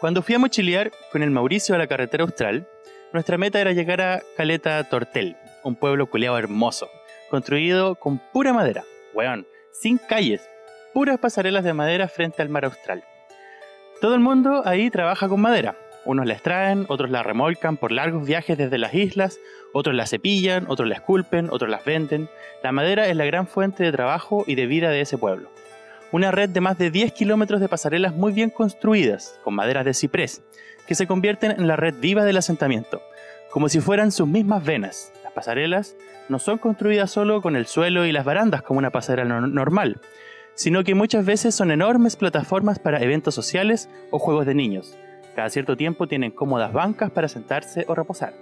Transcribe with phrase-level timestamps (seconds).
[0.00, 2.68] Cuando fui a mochilear con el Mauricio a la carretera austral,
[3.14, 6.90] nuestra meta era llegar a Caleta Tortel, un pueblo culeado hermoso,
[7.30, 10.50] construido con pura madera, weón, sin calles,
[10.92, 13.04] puras pasarelas de madera frente al mar austral.
[14.02, 15.78] Todo el mundo ahí trabaja con madera.
[16.04, 19.40] Unos la extraen, otros la remolcan por largos viajes desde las islas,
[19.72, 22.28] otros la cepillan, otros la esculpen, otros las venden.
[22.62, 25.48] La madera es la gran fuente de trabajo y de vida de ese pueblo
[26.12, 29.94] una red de más de 10 kilómetros de pasarelas muy bien construidas, con maderas de
[29.94, 30.42] ciprés,
[30.86, 33.02] que se convierten en la red viva del asentamiento,
[33.50, 35.12] como si fueran sus mismas venas.
[35.24, 35.96] Las pasarelas
[36.28, 40.00] no son construidas solo con el suelo y las barandas como una pasarela normal,
[40.54, 44.96] sino que muchas veces son enormes plataformas para eventos sociales o juegos de niños.
[45.34, 48.32] Cada cierto tiempo tienen cómodas bancas para sentarse o reposar.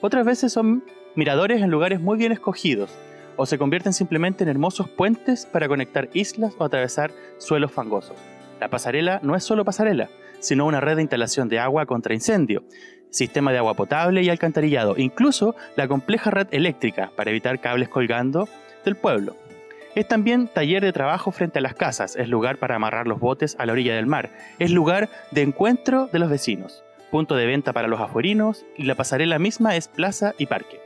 [0.00, 0.84] Otras veces son
[1.16, 2.90] miradores en lugares muy bien escogidos,
[3.36, 8.16] o se convierten simplemente en hermosos puentes para conectar islas o atravesar suelos fangosos.
[8.60, 10.08] La pasarela no es solo pasarela,
[10.40, 12.64] sino una red de instalación de agua contra incendio,
[13.10, 18.48] sistema de agua potable y alcantarillado, incluso la compleja red eléctrica para evitar cables colgando
[18.84, 19.36] del pueblo.
[19.94, 23.56] Es también taller de trabajo frente a las casas, es lugar para amarrar los botes
[23.58, 27.72] a la orilla del mar, es lugar de encuentro de los vecinos, punto de venta
[27.72, 30.85] para los afuerinos y la pasarela misma es plaza y parque.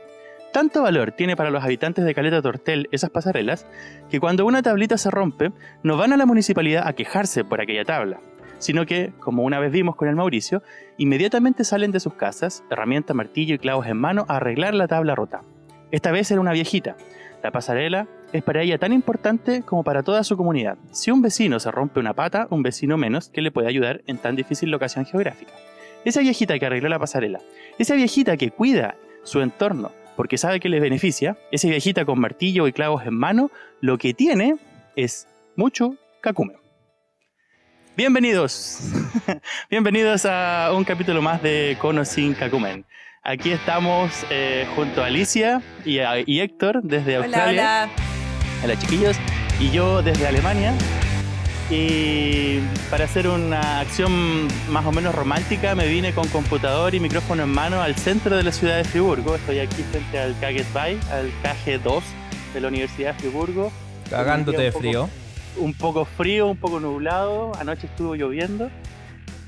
[0.53, 3.69] Tanto valor tiene para los habitantes de Caleta Tortel esas pasarelas
[4.11, 5.53] que cuando una tablita se rompe,
[5.85, 8.21] no van a la municipalidad a quejarse por aquella tabla,
[8.59, 10.65] sino que, como una vez vimos con el Mauricio,
[10.97, 15.15] inmediatamente salen de sus casas, herramienta, martillo y clavos en mano, a arreglar la tabla
[15.15, 15.43] rota.
[15.93, 16.97] Esta vez era una viejita.
[17.45, 20.79] La pasarela es para ella tan importante como para toda su comunidad.
[20.91, 24.19] Si un vecino se rompe una pata, un vecino menos que le puede ayudar en
[24.19, 25.53] tan difícil locación geográfica.
[26.05, 27.39] Esa viejita que arregló la pasarela,
[27.79, 32.67] esa viejita que cuida su entorno, porque sabe que le beneficia, esa viejita con martillo
[32.67, 34.57] y clavos en mano, lo que tiene
[34.97, 36.55] es mucho cacume.
[37.97, 38.81] Bienvenidos,
[39.71, 42.85] bienvenidos a un capítulo más de Cono sin Cacumen.
[43.23, 47.51] Aquí estamos eh, junto a Alicia y, y Héctor desde Australia.
[47.51, 48.65] Hola, hola.
[48.65, 49.17] Hola chiquillos.
[49.59, 50.75] Y yo desde Alemania.
[51.71, 52.59] Y
[52.91, 57.49] para hacer una acción más o menos romántica me vine con computador y micrófono en
[57.51, 59.37] mano al centro de la ciudad de Friburgo.
[59.37, 62.03] Estoy aquí frente al Kaget Bay, al KG2
[62.55, 63.71] de la Universidad de Friburgo.
[64.11, 65.09] Cagándote de frío.
[65.59, 67.53] Un poco frío, un poco nublado.
[67.61, 68.69] Anoche estuvo lloviendo.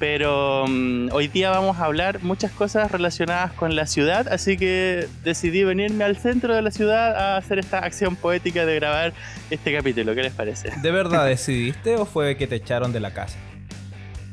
[0.03, 5.07] Pero um, hoy día vamos a hablar muchas cosas relacionadas con la ciudad, así que
[5.23, 9.13] decidí venirme al centro de la ciudad a hacer esta acción poética de grabar
[9.49, 10.13] este capítulo.
[10.17, 10.73] ¿Qué les parece?
[10.83, 13.39] ¿De verdad decidiste o fue que te echaron de la casa?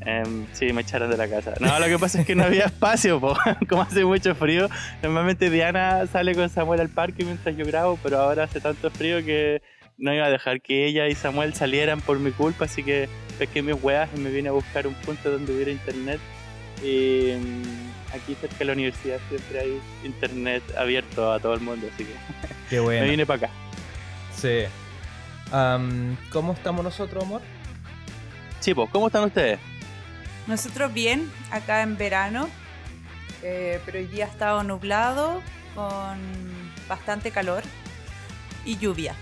[0.08, 1.54] Um, sí, me echaron de la casa.
[1.60, 3.38] No, lo que pasa es que no había espacio, po.
[3.70, 4.70] como hace mucho frío.
[5.04, 9.24] Normalmente Diana sale con Samuel al parque mientras yo grabo, pero ahora hace tanto frío
[9.24, 9.62] que
[10.00, 13.08] no iba a dejar que ella y Samuel salieran por mi culpa, así que
[13.40, 16.20] pesqué mis weas y me vine a buscar un punto donde hubiera internet.
[16.84, 21.88] Y mm, aquí cerca de la universidad siempre hay internet abierto a todo el mundo,
[21.94, 22.14] así que
[22.70, 23.02] Qué bueno.
[23.06, 23.54] me vine para acá.
[24.36, 24.64] Sí.
[25.52, 27.42] Am, ¿Cómo estamos nosotros, amor?
[28.60, 29.60] Chicos, ¿cómo están ustedes?
[30.48, 32.50] nosotros bien, acá en verano,
[33.44, 35.42] eh, pero hoy día ha estado nublado,
[35.76, 36.18] con
[36.88, 37.64] bastante calor
[38.66, 39.14] y lluvia.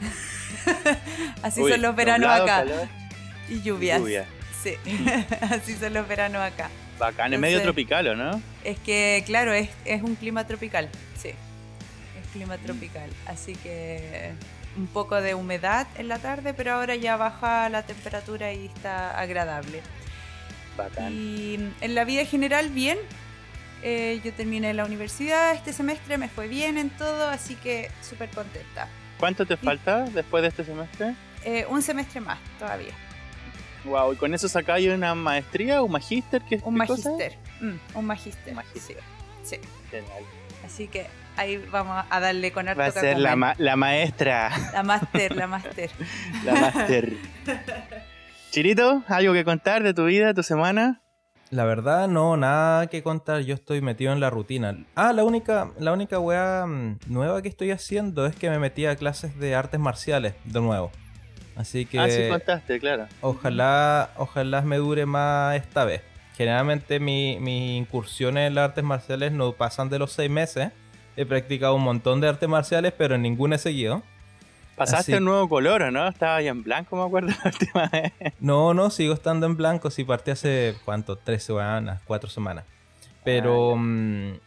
[1.42, 2.56] Así Uy, son los veranos nublado, acá.
[2.56, 2.88] calor,
[3.48, 4.00] Y lluvias.
[4.00, 4.26] lluvia.
[4.62, 4.74] Sí,
[5.42, 6.70] así son los veranos acá.
[6.98, 8.40] Bacán, es medio tropical, ¿o no?
[8.62, 10.88] Es que, claro, es, es un clima tropical,
[11.20, 11.30] sí.
[11.30, 13.10] Es clima tropical.
[13.26, 14.32] Así que
[14.76, 19.18] un poco de humedad en la tarde, pero ahora ya baja la temperatura y está
[19.18, 19.82] agradable.
[20.76, 21.12] Bacán.
[21.12, 22.98] Y en la vida general, bien.
[23.82, 28.30] Eh, yo terminé la universidad este semestre, me fue bien en todo, así que súper
[28.30, 28.88] contenta.
[29.18, 31.14] ¿Cuánto te falta después de este semestre?
[31.44, 32.94] Eh, un semestre más todavía.
[33.84, 36.42] Wow, ¿y con eso sacáis una maestría o un magíster?
[36.42, 37.10] ¿Qué, Un qué cosa?
[37.10, 37.38] magister.
[37.60, 38.48] Mm, un magister.
[38.48, 38.96] Un magister.
[39.42, 39.60] Sí, sí.
[39.90, 40.22] Genial.
[40.64, 41.06] Así que
[41.36, 44.50] ahí vamos a darle con harto Va a ser la, ma- la maestra.
[44.72, 45.90] la máster, la máster.
[46.44, 47.12] La máster.
[48.50, 51.00] Chirito, ¿algo que contar de tu vida, de tu semana?
[51.50, 53.42] La verdad, no, nada que contar.
[53.42, 54.76] Yo estoy metido en la rutina.
[54.94, 58.86] Ah, la única, la única weá mm, nueva que estoy haciendo es que me metí
[58.86, 60.90] a clases de artes marciales de nuevo.
[61.56, 63.06] Así que Ah, sí contaste, claro.
[63.20, 66.02] ojalá, ojalá me dure más esta vez.
[66.36, 70.70] Generalmente mi- mis incursiones en las artes marciales no pasan de los seis meses.
[71.16, 74.02] He practicado un montón de artes marciales, pero ninguna he seguido.
[74.76, 76.08] Pasaste Así- un nuevo color, ¿o no?
[76.08, 78.12] Estaba ya en blanco, me acuerdo la última vez.
[78.40, 79.90] No, no, sigo estando en blanco.
[79.90, 81.14] Sí, partí hace, ¿cuánto?
[81.16, 82.64] Tres semanas, cuatro semanas.
[83.22, 83.76] Pero,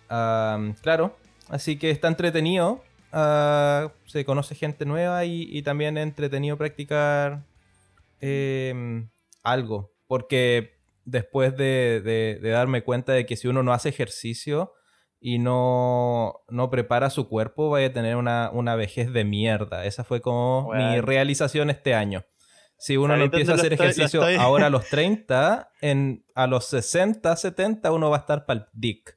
[0.09, 1.17] ah, claro,
[1.49, 2.83] así que está entretenido.
[3.11, 7.43] Ah, se conoce gente nueva y, y también es entretenido practicar
[8.21, 9.05] eh,
[9.43, 9.91] algo.
[10.07, 14.73] Porque después de, de- de darme cuenta de que si uno no hace ejercicio
[15.19, 19.85] y no, no prepara su cuerpo, vaya a tener una, una vejez de mierda.
[19.85, 22.23] Esa fue como mi realización este año.
[22.79, 26.45] Si uno no ¿Sabes empieza a hacer estoy- ejercicio ahora a los 30, en, a
[26.45, 29.16] los 60, 70, uno va a estar pa'l dick.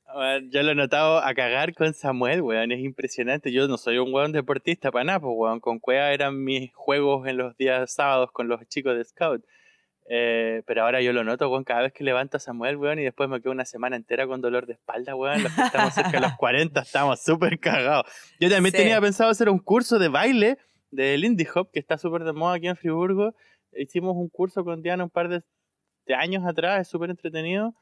[0.50, 3.52] Yo lo he notado a cagar con Samuel, weón, es impresionante.
[3.52, 5.60] Yo no soy un weón deportista para nada, pues, weón.
[5.60, 9.44] Con Cueva eran mis juegos en los días sábados con los chicos de Scout.
[10.12, 13.04] Eh, pero ahora yo lo noto, weón, cada vez que levanto a Samuel, weón, y
[13.04, 15.44] después me quedo una semana entera con dolor de espalda, weón.
[15.44, 18.06] Los que estamos cerca de los 40 estamos súper cagados.
[18.40, 18.78] Yo también Sí.
[18.78, 20.58] tenía pensado hacer un curso de baile
[20.90, 23.34] del Indie Hop, que está súper de moda aquí en Friburgo.
[23.72, 25.42] Hicimos un curso con Diana un par de,
[26.06, 27.72] de años atrás, es súper entretenido.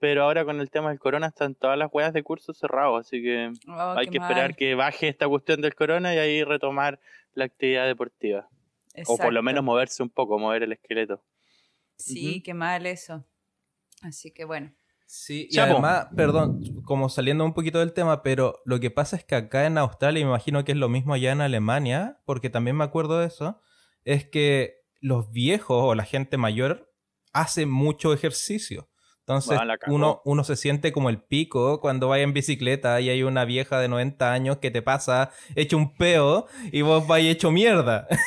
[0.00, 3.22] Pero ahora con el tema del corona están todas las weas de cursos cerrados, así
[3.22, 4.56] que Oh, hay que esperar mal.
[4.56, 7.00] que baje esta cuestión del corona y ahí retomar
[7.32, 8.48] la actividad deportiva.
[9.06, 11.22] O por lo menos moverse un poco, mover el esqueleto.
[11.96, 13.24] Sí, qué mal eso.
[14.02, 14.72] Así que bueno.
[15.06, 15.72] Sí, y Chapo.
[15.74, 19.66] además, perdón, como saliendo un poquito del tema, pero lo que pasa es que acá
[19.66, 22.84] en Australia, y me imagino que es lo mismo allá en Alemania, porque también me
[22.84, 23.60] acuerdo de eso,
[24.04, 26.90] es que los viejos o la gente mayor
[27.32, 28.88] hace mucho ejercicio.
[29.26, 29.94] Entonces cagó.
[29.94, 33.80] uno, uno se siente como el pico cuando vaya en bicicleta y hay una vieja
[33.80, 38.06] de 90 años que te pasa hecho un peo y vos vais hecho mierda.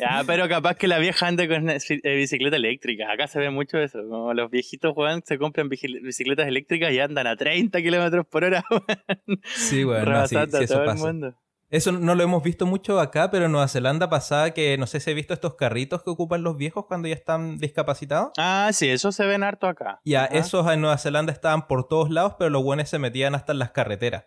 [0.00, 1.78] Ya, pero capaz que la vieja ande con eh,
[2.16, 3.12] bicicleta eléctrica.
[3.12, 4.00] Acá se ve mucho eso.
[4.08, 8.42] Como los viejitos, weón, se compran bicicl- bicicletas eléctricas y andan a 30 kilómetros por
[8.42, 11.34] hora, weón, sí, bueno, sí, rebasando sí, a el mundo.
[11.70, 15.00] Eso no lo hemos visto mucho acá, pero en Nueva Zelanda pasaba que no sé
[15.00, 18.30] si he visto estos carritos que ocupan los viejos cuando ya están discapacitados.
[18.38, 20.00] Ah, sí, eso se ven harto acá.
[20.04, 20.34] Ya, Ajá.
[20.34, 23.58] esos en Nueva Zelanda estaban por todos lados, pero los buenos se metían hasta en
[23.58, 24.24] las carreteras.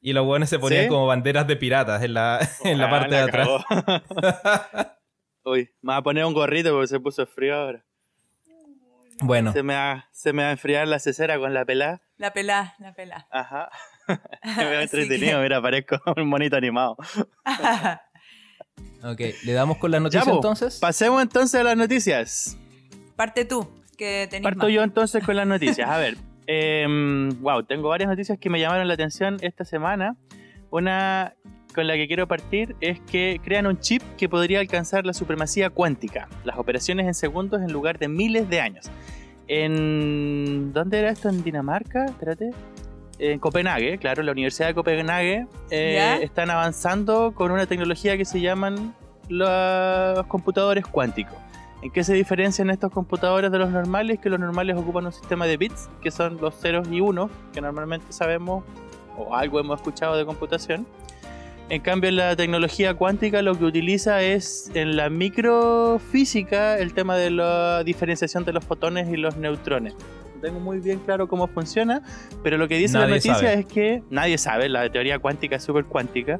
[0.00, 0.88] Y los buenos se ponían ¿Sí?
[0.88, 3.48] como banderas de piratas en la, en la Ah, parte de atrás.
[5.44, 7.84] Uy, me va a poner un gorrito porque se puso frío ahora.
[9.20, 12.00] Bueno, Se me va, se me va a enfriar la cesera con la pelá.
[12.16, 13.26] La pelá, la pelá.
[13.30, 13.68] Ajá.
[14.56, 16.96] Me veo entretenido, mira, parezco un monito animado.
[19.02, 20.78] ok, ¿le damos con la noticia Ya, po, entonces?
[20.78, 22.58] Pasemos entonces a las noticias.
[23.16, 24.72] Parte tú, que tenés Parto más.
[24.72, 25.88] yo entonces con las noticias.
[25.88, 26.16] A ver,
[27.40, 30.16] wow, tengo varias noticias que me llamaron la atención esta semana.
[30.70, 31.34] Una
[31.74, 35.70] con la que quiero partir es que crean un chip que podría alcanzar la supremacía
[35.70, 38.90] cuántica, las operaciones en segundos en lugar de miles de años.
[39.46, 41.28] En ¿dónde era esto?
[41.28, 42.50] En Dinamarca, espérate.
[43.18, 48.40] En Copenhague, claro, la Universidad de Copenhague eh, están avanzando con una tecnología que se
[48.40, 48.94] llaman
[49.28, 51.36] los computadores cuánticos.
[51.82, 54.18] ¿En qué se diferencian estos computadores de los normales?
[54.18, 57.60] Que los normales ocupan un sistema de bits, que son los ceros y unos, que
[57.60, 58.64] normalmente sabemos
[59.16, 60.86] o algo hemos escuchado de computación.
[61.70, 67.30] En cambio, la tecnología cuántica lo que utiliza es en la microfísica el tema de
[67.30, 69.94] la diferenciación de los fotones y los neutrones.
[70.38, 72.00] No tengo muy bien claro cómo funciona,
[72.44, 73.54] pero lo que dice la noticia sabe.
[73.54, 76.38] es que nadie sabe, la teoría cuántica es súper cuántica.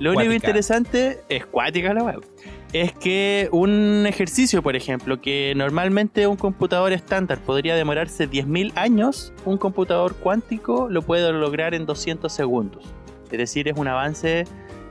[0.00, 2.24] Lo único interesante es cuática la web.
[2.72, 9.32] Es que un ejercicio, por ejemplo, que normalmente un computador estándar podría demorarse 10.000 años,
[9.44, 12.84] un computador cuántico lo puede lograr en 200 segundos.
[13.30, 14.44] Es decir, es un avance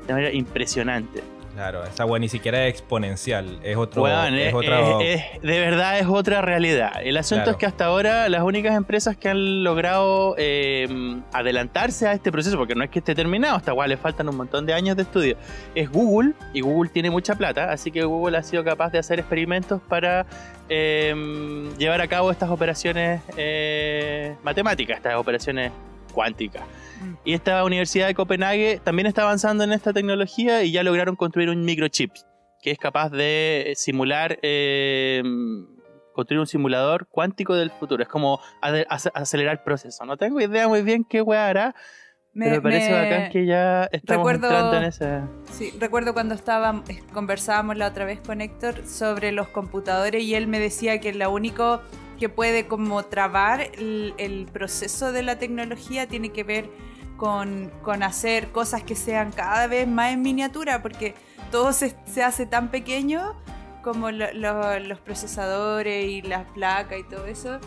[0.07, 1.21] de manera impresionante.
[1.57, 4.03] Claro, esa weá ni siquiera es exponencial, es otro...
[4.07, 6.91] Es es- otro- es- es- de verdad es otra realidad.
[7.03, 7.51] El asunto Claro.
[7.53, 10.87] es que hasta ahora las únicas empresas que han logrado eh,
[11.33, 14.37] adelantarse a este proceso, porque no es que esté terminado, hasta igual le faltan un
[14.37, 15.35] montón de años de estudio,
[15.73, 19.17] es Google, y Google tiene mucha plata, así que Google ha sido capaz de hacer
[19.17, 20.27] experimentos para
[20.69, 25.71] eh, llevar a cabo estas operaciones eh, matemáticas, estas operaciones
[26.13, 26.61] cuánticas.
[27.23, 31.49] Y esta Universidad de Copenhague también está avanzando en esta tecnología y ya lograron construir
[31.49, 32.11] un microchip
[32.61, 35.21] que es capaz de simular, eh,
[36.13, 38.01] construir un simulador cuántico del futuro.
[38.01, 40.05] Es como acelerar el proceso.
[40.05, 41.75] No tengo idea muy bien qué weá hará,
[42.33, 45.21] pero me parece bacán que ya estamos recuerdo- entrando en ese...
[45.51, 50.33] Sí, recuerdo cuando estaba, eh, conversábamos la otra vez con Héctor sobre los computadores y
[50.35, 51.81] él me decía que lo único
[52.17, 56.69] que puede como trabar el, proceso de la tecnología tiene que ver
[57.15, 57.71] con,
[58.03, 61.15] hacer cosas que sean cada vez más en miniatura, porque
[61.51, 63.35] todo se, se hace tan pequeño
[63.83, 67.59] como lo- lo- los procesadores y las placas y todo eso.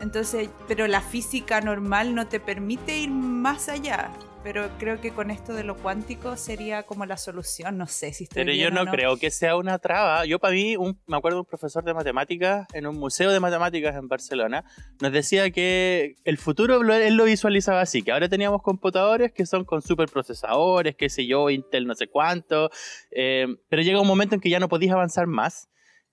[0.00, 4.10] Entonces, pero la física normal no te permite ir más allá.
[4.44, 7.76] Pero creo que con esto de lo cuántico sería como la solución.
[7.76, 10.24] No sé si estoy Pero bien yo o no, creo que sea una traba.
[10.26, 13.96] Yo para mí, un- me acuerdo un profesor de matemáticas en un museo de matemáticas
[13.96, 14.64] en Barcelona,
[15.02, 19.64] nos decía que el futuro él lo visualizaba así, que ahora teníamos computadores que son
[19.64, 22.70] con superprocesadores, qué sé yo, Intel no sé cuánto,
[23.10, 25.68] eh, pero llega un momento en que ya no podías avanzar más.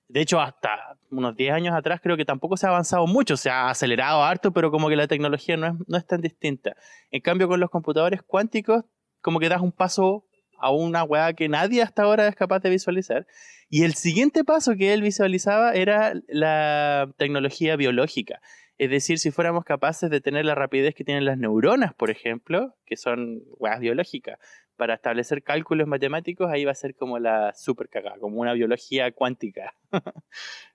[0.07, 3.49] De hecho, hasta unos 10 años atrás creo que tampoco se ha avanzado mucho, se
[3.49, 6.75] ha acelerado harto, pero como que la tecnología no es, no es tan distinta.
[7.11, 8.83] En cambio, con los computadores cuánticos,
[9.21, 10.25] como que das un paso
[10.57, 13.27] a una weá que nadie hasta ahora es capaz de visualizar.
[13.69, 18.41] Y el siguiente paso que él visualizaba era la tecnología biológica.
[18.77, 22.75] Es decir, si fuéramos capaces de tener la rapidez que tienen las neuronas, por ejemplo,
[22.85, 24.37] que son weas biológicas,
[24.75, 29.11] para establecer cálculos matemáticos, ahí va a ser como la super cagada, como una biología
[29.11, 29.73] cuántica.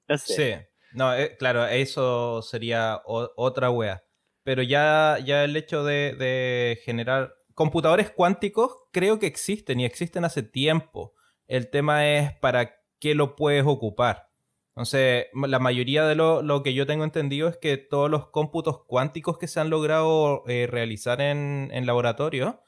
[0.09, 0.35] no sé.
[0.35, 4.03] Sí, no, eh, claro, eso sería otra wea.
[4.43, 10.43] Pero ya, ya el hecho de generar computadores cuánticos creo que existen y existen hace
[10.43, 11.15] tiempo.
[11.47, 14.31] El tema es para qué lo puedes ocupar.
[14.71, 19.37] Entonces, la mayoría de lo, que yo tengo entendido es que todos los cómputos cuánticos
[19.37, 22.63] que se han logrado eh, realizar en, laboratorio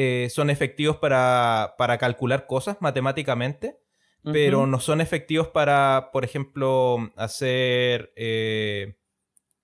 [0.00, 3.80] eh, son efectivos para, calcular cosas matemáticamente,
[4.22, 8.96] pero no son efectivos para, por ejemplo, hacer eh,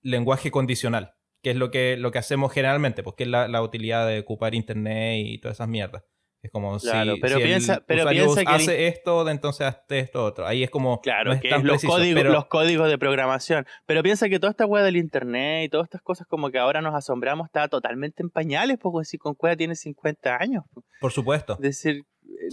[0.01, 4.19] lenguaje condicional que es lo que, lo que hacemos generalmente, porque es la, utilidad de
[4.19, 6.03] ocupar internet y todas esas mierdas.
[6.45, 6.87] Es como si,
[7.21, 10.45] pero piensa, pero piensa que hace esto, entonces hace esto otro.
[10.45, 11.01] Ahí es como.
[11.01, 13.65] Claro, es los, códigos, los códigos de programación.
[13.87, 16.81] Pero piensa que toda esta web del internet y todas estas cosas como que ahora
[16.81, 20.63] nos asombramos está totalmente en pañales, porque si con cueva tiene 50 años.
[21.01, 21.53] Por supuesto.
[21.53, 22.05] Es decir,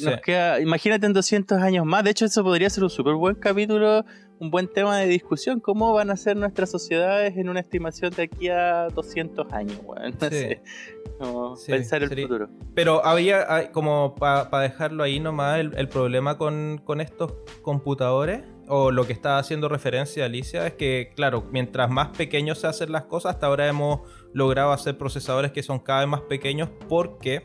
[0.02, 2.02] nos queda, imagínate en 200 años más.
[2.02, 4.06] De hecho, eso podría ser un súper buen capítulo
[4.42, 5.60] un buen tema de discusión.
[5.60, 9.80] ¿Cómo van a ser nuestras sociedades en una estimación de aquí a 200 años?
[9.84, 10.16] Bueno,
[11.20, 11.70] no sé.
[11.70, 12.48] pensar el futuro.
[12.74, 19.12] Pero había, como para dejarlo ahí nomás, el, problema con, estos computadores, o lo que
[19.12, 23.46] está haciendo referencia Alicia, es que, claro, mientras más pequeños se hacen las cosas, hasta
[23.46, 24.00] ahora hemos
[24.32, 27.44] logrado hacer procesadores que son cada vez más pequeños porque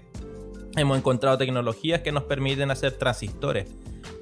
[0.76, 3.70] hemos encontrado tecnologías que nos permiten hacer transistores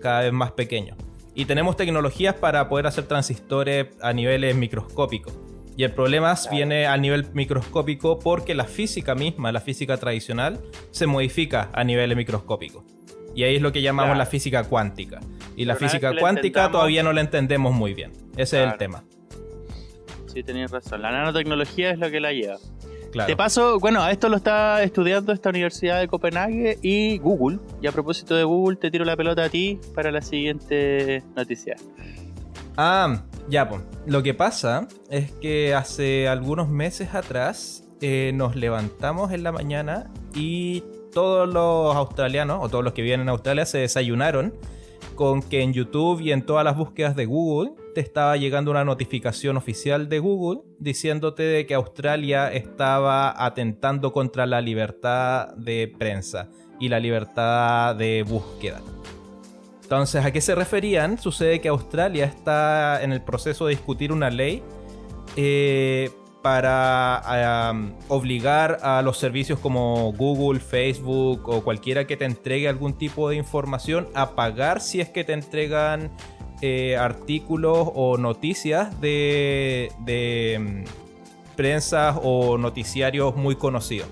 [0.02, 0.98] cada vez más pequeños.
[1.36, 5.34] Y tenemos tecnologías para poder hacer transistores a niveles microscópicos.
[5.78, 10.62] Y el problema viene al nivel microscópico porque la física misma, la física tradicional,
[10.92, 12.86] se modifica a niveles microscópicos.
[13.36, 15.20] Y ahí es lo que llamamos la física cuántica.
[15.58, 18.14] Y la física cuántica todavía no la entendemos muy bien.
[18.38, 19.04] Ese es el tema.
[20.28, 21.02] Sí, tenías razón.
[21.02, 22.58] La nanotecnología es lo que la lleva.
[23.24, 27.60] De paso, bueno, a esto lo está estudiando esta Universidad de Copenhague y Google.
[27.82, 31.76] Y a propósito de Google, te tiro la pelota a ti para la siguiente noticia.
[32.76, 33.82] Ah, ya, pues.
[34.06, 40.12] Lo que pasa es que hace algunos meses atrás eh, nos levantamos en la mañana
[40.34, 44.54] y todos los australianos, o todos los que viven en Australia, se desayunaron
[45.16, 48.84] con que en YouTube y en todas las búsquedas de Google te estaba llegando una
[48.84, 56.50] notificación oficial de Google diciéndote de que Australia estaba atentando contra la libertad de prensa
[56.78, 58.82] y la libertad de búsqueda.
[59.82, 61.18] Entonces, ¿a qué se referían?
[61.18, 64.62] Sucede que Australia está en el proceso de discutir una ley
[65.38, 66.12] eh,
[66.44, 67.74] para
[68.10, 73.38] obligar a los servicios como Google, Facebook o cualquiera que te entregue algún tipo de
[73.38, 76.12] información a pagar si es que te entregan
[76.62, 84.10] eh, artículos o noticias de, de mm, prensas o noticiarios muy conocidos.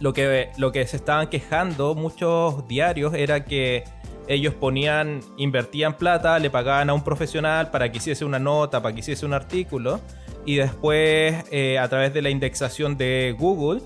[0.00, 3.84] Lo que, lo que se estaban quejando muchos diarios era que
[4.28, 8.94] ellos ponían, invertían plata, le pagaban a un profesional para que hiciese una nota, para
[8.94, 10.00] que hiciese un artículo,
[10.44, 13.80] y después eh, a través de la indexación de Google,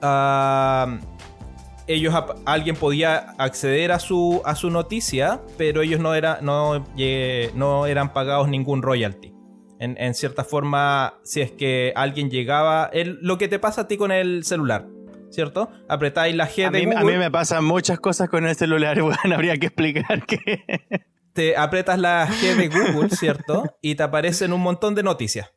[0.00, 0.98] ah,
[1.94, 6.86] ellos alguien podía acceder a su, a su noticia, pero ellos no, era, no,
[7.54, 9.32] no eran pagados ningún royalty.
[9.78, 14.12] En, cierta forma, si es que alguien llegaba, lo que te pasa a ti con
[14.12, 14.86] el celular,
[15.30, 15.70] ¿cierto?
[15.88, 17.00] Apretáis la G de Google.
[17.00, 20.64] A mí me pasan muchas cosas con el celular, bueno, habría que explicar que...
[21.32, 23.64] Te apretas la G de Google, ¿cierto?
[23.80, 25.52] Y te aparecen un montón de noticias.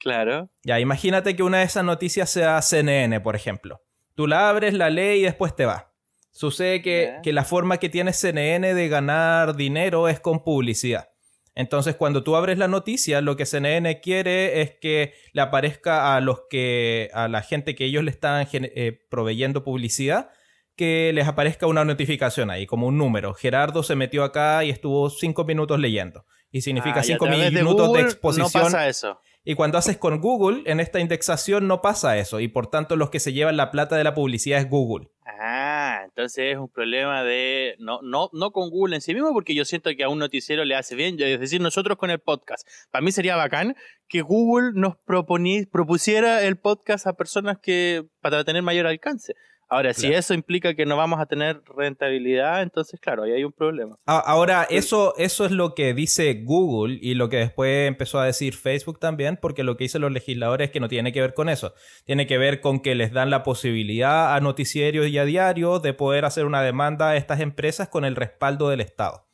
[0.00, 0.50] Claro.
[0.64, 3.82] Ya, imagínate que una de esas noticias sea CNN, por ejemplo.
[4.18, 5.92] Tú la abres, la lees y después te va.
[6.32, 11.10] Sucede que, la forma que tiene CNN de ganar dinero es con publicidad.
[11.54, 16.20] Entonces, cuando tú abres la noticia, lo que CNN quiere es que le aparezca a
[16.20, 20.30] los que, a la gente que ellos le están eh, proveyendo publicidad,
[20.74, 23.34] que les aparezca una notificación ahí, como un número.
[23.34, 26.26] Gerardo se metió acá y estuvo cinco minutos leyendo.
[26.50, 28.50] Y significa ah, cinco minutos de, exposición.
[28.52, 29.20] No pasa eso.
[29.48, 32.38] Y cuando haces con Google, en esta indexación no pasa eso.
[32.38, 35.08] Y por tanto, los que se llevan la plata de la publicidad es Google.
[35.24, 37.74] Ah, entonces es un problema de.
[37.78, 40.66] No, no, no con Google en sí mismo, porque yo siento que a un noticiero
[40.66, 41.16] le hace bien.
[41.18, 42.68] Es decir, nosotros con el podcast.
[42.90, 43.74] Para mí sería bacán
[44.06, 48.04] que Google nos propusiera el podcast a personas que.
[48.20, 49.34] para tener mayor alcance.
[49.70, 53.52] Ahora, si eso implica que no vamos a tener rentabilidad, entonces, claro, ahí hay un
[53.52, 53.96] problema.
[54.06, 58.54] Ahora, eso, eso es lo que dice Google y lo que después empezó a decir
[58.54, 61.50] Facebook también, porque lo que dicen los legisladores es que no tiene que ver con
[61.50, 61.74] eso.
[62.04, 65.92] Tiene que ver con que les dan la posibilidad a noticiarios y a diarios de
[65.92, 69.28] poder hacer una demanda a estas empresas con el respaldo del Estado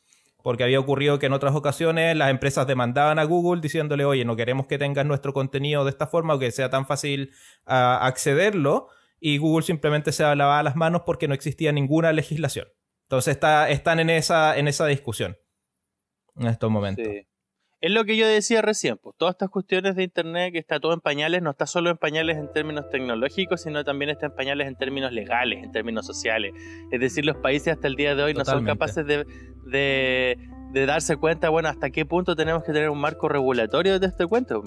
[0.44, 4.36] porque había ocurrido que en otras ocasiones las empresas demandaban a Google diciéndole, oye, no
[4.36, 7.30] queremos que tengas nuestro contenido de esta forma o que sea tan fácil
[7.66, 8.88] uh, accederlo,
[9.26, 12.68] y Google simplemente se lavaba las manos porque no existía ninguna legislación.
[13.06, 15.38] Entonces está, están en esa, en esa discusión
[16.36, 17.06] en estos momentos.
[17.80, 20.92] Es lo que yo decía recién, pues todas estas cuestiones de Internet que está todo
[20.92, 24.68] en pañales, no está solo en pañales en términos tecnológicos, sino también está en pañales
[24.68, 26.52] en términos legales, en términos sociales.
[26.90, 29.24] Es decir, los países hasta el día de hoy no son capaces de,
[29.66, 34.26] de, darse cuenta, bueno, hasta qué punto tenemos que tener un marco regulatorio de este
[34.26, 34.62] cuento.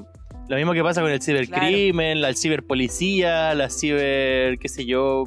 [0.49, 5.25] Lo mismo que pasa con el cibercrimen, la ciberpolicía, la ciber, qué sé yo,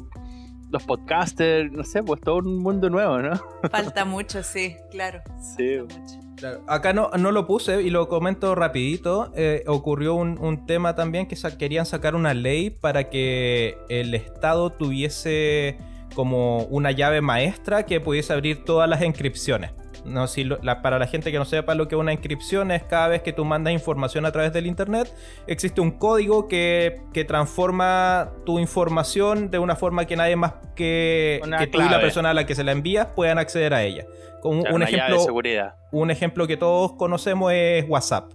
[0.71, 3.39] los podcasters, no sé, pues todo un mundo nuevo, ¿no?
[3.71, 5.21] Falta mucho, sí, claro.
[5.55, 5.77] Sí.
[6.67, 9.31] Acá no, no lo puse y lo comento rapidito.
[9.35, 14.71] Eh, ocurrió un, un, tema también que querían sacar una ley para que el Estado
[14.71, 15.77] tuviese
[16.15, 19.71] como una llave maestra que pudiese abrir todas las inscripciones.
[20.03, 20.45] No, si
[20.81, 23.33] para la gente que no sepa lo que es una inscripción es cada vez que
[23.33, 25.13] tú mandas información a través del internet,
[25.47, 31.39] existe un código que, transforma tu información de una forma que nadie más que,
[31.71, 34.05] tú y la persona a la que se la envías puedan acceder a ella.
[34.41, 35.75] Con un, ejemplo, seguridad.
[35.91, 38.31] un ejemplo que todos conocemos es WhatsApp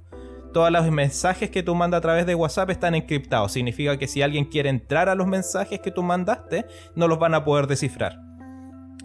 [0.57, 3.53] todos los mensajes que tú mandas a través de WhatsApp están encriptados.
[3.53, 7.35] Significa que si alguien quiere entrar a los mensajes que tú mandaste, no los van
[7.35, 8.26] a poder descifrar.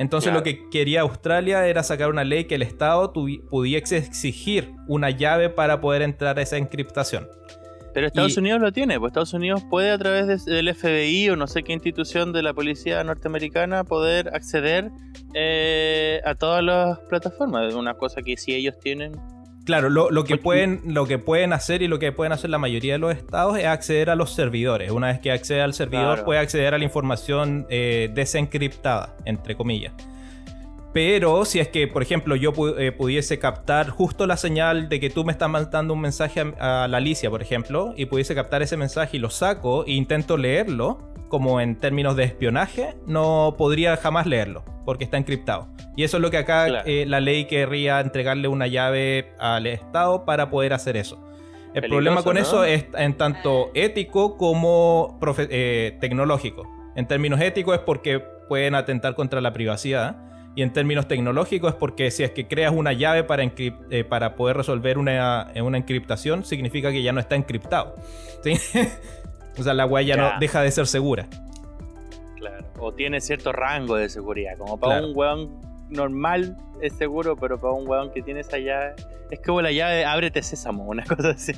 [0.01, 5.12] Entonces lo que quería Australia era sacar una ley que el Estado pudiese exigir una
[5.12, 7.27] llave para poder entrar a esa encriptación.
[7.93, 11.46] Pero Estados Unidos lo tiene, pues Estados Unidos puede a través del FBI o no
[11.46, 14.89] sé qué institución de la policía norteamericana poder acceder
[15.36, 17.67] eh, a todas las plataformas.
[17.67, 19.12] Es una cosa que si ellos tienen
[19.65, 22.94] Claro, lo, que pueden, lo que pueden hacer y lo que pueden hacer la mayoría
[22.94, 24.91] de los estados es acceder a los servidores.
[24.91, 29.93] Una vez que accede al servidor, puede acceder a la información eh, desencriptada, entre comillas.
[30.93, 35.10] Pero si es que, por ejemplo, yo eh, pudiese captar justo la señal de que
[35.10, 38.62] tú me estás mandando un mensaje a, a, la Alicia, por ejemplo, y pudiese captar
[38.62, 43.95] ese mensaje y lo saco e intento leerlo, como en términos de espionaje, no podría
[43.95, 45.67] jamás leerlo, porque está encriptado.
[45.96, 50.26] Y eso es lo que acá eh, la ley querría entregarle una llave al Estado
[50.26, 51.24] para poder hacer eso.
[51.74, 56.67] El problema con eso es en tanto ético como eh, tecnológico.
[56.96, 60.17] En términos éticos es porque pueden atentar contra la privacidad.
[60.54, 64.36] Y en términos tecnológicos es porque si es que creas una llave para, eh, para
[64.36, 67.96] poder resolver una, una encriptación, significa que ya no está encriptado.
[68.44, 68.54] ¿sí?
[69.60, 71.28] O sea, la huella no deja de ser segura.
[72.41, 72.65] Claro.
[72.80, 74.58] O tiene cierto rango de seguridad.
[74.58, 78.95] Como para un weón normal es seguro, pero para un weón que tiene esa llave.
[79.30, 81.54] Es como la llave ábrete sésamo, una cosa así.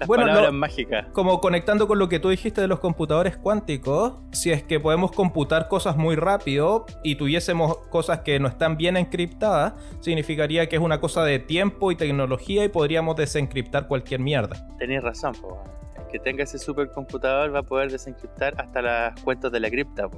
[0.00, 1.06] Las bueno, palabras mágicas.
[1.12, 5.12] Como conectando con lo que tú dijiste de los computadores cuánticos, si es que podemos
[5.12, 10.82] computar cosas muy rápido y tuviésemos cosas que no están bien encriptadas, significaría que es
[10.82, 14.66] una cosa de tiempo y tecnología y podríamos desencriptar cualquier mierda.
[14.76, 15.62] Tenéis razón, po
[16.10, 20.08] que tenga ese supercomputador va a poder desencriptar hasta las cuentas de la cripta.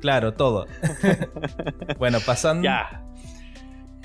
[0.00, 0.66] Claro, todo.
[1.98, 2.62] bueno, pasando.
[2.64, 3.04] Ya.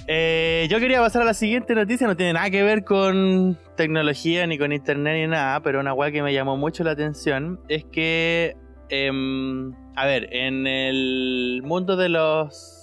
[0.07, 4.45] Eh, yo quería pasar a la siguiente noticia, no tiene nada que ver con tecnología,
[4.47, 7.85] ni con internet, ni nada, pero una weá que me llamó mucho la atención es
[7.85, 8.57] que,
[8.89, 12.79] em, a ver, en el mundo de los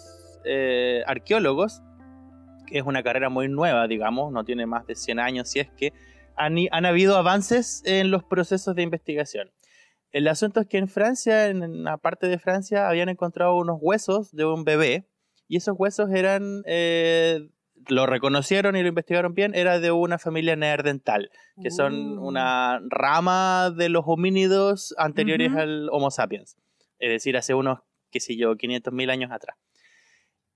[0.47, 1.83] eh, arqueólogos,
[2.67, 5.69] que es una carrera muy nueva, digamos, no tiene más de 100 años, si es
[5.71, 5.93] que
[6.41, 9.51] han, habido avances en los procesos de investigación.
[10.11, 14.35] El asunto es que en Francia, en una parte de Francia, habían encontrado unos huesos
[14.35, 15.07] de un bebé
[15.47, 17.49] y esos huesos eran, eh,
[17.89, 21.31] lo reconocieron y lo investigaron bien, era de una familia neandertal,
[21.63, 22.27] que son uh.
[22.27, 26.57] una rama de los homínidos anteriores al Homo sapiens,
[26.99, 29.57] es decir, hace unos, qué sé yo, 500.000 años atrás.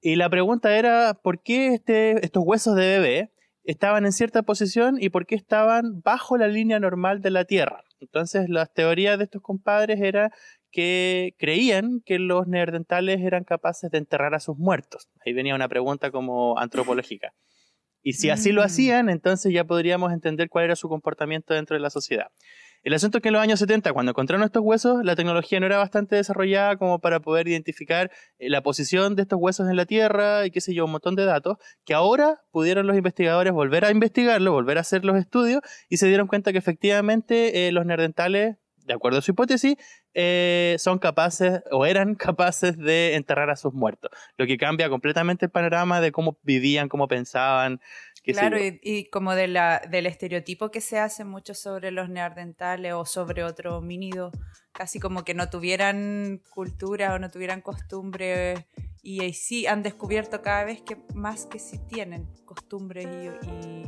[0.01, 3.34] Y la pregunta era, ¿por qué este, estos huesos de bebé
[3.65, 7.83] estaban en cierta posición y por qué estaban bajo la línea normal de la Tierra.
[8.01, 10.31] Entonces, las teorías de estos compadres era
[10.71, 15.09] que creían que los neandertales eran capaces de enterrar a sus muertos.
[15.25, 17.33] Ahí venía una pregunta como antropológica.
[18.03, 18.65] Y si así lo mm.
[18.65, 22.27] hacían, entonces ya podríamos entender cuál era su comportamiento dentro de la sociedad.
[22.85, 25.65] El asunto es que en los años 70, cuando encontraron estos huesos, la tecnología no
[25.65, 29.87] era bastante desarrollada como para poder identificar eh, la posición de estos huesos en la
[29.87, 33.87] Tierra y qué sé yo, un montón de datos, que ahora pudieron los investigadores volver
[33.87, 37.87] a investigarlo, volver a hacer los estudios y se dieron cuenta que efectivamente eh, los
[37.87, 39.77] neandertales de acuerdo a su hipótesis,
[40.13, 44.11] eh, son capaces o eran capaces de enterrar a sus muertos.
[44.37, 47.81] Lo que cambia completamente el panorama de cómo vivían, cómo pensaban.
[48.25, 53.05] Claro, y, como de la, del estereotipo que se hace mucho sobre los neandertales o
[53.05, 54.33] sobre otro homínido,
[54.75, 58.67] casi como que no tuvieran cultura o no tuvieran costumbre
[59.05, 63.07] y sí han descubierto cada vez que más que sí tienen costumbres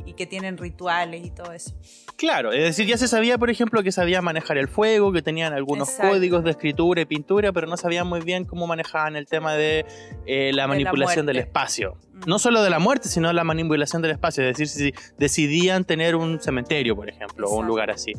[0.05, 1.75] y, que tienen rituales y todo eso.
[2.15, 5.53] Claro, es decir, ya se sabía, por ejemplo, que sabían manejar el fuego, que tenían
[5.53, 9.53] algunos códigos de escritura y pintura, pero no sabían muy bien cómo manejaban el tema
[9.53, 9.85] de
[10.25, 11.97] eh, la manipulación del espacio.
[12.13, 12.21] Mm.
[12.25, 16.15] No solo de la muerte, sino la manipulación del espacio, es decir, si decidían tener
[16.15, 18.13] un cementerio, por ejemplo, o un lugar así.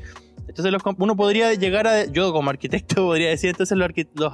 [0.48, 4.32] Entonces uno podría llegar a, yo como arquitecto podría decir, entonces los, los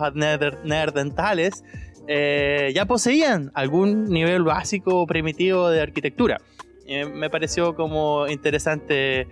[0.65, 1.65] neandertales
[2.07, 6.41] eh, ya poseían algún nivel básico o primitivo de arquitectura.
[6.87, 9.27] Eh, me pareció como interesante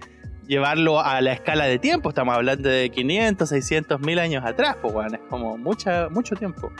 [0.46, 2.08] llevarlo a la escala de tiempo.
[2.08, 6.72] Estamos hablando de 500, 600 mil años atrás, pues es como mucha, mucho tiempo.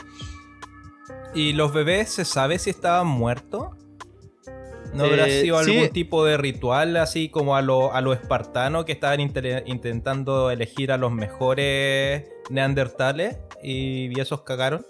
[1.33, 3.69] ¿Y los bebés se sabe si estaban muertos?
[4.93, 8.85] ¿No habrá eh, sido algún tipo de ritual así como a lo, a lo espartano
[8.85, 14.85] que estaban intentando elegir a los mejores neandertales y esos cagaron?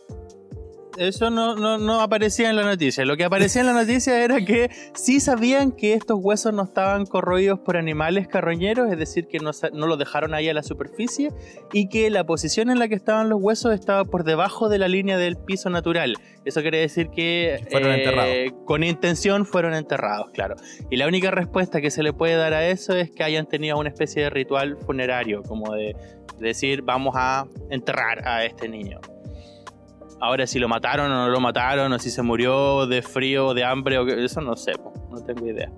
[0.97, 3.05] Eso no, no, aparecía en la noticia.
[3.05, 7.05] Lo que aparecía en la noticia era que sí sabían que estos huesos no estaban
[7.05, 11.31] corroídos por animales carroñeros, es decir, que no, no los dejaron ahí a la superficie
[11.71, 14.87] y que la posición en la que estaban los huesos estaba por debajo de la
[14.87, 16.15] línea del piso natural.
[16.45, 18.65] Eso quiere decir que fueron eh, enterrados.
[18.65, 20.55] con intención fueron enterrados, claro.
[20.89, 23.77] Y la única respuesta que se le puede dar a eso es que hayan tenido
[23.77, 25.95] una especie de ritual funerario, como de
[26.39, 28.99] decir vamos a enterrar a este niño.
[30.23, 33.53] Ahora si lo mataron o no lo mataron, o si se murió de frío, o
[33.53, 34.71] de hambre, o que, eso no sé,
[35.11, 35.69] no tengo idea.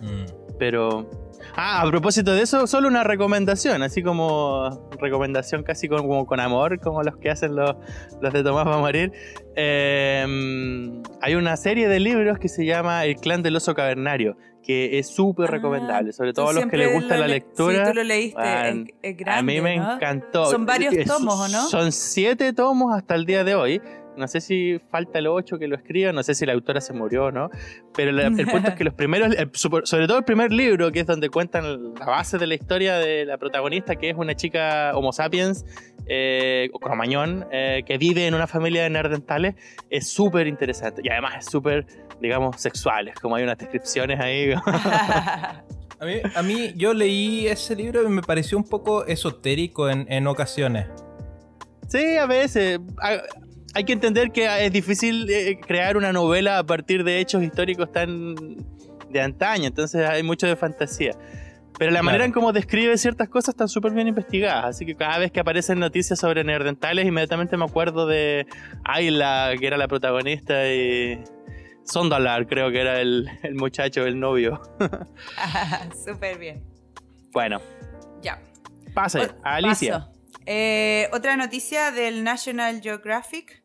[0.00, 0.56] Mm.
[0.56, 1.10] Pero...
[1.54, 6.80] Ah, a propósito de eso, solo una recomendación, así como recomendación casi como con amor,
[6.80, 7.76] como los que hacen los,
[8.20, 9.12] los de Tomás va a morir.
[9.54, 14.98] Em, hay una serie de libros que se llama El clan del oso cavernario, que
[14.98, 17.84] es súper ah, recomendable, sobre todo a los que les gusta la lectura.
[17.84, 18.40] Sí, tú lo leíste,
[19.02, 20.46] es, grande, A mí me encantó.
[20.46, 21.68] Son varios tomos, ¿o no?
[21.68, 23.82] Son siete tomos hasta el día de hoy.
[24.16, 26.92] No sé si falta el ocho que lo escriba, no sé si la autora se
[26.92, 27.50] murió o no,
[27.94, 31.28] pero el punto es que los primeros, sobre todo el primer libro, que es donde
[31.30, 35.64] cuentan la base de la historia de la protagonista, que es una chica homo sapiens,
[36.06, 39.54] eh, o cromañón, eh, que vive en una familia de nerdentales,
[39.88, 41.86] es súper interesante y además es súper
[42.22, 44.52] digamos, sexuales, como hay unas descripciones ahí.
[46.34, 50.86] a, mí, yo leí ese libro y me pareció un poco esotérico en, ocasiones.
[51.88, 52.78] Sí, a veces.
[53.74, 57.90] Hay que entender que es difícil eh, crear una novela a partir de hechos históricos
[57.90, 58.34] tan
[59.08, 61.12] de antaño, entonces hay mucho de fantasía.
[61.78, 64.66] Pero la manera en cómo describe ciertas cosas están súper bien investigadas.
[64.66, 68.46] Así que cada vez que aparecen noticias sobre nerdentales, inmediatamente me acuerdo de
[68.84, 71.18] Ayla, que era la protagonista, y
[71.84, 74.60] Sondalar, creo que era el, muchacho, el novio.
[76.04, 76.62] Súper bien.
[77.32, 77.60] Bueno.
[78.22, 78.40] Ya.
[78.94, 80.08] Pase, Alicia.
[80.44, 83.61] Eh, otra noticia del National Geographic.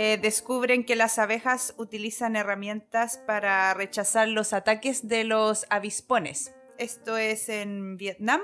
[0.00, 6.54] Eh, descubren que las abejas utilizan herramientas para rechazar los ataques de los avispones.
[6.78, 8.40] Esto es en Vietnam.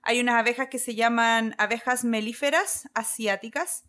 [0.00, 3.84] Hay unas abejas que se llaman abejas melíferas asiáticas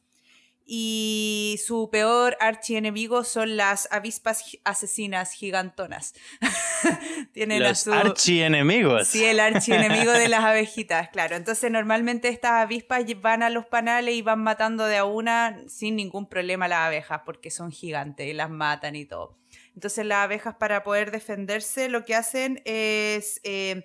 [0.74, 6.14] y su peor archienemigo son las avispas asesinas gigantonas.
[7.34, 9.06] Tienen Los archienemigos.
[9.10, 11.36] Sí, el archienemigo de las abejitas, claro.
[11.36, 15.98] Entonces normalmente estas avispas van a los panales y van matando de a una sin
[15.98, 19.38] ningún problema a las abejas porque son gigantes y las matan y todo.
[19.76, 23.42] Entonces las abejas para poder defenderse lo que hacen es...
[23.44, 23.84] Eh,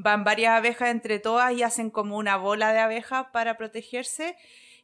[0.00, 4.36] van varias abejas entre todas y hacen como una bola de abejas para protegerse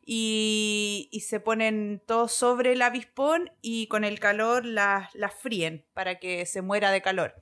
[0.07, 5.09] y, se ponen todos sobre el avispón y con el calor las,
[5.41, 7.35] fríen para que se muera de calor.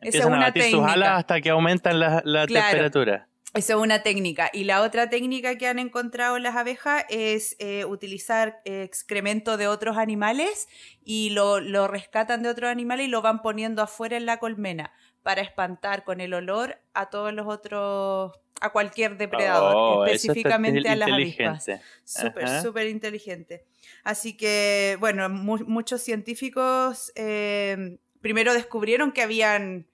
[0.00, 0.78] Esa es una técnica.
[0.78, 3.28] sus alas hasta que aumentan la, temperatura.
[3.54, 4.50] Esa es una técnica.
[4.52, 9.98] Y la otra técnica que han encontrado las abejas es eh, utilizar excremento de otros
[9.98, 10.68] animales
[11.04, 14.92] y lo, lo, rescatan de otros animales y lo van poniendo afuera en la colmena
[15.22, 20.94] para espantar con el olor a todos los otros a cualquier depredador, oh, específicamente a
[20.94, 21.66] las avispas.
[22.04, 23.64] Súper, súper inteligente.
[24.04, 29.88] Así que, bueno, muchos científicos eh, primero descubrieron que habían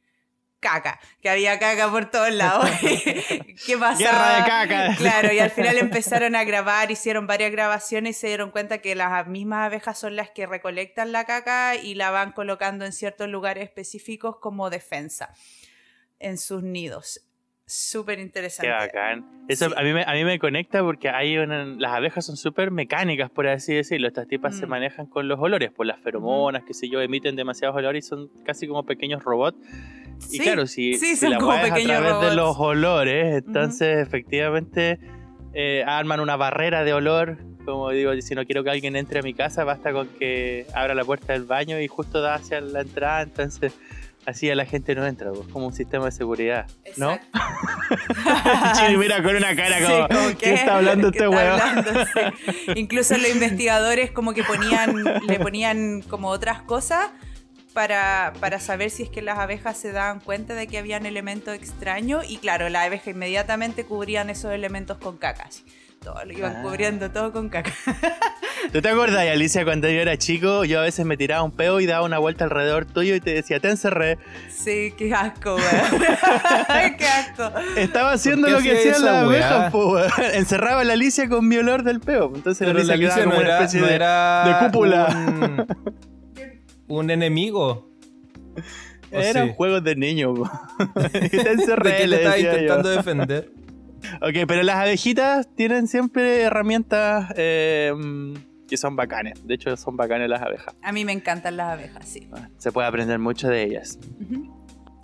[0.61, 2.69] caca, que había caca por todos lados.
[3.67, 3.97] ¿Qué pasaba?
[3.97, 4.97] Guerra de caca.
[4.97, 8.95] Claro, y al final empezaron a grabar, hicieron varias grabaciones y se dieron cuenta que
[8.95, 13.29] las mismas abejas son las que recolectan la caca y la van colocando en ciertos
[13.29, 15.33] lugares específicos como defensa
[16.19, 17.28] en sus nidos.
[17.71, 18.71] Súper Qué interesante.
[18.71, 19.27] bacán.
[19.47, 19.75] Eso Sí.
[19.77, 23.31] a, mí me, a mí me conecta porque hay una- las abejas son súper mecánicas,
[23.31, 24.09] por así decirlo.
[24.09, 24.71] Estas tipas se Mm.
[24.71, 28.31] manejan con los olores, por las feromonas, qué sé yo, emiten demasiados olores y son
[28.45, 29.59] casi como pequeños robots.
[30.31, 34.99] Y Sí, claro, si, sí, si la a través de los olores, entonces efectivamente
[35.55, 37.37] eh, arman una barrera de olor.
[37.65, 40.95] Como digo, si no quiero que alguien entre a mi casa, basta con que abra
[40.95, 43.75] la puerta del baño y justo da hacia la entrada, entonces
[44.27, 47.19] así ya la gente no entra, pues, como un sistema de seguridad, ¿no?
[48.79, 52.33] Chiri mira con una cara Sí, como, ¿qué está hablando ¿Qué este?
[52.67, 52.73] Sí.
[52.77, 57.11] Incluso los investigadores como que ponían, le ponían como otras cosas
[57.73, 61.55] para, para saber si es que las abejas se daban cuenta de que habían elementos
[61.55, 65.49] extraños y claro, las abejas inmediatamente cubrían esos elementos con caca.
[66.03, 66.63] Todo lo iban Ah.
[66.63, 67.73] cubriendo todo con caca.
[68.73, 71.81] ¿Tú te acuerdas, Alicia, cuando yo era chico, yo a veces me tiraba un peo
[71.81, 74.19] y daba una vuelta alrededor tuyo y te decía, te encerré.
[74.51, 76.03] Sí, qué asco, weón.
[76.99, 77.51] qué asco.
[77.77, 79.47] Estaba haciendo lo que hacía hacían las weá?
[79.49, 80.11] abejas, po, weón.
[80.35, 82.33] Encerraba a la Alicia con mi olor del peo.
[82.35, 84.67] Entonces Pero la la Alicia quedaba no como una era, especie no de, era de
[84.67, 85.07] cúpula.
[85.27, 85.67] Un,
[86.89, 87.91] un enemigo.
[89.13, 89.55] ¿O Eran sí?
[89.57, 90.39] juegos de niños.
[90.39, 90.51] po.
[91.15, 92.51] Y te ¿De encerré, qué te le estaba yo.
[92.51, 93.51] intentando defender?
[94.16, 97.92] Ok, pero las abejitas tienen siempre herramientas eh,
[98.68, 99.47] que son bacanes.
[99.47, 100.75] De hecho, son bacanes las abejas.
[100.83, 102.29] A mí me encantan las abejas, sí.
[102.59, 103.99] Se puede aprender mucho de ellas.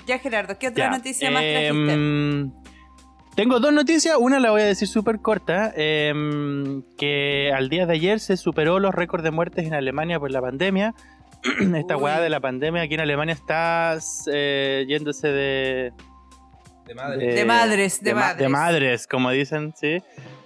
[0.07, 1.97] Ya, Gerardo, ¿qué otra Ya, noticia más eh, trajiste?
[1.97, 2.53] mm,
[3.37, 4.17] tengo dos noticias.
[4.19, 5.73] Una la voy a decir súper corta.
[5.77, 6.13] eh,
[6.99, 10.41] que al día de ayer se superó los récords de muertes en Alemania por la
[10.43, 10.95] pandemia.
[11.75, 12.03] Esta Uy.
[12.05, 13.97] weá de la pandemia aquí en Alemania está
[14.33, 15.93] eh, yéndose de,
[16.87, 17.31] De madre.
[17.31, 18.39] eh, De madres, de ma- madres.
[18.39, 19.99] de madres, como dicen, sí.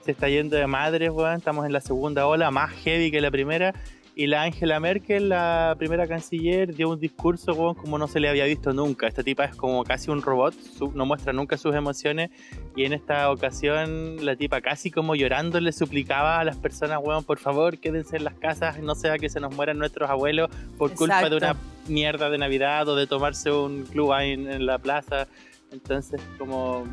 [0.04, 1.36] Se está yendo de madres, weón.
[1.36, 3.74] Estamos en la segunda ola, más heavy que la primera.
[4.14, 8.28] Y la Angela Merkel, la primera canciller, dio un discurso, weón, como no se le
[8.28, 9.06] había visto nunca.
[9.06, 12.30] Esta tipa es como casi un robot, su- no muestra nunca sus emociones.
[12.74, 17.22] Y en esta ocasión, la tipa casi como llorando le suplicaba a las personas, weón,
[17.22, 20.92] por favor, quédense en las casas, no sea que se nos mueran nuestros abuelos por
[20.94, 21.68] culpa de una Exacto.
[21.88, 25.28] mierda de Navidad o de tomarse un club ahí en, en la plaza.
[25.72, 26.84] Entonces, como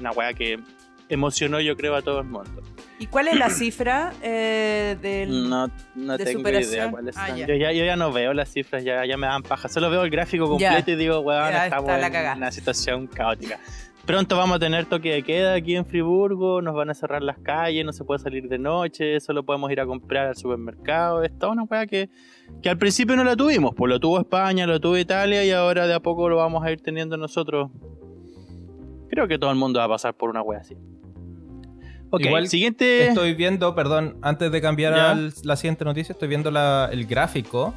[0.00, 0.58] una weá que
[1.08, 2.62] emocionó, yo creo, a todo el mundo.
[2.98, 5.48] ¿Y cuál es la cifra eh, del...
[5.48, 6.72] No, no de tengo superación.
[6.72, 7.46] idea cuáles Ah, ya.
[7.46, 9.68] Yo, ya, yo ya no veo las cifras, ya, ya me dan paja.
[9.68, 13.58] Solo veo el gráfico completo y digo, weón, estamos en una situación caótica.
[14.04, 17.38] Pronto vamos a tener toque de queda aquí en Friburgo, nos van a cerrar las
[17.40, 21.22] calles, no se puede salir de noche, solo podemos ir a comprar al supermercado.
[21.22, 22.08] Es toda una weá que,
[22.62, 25.86] que al principio no la tuvimos, pues lo tuvo España, lo tuvo Italia y ahora
[25.86, 27.70] de a poco lo vamos a ir teniendo nosotros.
[29.10, 30.76] Creo que todo el mundo va a pasar por una weá así.
[32.10, 33.08] Ok, Igual siguiente.
[33.08, 37.74] Estoy viendo, perdón, antes de cambiar a la siguiente noticia, estoy viendo la- el gráfico.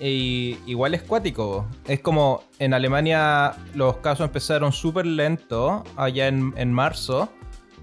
[0.00, 1.66] Y igual es cuático.
[1.86, 7.28] Es como en Alemania los casos empezaron súper lento, allá en, en marzo.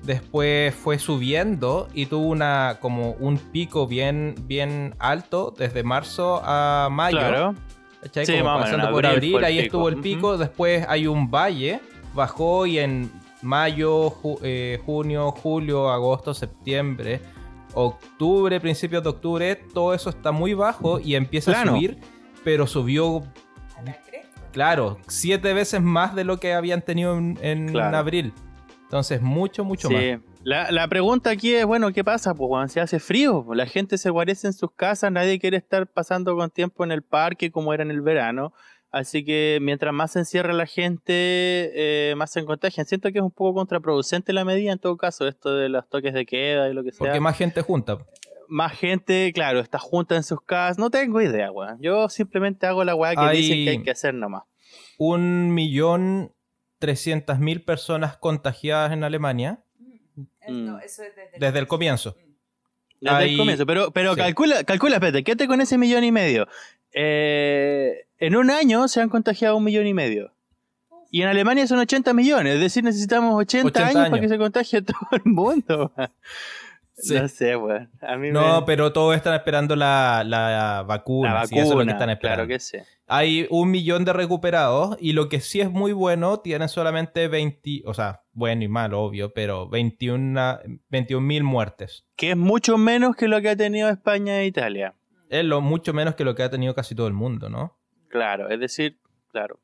[0.04, 6.88] Después fue subiendo y tuvo una como un pico bien, bien alto desde marzo a
[6.92, 7.18] mayo.
[7.18, 7.56] Claro.
[8.14, 9.66] Sí, Como pasando por abril ahí pico.
[9.66, 10.38] estuvo el pico.
[10.38, 11.82] Después hay un valle,
[12.14, 17.22] bajó y en mayo, ju- eh, junio, julio, agosto, septiembre,
[17.74, 22.00] octubre, principios de octubre, todo eso está muy bajo y empieza a subir,
[22.44, 23.24] pero subió,
[24.52, 27.98] claro, siete veces más de lo que habían tenido en, en Claro.
[27.98, 28.34] abril.
[28.84, 29.94] Entonces, mucho, mucho Sí.
[29.94, 30.04] más.
[30.44, 32.34] La, la pregunta aquí es, bueno, ¿qué pasa?
[32.34, 35.58] Pues cuando se hace frío, pues, la gente se guarece en sus casas, nadie quiere
[35.58, 38.54] estar pasando con tiempo en el parque como era en el verano.
[38.92, 42.86] Así que mientras más se encierra la gente, eh, más se contagian.
[42.88, 46.14] Siento que es un poco contraproducente la medida en todo caso, esto de los toques
[46.14, 47.00] de queda y lo que sea.
[47.00, 48.00] Porque más gente junta.
[48.48, 50.80] Más gente, claro, está junta en sus casas.
[50.80, 51.78] No tengo idea, weón.
[51.82, 54.44] Yo simplemente hago la weá que Hay- dicen que hay que hacer nomás.
[54.98, 56.34] Un millón
[56.80, 59.60] trescientas mil personas contagiadas en Alemania
[60.48, 60.66] Mm.
[60.66, 62.16] No, eso es desde, desde el comienzo.
[63.00, 63.66] Desde Hay- el comienzo.
[63.66, 64.20] Pero, pero sí.
[64.20, 66.48] calcula, calcula, espérate, quédate con ese millón y medio.
[66.94, 70.34] Eh, en un año se han contagiado un millón y medio.
[71.12, 74.20] Y en Alemania son 80 millones, es decir, necesitamos 80, 80 años, para años.
[74.20, 75.92] que se contagie todo el mundo.
[77.02, 77.16] Sí.
[77.16, 77.90] No sé, weón.
[78.32, 78.66] No, me...
[78.66, 81.34] pero todos están esperando la, la vacuna.
[81.34, 82.46] la sí, eso es lo que vacuna, están esperando.
[82.46, 82.78] claro que sí.
[83.08, 87.84] Hay un millón de recuperados y lo que sí es muy bueno, tienen solamente 20,
[87.86, 90.60] o sea, bueno y malo, obvio, pero 21
[91.22, 92.06] mil muertes.
[92.16, 94.94] Que es mucho menos que lo que ha tenido España e Italia.
[95.30, 97.78] Es lo mucho menos que lo que ha tenido casi todo el mundo, ¿no?
[98.10, 99.00] Claro, es decir,
[99.32, 99.60] claro.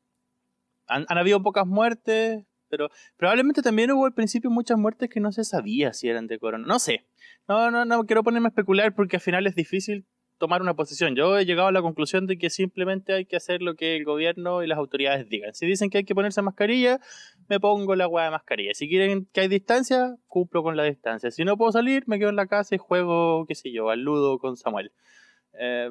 [0.86, 5.42] Han, habido pocas muertes, pero probablemente también hubo al principio muchas muertes que no se
[5.42, 6.64] sabía si eran de corona.
[6.66, 7.04] No sé.
[7.48, 10.06] No, no, no quiero ponerme a especular porque al final es difícil
[10.38, 11.16] tomar una posición.
[11.16, 14.04] Yo he llegado a la conclusión de que simplemente hay que hacer lo que el
[14.04, 15.54] gobierno y las autoridades digan.
[15.54, 17.00] Si dicen que hay que ponerse mascarilla,
[17.48, 18.74] me pongo la weá de mascarilla.
[18.74, 21.30] Si quieren que hay distancia, cumplo con la distancia.
[21.30, 24.02] Si no puedo salir, me quedo en la casa y juego, qué sé yo, al
[24.02, 24.92] ludo con Samuel.
[25.58, 25.90] Eh,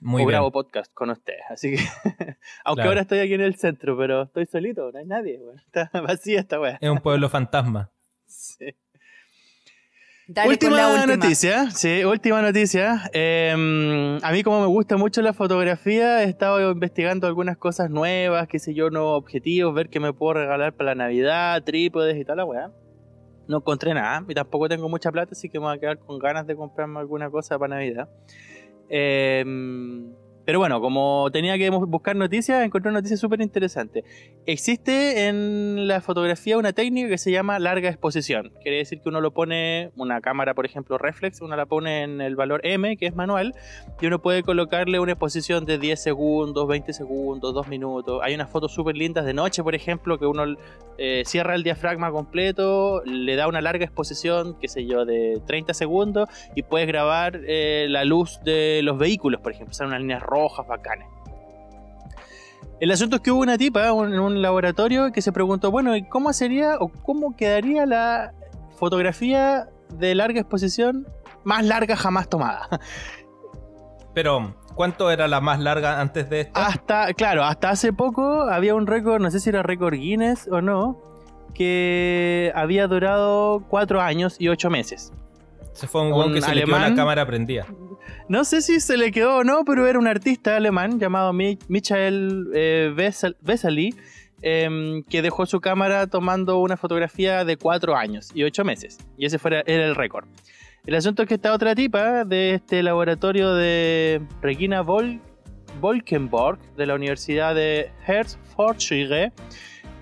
[0.00, 0.28] Muy bien.
[0.30, 1.40] grabo podcast con ustedes.
[1.50, 1.76] Así que,
[2.64, 2.88] aunque Claro.
[2.90, 5.38] ahora estoy aquí en el centro, pero estoy solito, no hay nadie.
[5.66, 6.78] Está vacía esta weá.
[6.80, 7.90] Es un pueblo fantasma.
[8.26, 8.74] Sí.
[10.32, 11.16] Dale última, con la última.
[11.16, 13.10] noticia, sí, última noticia.
[13.12, 13.50] Eh,
[14.22, 18.60] a mí como me gusta mucho la fotografía, he estado investigando algunas cosas nuevas, qué
[18.60, 22.36] sé yo, nuevos objetivos, ver qué me puedo regalar para la Navidad, trípodes y tal
[22.36, 22.70] la weá.
[23.50, 26.20] No encontré nada y tampoco tengo mucha plata, así que me voy a quedar con
[26.20, 28.08] ganas de comprarme alguna cosa para Navidad.
[28.88, 29.44] Eh,
[30.44, 34.04] pero bueno, como tenía que buscar noticias, encontré una noticia súper interesante.
[34.46, 38.52] Existe en la fotografía una técnica que se llama larga exposición.
[38.62, 42.20] Quiere decir que uno lo pone, una cámara por ejemplo reflex, uno la pone en
[42.20, 43.54] el valor M, que es manual,
[44.00, 48.20] y uno puede colocarle una exposición de 10 segundos, 20 segundos, 2 minutos.
[48.22, 50.56] Hay unas fotos súper lindas de noche, por ejemplo, que uno
[50.98, 55.74] eh, cierra el diafragma completo, le da una larga exposición, qué sé yo, de 30
[55.74, 60.22] segundos, y puedes grabar eh, la luz de los vehículos, por ejemplo, salen unas líneas
[60.30, 61.08] rojas bacanas.
[62.80, 66.08] El asunto es que hubo una tipa en un laboratorio que se preguntó, bueno, ¿y
[66.08, 68.32] cómo sería o cómo quedaría la
[68.78, 71.06] fotografía de larga exposición
[71.44, 72.68] más larga jamás tomada?
[74.14, 76.58] Pero, ¿cuánto era la más larga antes de esto?
[76.58, 80.62] Hasta, claro, hasta hace poco había un récord, no sé si era récord Guinness o
[80.62, 80.98] no,
[81.52, 85.12] que había durado cuatro años y ocho meses.
[85.72, 87.66] Se fue un un que se le quedó la cámara prendida.
[88.28, 91.58] No sé si se le quedó o no, pero era un artista alemán llamado Mi-
[91.68, 93.94] Michael eh, Wessel- Wessely,
[94.42, 98.98] em, que dejó su cámara tomando una fotografía de cuatro años y ocho meses.
[99.16, 100.26] Y ese fuera, era el récord.
[100.86, 105.20] El asunto es que esta otra tipa de este laboratorio de Regina Vol
[105.80, 109.32] Volkenborg de la Universidad de Hertfordshire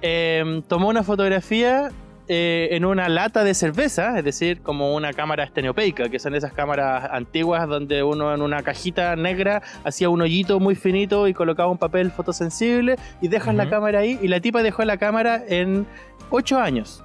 [0.00, 1.90] em, tomó una fotografía
[2.28, 6.52] eh, en una lata de cerveza, es decir, como una cámara estereopeica, que son esas
[6.52, 11.70] cámaras antiguas donde uno en una cajita negra hacía un hoyito muy finito y colocaba
[11.70, 15.86] un papel fotosensible y dejas la cámara ahí y la tipa dejó la cámara en
[16.30, 17.02] 8 años.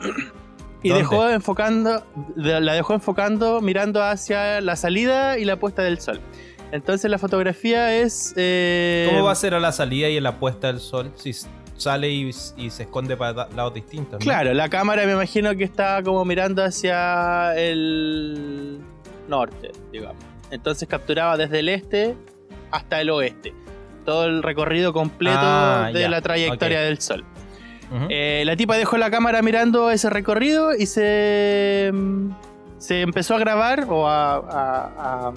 [0.82, 1.02] Y ¿Dónde?
[1.02, 6.20] dejó enfocando, la dejó enfocando mirando hacia la salida y la puesta del sol.
[6.70, 8.34] Entonces la fotografía es...
[8.36, 11.32] eh, ¿Cómo va a ser a la salida y en la puesta del sol si
[11.76, 14.12] sale y, y se esconde para lados distintos?
[14.20, 14.24] ¿no?
[14.24, 18.78] Claro, la cámara me imagino que está como mirando hacia el
[19.28, 20.22] norte, digamos.
[20.50, 22.14] Entonces capturaba desde el este
[22.70, 23.52] hasta el oeste.
[24.04, 27.24] Todo el recorrido completo Ah, de ya, la trayectoria del sol.
[28.10, 32.30] Eh, la tipa dejó la cámara mirando ese recorrido y se, mm,
[32.78, 35.32] se empezó a grabar o a, a-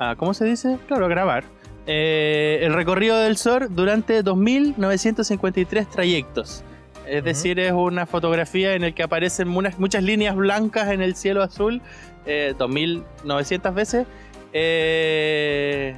[0.00, 0.78] a- a- ¿Cómo se dice?
[0.88, 1.44] Claro, a grabar.
[1.86, 6.62] Eh, el recorrido del sol durante 2.953 trayectos.
[7.06, 7.24] Es Ujú.
[7.24, 11.42] decir, es una fotografía en la que aparecen unas- muchas líneas blancas en el cielo
[11.42, 11.80] azul,
[12.26, 14.06] eh, 2.900 veces,
[14.52, 15.94] eh,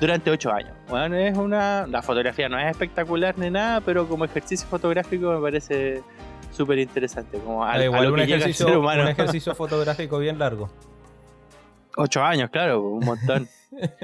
[0.00, 0.72] durante 8 años.
[0.88, 5.40] Bueno, es una, la fotografía no es espectacular ni nada, pero como ejercicio fotográfico me
[5.40, 6.02] parece
[6.50, 7.38] súper interesante.
[7.38, 9.02] Como a, Ah, a igual lo un que llega el ejercicio, ser humano.
[9.02, 10.68] un ejercicio fotográfico bien largo.
[11.96, 13.48] 8 años, claro, un montón.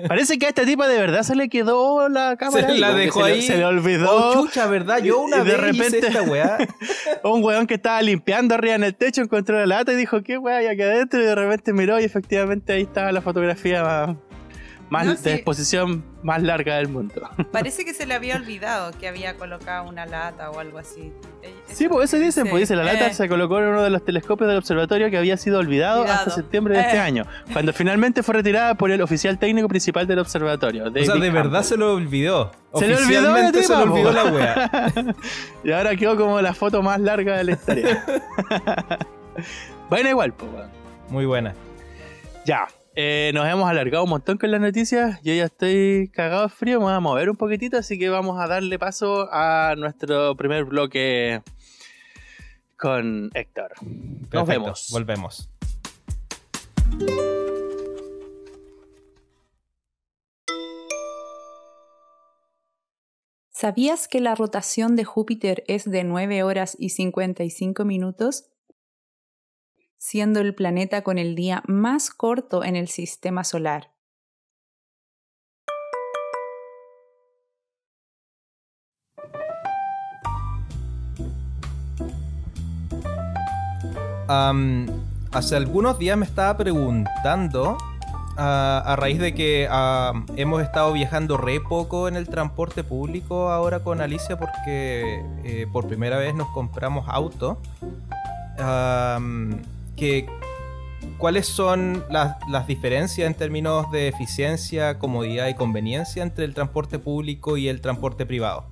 [0.08, 2.66] Parece que a esta tipa de verdad se le quedó la cámara.
[2.66, 3.42] Se ahí, la dejó se le- ahí.
[3.42, 4.08] se le olvidó.
[4.10, 4.98] Oh, chucha, ¿verdad?
[5.02, 6.58] Yo una y de vez hice repente- esta weá.
[7.24, 10.38] un weón que estaba limpiando arriba en el techo encontró la lata y dijo, ¿qué
[10.38, 11.20] weá hay aquí adentro?
[11.20, 14.16] Y de repente miró y efectivamente ahí estaba la fotografía
[14.90, 15.28] más, No, de sí.
[15.30, 17.28] exposición más larga del mundo.
[17.52, 21.12] Parece que se le había olvidado que había colocado una lata o algo así.
[21.42, 23.90] Eh, Sí, pues eso dicen, pues dice, la lata Eh, se colocó en uno de
[23.90, 26.18] los telescopios del observatorio que había sido olvidado, Olvidado.
[26.20, 27.00] hasta septiembre de este Eh.
[27.00, 30.84] año, cuando finalmente fue retirada por el oficial técnico principal del observatorio.
[30.88, 32.50] O sea, de verdad se lo olvidó.
[32.74, 34.70] Se le olvidó se le olvidó la weá.
[35.64, 38.04] y ahora quedó como la foto más larga de la historia.
[39.90, 40.50] bueno, igual, pues.
[41.08, 41.54] Muy buena.
[42.44, 42.66] Ya,
[43.00, 45.22] eh, nos hemos alargado un montón con las noticias.
[45.22, 48.40] Yo ya estoy cagado de frío, me voy a mover un poquitito, así que vamos
[48.40, 51.40] a darle paso a nuestro primer bloque
[52.76, 53.70] con Héctor.
[53.82, 54.88] Nos Perfecto, vemos.
[54.90, 55.48] Volvemos.
[63.50, 68.50] ¿Sabías que la rotación de Júpiter es de 9 horas y 55 minutos?
[69.98, 73.90] Siendo el planeta con el día más corto en el sistema solar.
[85.32, 87.76] Hace algunos días me estaba preguntando
[88.36, 93.80] a, raíz de que ah, hemos estado viajando re poco en el transporte público ahora
[93.80, 97.58] con Alicia porque eh, por primera vez nos compramos auto.
[101.16, 107.56] ¿Cuáles son las, diferencias en términos de eficiencia, comodidad y conveniencia entre el transporte público
[107.56, 108.66] y el transporte privado?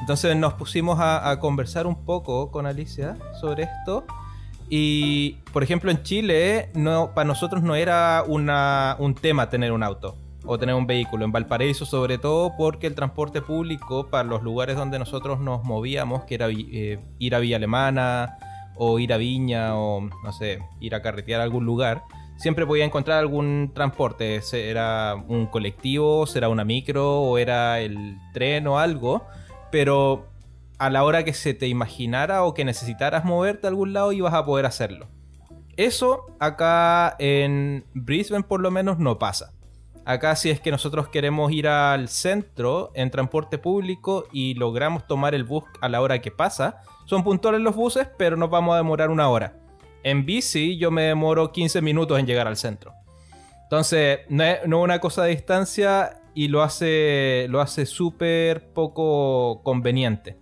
[0.00, 4.04] Entonces nos pusimos a, conversar un poco con Alicia sobre esto.
[4.68, 6.70] Y, por ejemplo, en Chile,
[7.14, 11.24] para nosotros no era un tema tener un auto o tener un vehículo.
[11.24, 16.24] En Valparaíso, sobre todo, porque el transporte público para los lugares donde nosotros nos movíamos,
[16.24, 18.38] que era eh, ir a Villa Alemana
[18.82, 22.02] o ir a Viña o, no sé, ir a carretear a algún lugar,
[22.36, 24.40] siempre podía encontrar algún transporte.
[24.52, 29.22] Era un colectivo, será una micro o era el tren o algo
[29.70, 30.28] pero
[30.78, 34.34] a la hora que se te imaginara o que necesitaras moverte a algún lado ibas
[34.34, 35.08] a poder hacerlo.
[35.76, 39.52] Eso acá en Brisbane por lo menos no pasa.
[40.04, 45.34] Acá si es que nosotros queremos ir al centro en transporte público y logramos tomar
[45.34, 48.78] el bus a la hora que pasa, son puntuales los buses, pero nos vamos a
[48.78, 49.56] demorar una hora.
[50.02, 52.94] En bici yo me demoro 15 minutos en llegar al centro.
[53.64, 60.38] Entonces, no es, una cosa de distancia, y lo hace lo hace súper poco conveniente.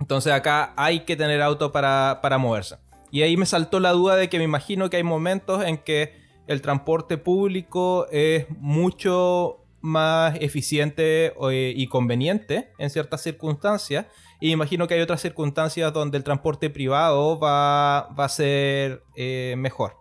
[0.00, 2.76] Entonces acá hay que tener auto para, moverse.
[3.10, 6.21] Y ahí me saltó la duda de que me imagino que hay momentos en que
[6.52, 14.06] el transporte público es mucho más eficiente eh, y conveniente en ciertas circunstancias.
[14.40, 19.54] Y imagino que hay otras circunstancias donde el transporte privado va, va a ser eh,
[19.58, 19.96] mejor.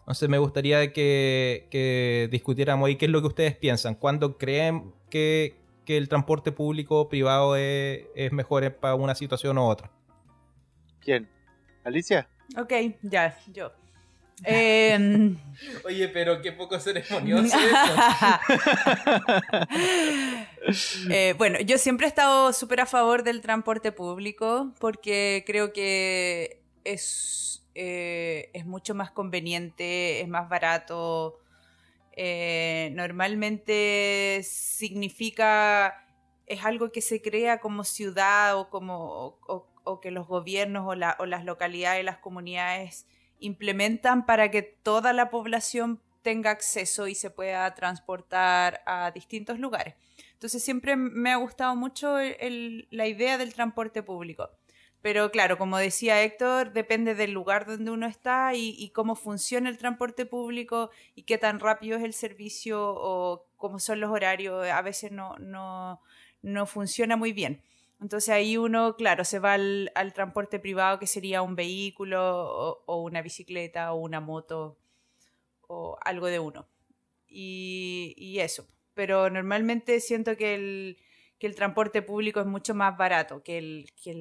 [0.00, 3.94] Entonces me gustaría que, discutiéramos ahí qué es lo que ustedes piensan.
[3.94, 9.90] ¿Cuándo creen que, el transporte público privado es, mejor para una situación u otra?
[11.00, 11.28] ¿Quién?
[11.82, 12.28] ¿Alicia?
[12.56, 12.72] Ok,
[13.02, 13.72] ya, yo.
[14.44, 15.36] Em,
[15.84, 17.56] Oye, pero qué poco ceremonioso
[21.10, 26.62] eh, bueno, yo siempre he estado súper a favor del transporte público porque creo que
[26.84, 31.38] es eh, es mucho más conveniente, es más barato.
[32.12, 36.06] Eh, normalmente significa,
[36.46, 41.26] es algo que se crea como ciudad o, como, o, que los gobiernos o, o
[41.26, 43.06] las localidades, las comunidades
[43.40, 49.94] implementan para que toda la población tenga acceso y se pueda transportar a distintos lugares.
[50.32, 54.50] Entonces siempre me ha gustado mucho la idea del transporte público.
[55.02, 59.78] Pero claro, como decía Héctor, depende del lugar donde uno está y, cómo funciona el
[59.78, 64.68] transporte público y qué tan rápido es el servicio o cómo son los horarios.
[64.68, 66.02] A veces no, no,
[66.42, 67.62] no funciona muy bien.
[68.00, 73.20] Entonces ahí uno, claro, se va al, transporte privado que sería un vehículo o, una
[73.20, 74.78] bicicleta o una moto
[75.68, 76.66] o algo de uno.
[77.28, 78.66] Y, eso.
[78.94, 80.96] Pero normalmente siento que el,
[81.38, 84.12] que el transporte público es mucho más barato que el, que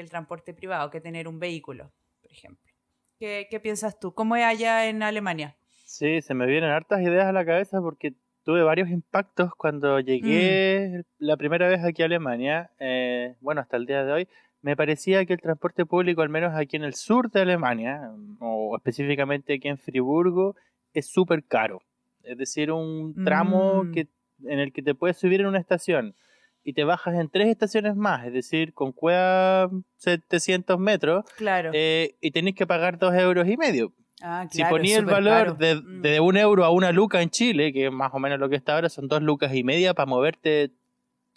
[0.00, 2.72] el transporte privado, que tener un vehículo, por ejemplo.
[3.18, 4.14] ¿Qué, ¿Qué, piensas tú?
[4.14, 5.56] ¿Cómo es allá en Alemania?
[5.84, 8.14] Sí, se me vienen hartas ideas a la cabeza porque
[8.46, 11.02] tuve varios impactos cuando llegué mm.
[11.18, 12.70] la primera vez aquí a Alemania.
[12.78, 14.28] Eh, bueno, hasta el día de hoy.
[14.62, 18.74] Me parecía que el transporte público, al menos aquí en el sur de Alemania, o
[18.76, 20.54] específicamente aquí en Friburgo,
[20.94, 21.82] es súper caro.
[22.22, 23.92] Es decir, un tramo mm.
[23.92, 24.08] que
[24.44, 26.14] en el que te puedes subir en una estación
[26.62, 31.70] y te bajas en tres estaciones más, es decir, con cueva 700 metros, claro.
[31.72, 33.92] Eh, y tenés que pagar dos euros y medio.
[34.22, 36.02] Ah, si ponía el valor de, mm.
[36.02, 38.56] de, un euro a una luca en Chile, que es más o menos lo que
[38.56, 40.72] está ahora, son dos lucas y media para moverte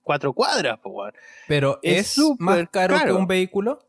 [0.10, 0.80] cuatro cuadras.
[1.48, 3.80] Pero es, más caro, que un vehículo.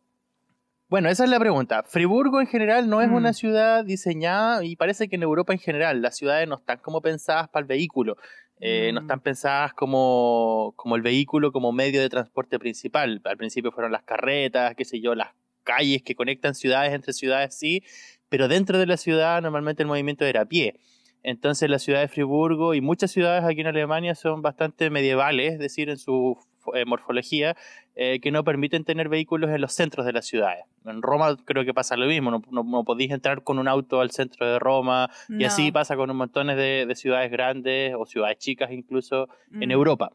[0.89, 1.85] Bueno, esa es la pregunta.
[1.85, 3.35] Friburgo en general no es una mm.
[3.35, 7.49] ciudad diseñada y parece que en Europa en general las ciudades no están como pensadas
[7.49, 8.17] para el vehículo.
[8.59, 9.05] Eh, no mm.
[9.05, 13.21] están pensadas como, como el vehículo, como medio de transporte principal.
[13.25, 15.29] Al principio fueron las carretas, qué sé yo, las
[15.63, 17.83] calles que conectan ciudades entre ciudades, sí,
[18.31, 20.77] pero dentro de la ciudad normalmente el movimiento era a pie.
[21.23, 25.59] Entonces la ciudad de Friburgo y muchas ciudades aquí en Alemania son bastante medievales, es
[25.59, 26.39] decir, en su
[26.73, 27.57] eh, morfología,
[27.95, 30.65] eh, que no permiten tener vehículos en los centros de las ciudades.
[30.87, 34.11] En Roma creo que pasa lo mismo, no, no, podéis entrar con un auto al
[34.13, 38.39] centro de Roma y así pasa con un montón de, de, ciudades grandes o ciudades
[38.39, 39.73] chicas incluso en mm.
[39.73, 40.13] Europa.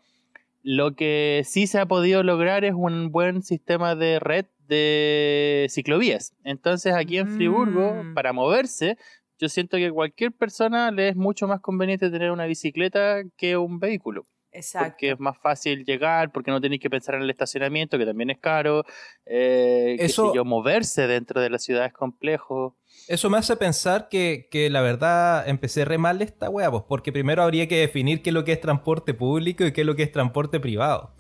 [0.63, 6.33] Lo que sí se ha podido lograr es un buen sistema de red de ciclovías.
[6.43, 8.13] Entonces aquí en Friburgo, mm.
[8.13, 8.97] para moverse,
[9.37, 13.79] yo siento que cualquier persona le es mucho más conveniente tener una bicicleta que un
[13.79, 14.25] vehículo.
[14.55, 14.91] Exacto.
[14.91, 18.29] porque es más fácil llegar, porque no tenéis que pensar en el estacionamiento, que también
[18.29, 18.85] es caro,
[19.25, 22.77] eh, qué Eso- sé yo, moverse dentro de la ciudad es complejo.
[23.07, 27.11] Eso me hace pensar que, que la verdad empecé re mal esta wea, pues, porque
[27.11, 29.95] primero habría que definir qué es lo que es transporte público y qué es lo
[29.95, 31.13] que es transporte privado.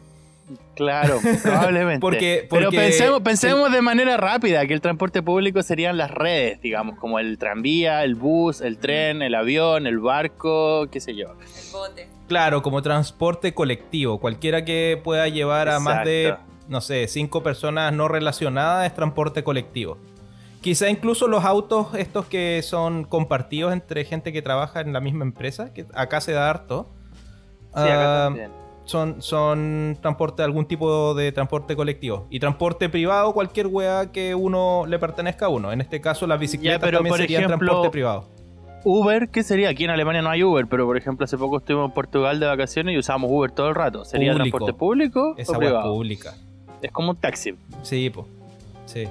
[0.75, 1.99] Claro, probablemente.
[1.99, 6.97] Porque- Pero pensemos, pensemos de manera rápida que el transporte público serían las redes, digamos,
[6.99, 11.31] como el tranvía, el bus, el tren, el avión, el barco, qué sé yo.
[11.31, 12.09] El bote.
[12.27, 14.19] Claro, como transporte colectivo.
[14.19, 16.35] Cualquiera que pueda llevar a más de,
[16.67, 19.97] no sé, cinco personas no relacionadas es transporte colectivo.
[20.61, 25.23] Quizá incluso los autos estos que son compartidos entre gente que trabaja en la misma
[25.23, 26.89] empresa, que acá se da harto,
[27.75, 28.64] Sí, acá ah, también.
[28.85, 32.27] Son, son transporte, algún tipo de transporte colectivo.
[32.29, 35.71] Y transporte privado, cualquier wea que uno le pertenezca a uno.
[35.71, 38.25] En este caso, las bicicletas pero, también por serían ejemplo, transporte privado.
[38.83, 39.69] Uber, ¿qué sería?
[39.69, 42.45] Aquí en Alemania no hay Uber, pero por ejemplo hace poco estuvimos en Portugal de
[42.45, 44.05] vacaciones y usamos Uber todo el rato.
[44.05, 44.57] ¿Sería Público.
[44.57, 45.91] transporte público Esa o privado?
[45.91, 46.35] pública.
[46.83, 48.27] Es como un taxi, Sí, po.
[48.85, 49.05] Sí.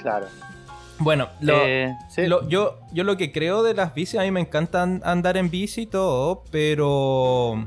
[0.00, 0.26] claro.
[1.00, 2.26] Bueno, lo, Eh, sí.
[2.28, 5.36] Lo- yo, yo lo que creo de las bicis, a mí me encanta an- andar
[5.36, 7.66] en bici y todo, pero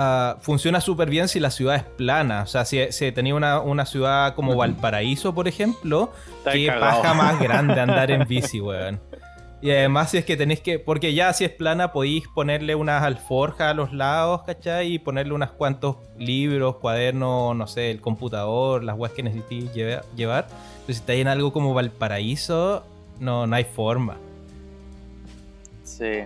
[0.00, 2.42] ah, funciona súper bien si la ciudad es plana.
[2.42, 7.02] O sea, si, si tenía una, una ciudad como Valparaíso, por ejemplo, Está qué cagado.
[7.02, 9.00] paja más grande andar en bici, weón.
[9.60, 13.02] Y además si es que tenéis que, porque ya si es plana podéis ponerle unas
[13.02, 14.92] alforjas a los lados, ¿cachai?
[14.94, 20.02] Y ponerle unos cuantos libros, cuadernos, no sé, el computador, las weas que necesitéis lleva-
[20.14, 20.46] llevar.
[20.46, 22.84] Pero si estáis en algo como Valparaíso,
[23.18, 24.16] no, no hay forma.
[25.82, 26.20] Sí.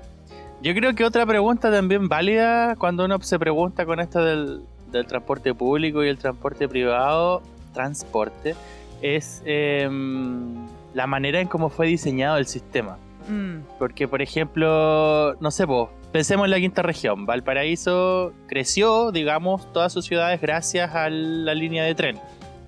[0.62, 5.06] Yo creo que otra pregunta también válida cuando uno se pregunta con esto del, del
[5.06, 7.42] transporte público y el transporte privado,
[7.74, 8.54] transporte,
[9.00, 12.96] es em, la manera en cómo fue diseñado el sistema.
[13.28, 17.26] Mm, Porque, por ejemplo, no sé, vos, pensemos en la quinta región.
[17.26, 22.20] Valparaíso creció, digamos, todas sus ciudades gracias a la línea de tren.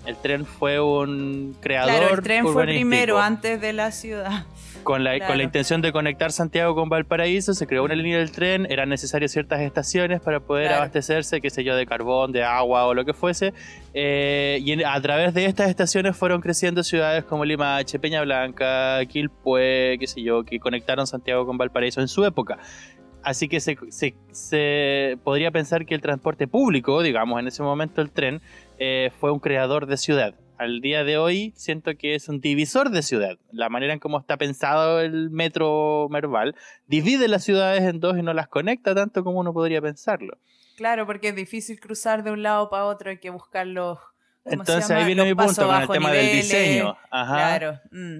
[0.04, 1.94] El tren fue un creador.
[1.94, 4.44] Claro, el tren fue primero antes de la ciudad.
[4.84, 5.26] Con la, Claro.
[5.28, 8.88] con la intención de conectar Santiago con Valparaíso, se creó una línea del tren, eran
[8.90, 10.82] necesarias ciertas estaciones para poder Claro.
[10.82, 13.52] abastecerse, qué sé yo, de carbón, de agua o lo que fuese.
[13.94, 19.96] Eh, y a través de estas estaciones fueron creciendo ciudades como Limache, Peña Blanca, Quilpué,
[19.98, 22.58] qué sé yo, que conectaron Santiago con Valparaíso en su época.
[23.22, 28.02] Así que se, se- se podría pensar que el transporte público, digamos, en ese momento
[28.02, 28.42] el tren,
[28.78, 30.34] eh, fue un creador de ciudad.
[30.56, 33.38] Al día de hoy siento que es un divisor de ciudad.
[33.50, 36.54] La manera en cómo está pensado el metro Merval
[36.86, 40.38] divide las ciudades en dos y no las conecta tanto como uno podría pensarlo.
[40.76, 43.98] Claro, porque es difícil cruzar de un lado para otro, hay que buscar los.
[43.98, 44.10] ¿cómo
[44.44, 45.00] se Entonces llama?
[45.00, 46.96] ahí viene Los mi punto con el tema del diseño.
[47.10, 47.34] Ajá.
[47.36, 47.80] Claro.
[47.90, 48.18] mm,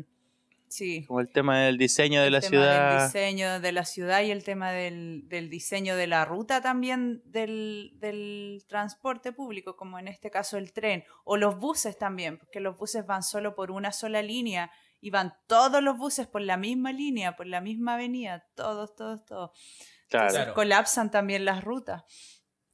[0.74, 1.04] Sí.
[1.06, 2.98] Como el tema del diseño de el la tema ciudad.
[2.98, 7.22] del diseño de la ciudad y el tema del, del diseño de la ruta también
[7.26, 12.58] del, del transporte público, como en este caso el tren, o los buses también, porque
[12.58, 16.56] los buses van solo por una sola línea y van todos los buses por la
[16.56, 19.50] misma línea, por la misma avenida, todos, todos, todos.
[20.08, 20.24] Claro.
[20.26, 20.54] Entonces, Claro.
[20.54, 22.02] colapsan también las rutas.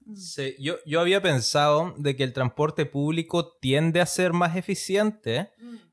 [0.07, 0.17] Mm.
[0.17, 5.51] Sí, yo, yo había pensado de que el transporte público tiende a ser más eficiente,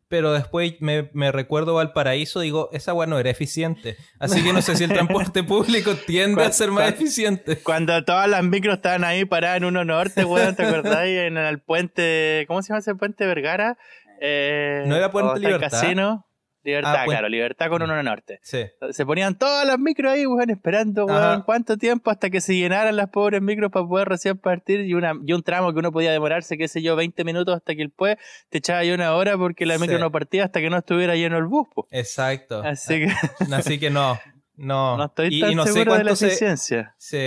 [0.09, 3.97] pero después me, me recuerdo Valparaíso, digo, esa agua no era eficiente.
[4.19, 7.57] Así que no sé si el transporte público tiende a ser más ¿Cuál- eficiente.
[7.57, 11.17] Cuando todas las micros estaban ahí paradas en uno norte, weón, ¿te acordáis?
[11.19, 13.77] En el puente, ¿cómo se llama ese puente Vergara?
[14.21, 15.69] Eh, ¿No era Puente está el Libertad?
[15.81, 16.25] Casino.
[16.67, 18.39] Libertad, Ah, puente- claro, Libertad con uno norte.
[18.43, 18.65] Sí.
[18.91, 22.95] Se ponían todas las micros ahí, weón, esperando, weón, cuánto tiempo hasta que se llenaran
[22.95, 26.11] las pobres micros para poder recién partir y, una, y un tramo que uno podía
[26.11, 28.17] demorarse, qué sé yo, 20 minutos hasta que el pues
[28.49, 30.01] te echaba ahí una hora porque la micro Sí.
[30.01, 31.87] no partía hasta que no estuviera lleno el bus, po.
[31.91, 32.61] Exacto.
[32.63, 33.13] Así que
[33.55, 34.19] Así que no.
[34.55, 36.95] No, no estoy tan y no sé seguro de la se- eficiencia.
[36.97, 37.17] Sí.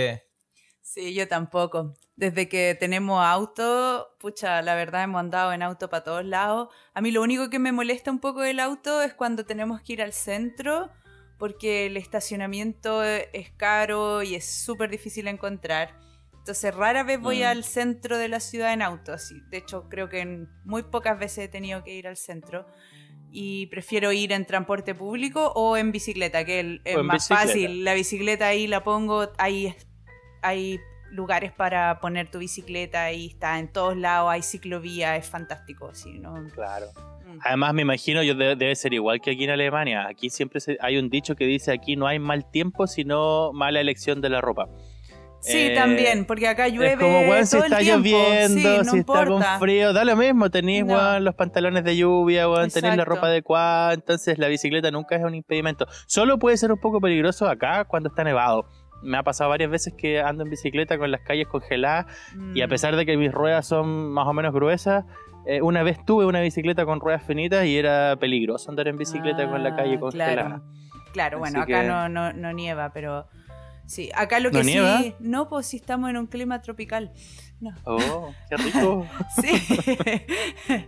[0.93, 1.93] Sí, yo tampoco.
[2.17, 6.67] Desde que tenemos auto, pucha, la verdad hemos andado en auto para todos lados.
[6.93, 9.93] A mí lo único que me molesta un poco del auto es cuando tenemos que
[9.93, 10.89] ir al centro,
[11.39, 15.97] porque el estacionamiento es caro y es súper difícil encontrar.
[16.39, 17.45] Entonces rara vez voy Mm.
[17.45, 19.13] al centro de la ciudad en auto.
[19.13, 19.35] Así.
[19.49, 22.65] De hecho, creo que muy pocas veces he tenido que ir al centro.
[23.31, 27.41] Y prefiero ir en transporte público o en bicicleta, que es más bicicleta.
[27.47, 27.83] fácil.
[27.85, 29.73] La bicicleta ahí la pongo, ahí
[30.41, 30.79] hay
[31.11, 35.93] lugares para poner tu bicicleta y está en todos lados, hay ciclovía, es fantástico.
[35.93, 36.35] Sí, ¿no?
[36.55, 36.85] Claro.
[37.25, 37.39] Mm.
[37.43, 40.07] Además, me imagino, yo de- debe ser igual que aquí en Alemania.
[40.07, 43.81] Aquí siempre se- hay un dicho que dice: aquí no hay mal tiempo, sino mala
[43.81, 44.67] elección de la ropa.
[45.43, 48.91] Sí, Eh, también, porque acá llueve es como, weón, si todo está lloviendo, sí, no
[48.91, 49.57] si está con importa.
[49.59, 50.51] frío, da lo mismo.
[50.51, 50.93] Tenéis, No.
[50.93, 53.93] weón, los pantalones de lluvia, weón, tenéis la ropa adecuada.
[53.95, 55.87] Entonces, la bicicleta nunca es un impedimento.
[56.05, 58.67] Solo puede ser un poco peligroso acá cuando está nevado.
[59.01, 62.05] Me ha pasado varias veces que ando en bicicleta con las calles congeladas
[62.53, 62.69] y a Mm.
[62.69, 65.05] pesar de que mis ruedas son más o menos gruesas,
[65.47, 69.49] eh, una vez tuve una bicicleta con ruedas finitas y era peligroso andar en bicicleta
[69.49, 70.43] con la calle Ah, congelada.
[70.43, 70.63] Claro,
[71.13, 73.27] claro bueno, acá no, no, no nieva, pero
[73.87, 74.99] sí, acá lo ¿No que nieva?
[74.99, 77.11] sí, no, pues sí estamos en un clima tropical.
[77.61, 77.71] No.
[77.85, 79.07] Oh, qué rico.
[79.41, 79.61] Sí.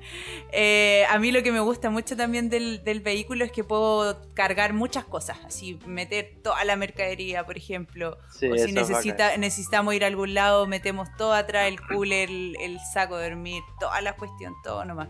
[0.56, 4.22] Eh, a mí lo que me gusta mucho también del, del vehículo es que puedo
[4.36, 9.36] cargar muchas cosas, así meter toda la mercadería, por ejemplo, Sí, o si es necesita,
[9.38, 13.64] necesitamos ir a algún lado, metemos todo atrás, el cooler, el, el saco de dormir,
[13.80, 15.10] toda la cuestión, todo nomás.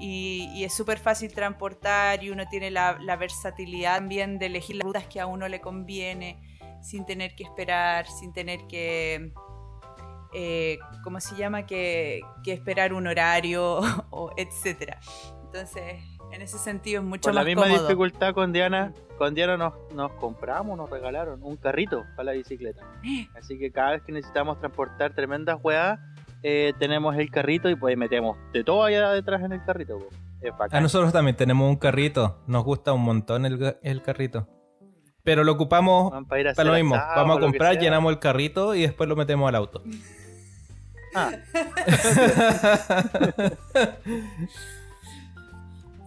[0.00, 4.76] Y, y es súper fácil transportar y uno tiene la, la versatilidad también de elegir
[4.76, 6.40] las rutas que a uno le conviene
[6.82, 9.32] sin tener que esperar, sin tener que,
[10.34, 11.66] eh, ¿cómo se llama?
[11.66, 13.80] Que, que esperar un horario
[14.10, 14.98] o etcétera.
[15.44, 16.02] Entonces,
[16.32, 17.82] en ese sentido es mucho Por la más misma cómodo.
[17.82, 22.82] dificultad con Diana, con Diana nos, nos compramos, nos regalaron un carrito para la bicicleta.
[23.38, 25.98] Así que cada vez que necesitamos transportar tremendas weas,
[26.42, 29.98] eh, tenemos el carrito y pues metemos de todo allá detrás en el carrito.
[30.40, 32.42] Es A nosotros también tenemos un carrito.
[32.48, 34.48] Nos gusta un montón el, ga- el carrito.
[35.22, 36.96] Pero lo ocupamos para para lo mismo.
[36.96, 39.82] asado, Vamos a comprar, llenamos el carrito y después lo metemos al auto.
[41.14, 41.32] Ah,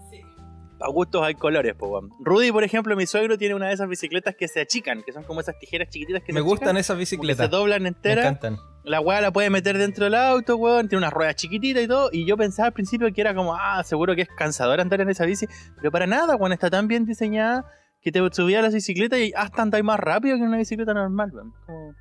[0.10, 0.22] Sí.
[0.80, 2.01] a gustos hay colores, po.
[2.20, 5.24] Rudy, por ejemplo, mi suegro tiene una de esas bicicletas que se achican, que son
[5.24, 7.45] como esas tijeras chiquititas que Me se gustan achican, esas que bicicletas.
[7.45, 8.26] se doblan Me enteras.
[8.26, 8.58] encantan.
[8.84, 10.88] La weá la puede meter dentro del auto, weón.
[10.88, 12.10] Tiene unas ruedas chiquititas y todo.
[12.12, 15.10] Y yo pensaba al principio que era como, ah, seguro que es cansador andar en
[15.10, 15.47] esa bici.
[15.78, 16.51] Pero para nada, weón.
[16.53, 17.66] Está tan bien diseñada
[18.01, 21.32] que te subía a la bicicleta y hasta andáis más rápido que una bicicleta normal,
[21.34, 21.53] weón.
[21.66, 21.95] Como-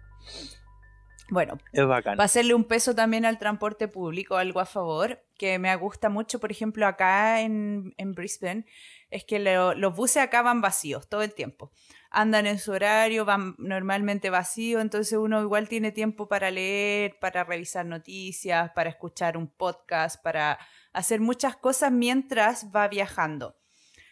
[1.30, 2.18] Bueno, Es bacán.
[2.18, 6.08] Va a hacerle un peso también al transporte público, algo a favor, que me gusta
[6.10, 8.66] mucho, por ejemplo, acá en, en Brisbane,
[9.10, 11.72] es que lo- los buses acá van vacíos todo el tiempo.
[12.10, 17.42] Andan en su horario, van normalmente vacíos, entonces uno igual tiene tiempo para leer, para
[17.42, 20.58] revisar noticias, para escuchar un podcast, para
[20.92, 23.56] hacer muchas cosas mientras va viajando.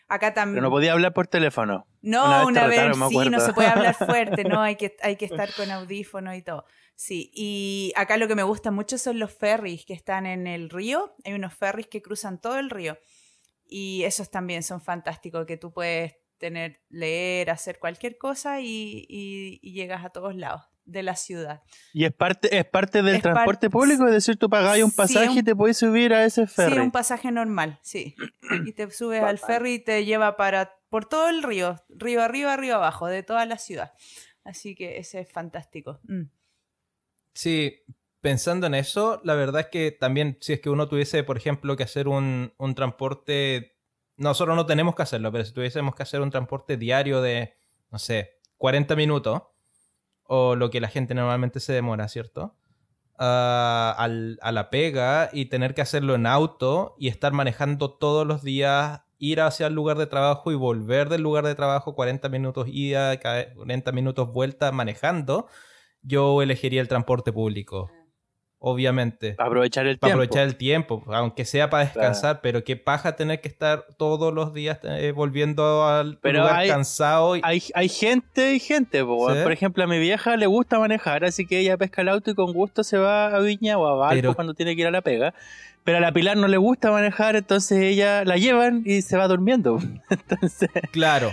[0.08, 0.56] Acá también...
[0.56, 1.86] Pero no podía hablar por teléfono.
[2.02, 5.16] No, Una vez vez, retaron, sí, no se puede hablar fuerte, no, hay que, hay
[5.16, 6.64] que estar con audífono y todo.
[7.05, 10.70] Sí, y acá lo que me gusta mucho son los ferries que están en el
[10.70, 11.16] río.
[11.24, 12.96] Hay unos ferries que cruzan todo el río.
[13.66, 19.59] Y esos también son fantásticos, que tú puedes tener, leer, hacer cualquier cosa y, y-
[19.62, 21.62] y llegas a todos lados de la ciudad.
[21.92, 24.90] Y es parte, es parte del Es par- transporte público, es decir, tú pagáis un
[24.90, 26.74] Sí, pasaje un- y te puedes subir a ese ferry.
[26.76, 28.14] Sí, un pasaje normal, sí.
[28.64, 32.57] Y te subes al ferry y te lleva para por todo el río, río arriba,
[32.57, 33.92] río abajo, de toda la ciudad.
[34.44, 35.98] Así que ese es fantástico.
[36.05, 36.26] Mm.
[37.35, 37.80] Sí,
[38.20, 41.76] pensando en eso, la verdad es que también si es que uno tuviese, por ejemplo,
[41.76, 43.76] que hacer un, un transporte,
[44.16, 47.55] nosotros no tenemos que hacerlo, pero si tuviésemos que hacer un transporte diario de,
[47.91, 49.43] no sé, 40 minutos,
[50.24, 52.57] o lo que la gente normalmente se demora, ¿cierto?
[53.18, 58.26] Ah, al- a la pega y tener que hacerlo en auto y estar manejando todos
[58.26, 62.28] los días, ir hacia el lugar de trabajo y volver del lugar de trabajo 40
[62.28, 65.47] minutos ida, 40 minutos vuelta manejando,
[66.03, 67.90] yo elegiría el transporte público.
[68.64, 69.34] Obviamente.
[69.34, 70.22] Para aprovechar el Para tiempo.
[70.22, 74.55] aprovechar el tiempo, aunque sea para descansar, pero qué paja tener que estar todos los
[74.55, 77.34] días eh, volviendo al Pero lugar hay- cansado.
[77.36, 77.40] Y...
[77.42, 79.38] Hay, hay gente y gente, po, weón.
[79.38, 79.42] Sí.
[79.42, 82.34] por ejemplo, a mi vieja le gusta manejar, así que ella pesca el auto y
[82.36, 84.92] con gusto se va a Viña o a Valpo Pero- cuando tiene que ir a
[84.92, 85.34] la pega.
[85.82, 89.26] Pero a la Pilar no le gusta manejar, entonces ella la llevan y se va
[89.26, 89.80] durmiendo.
[90.11, 91.32] Entonces, Claro,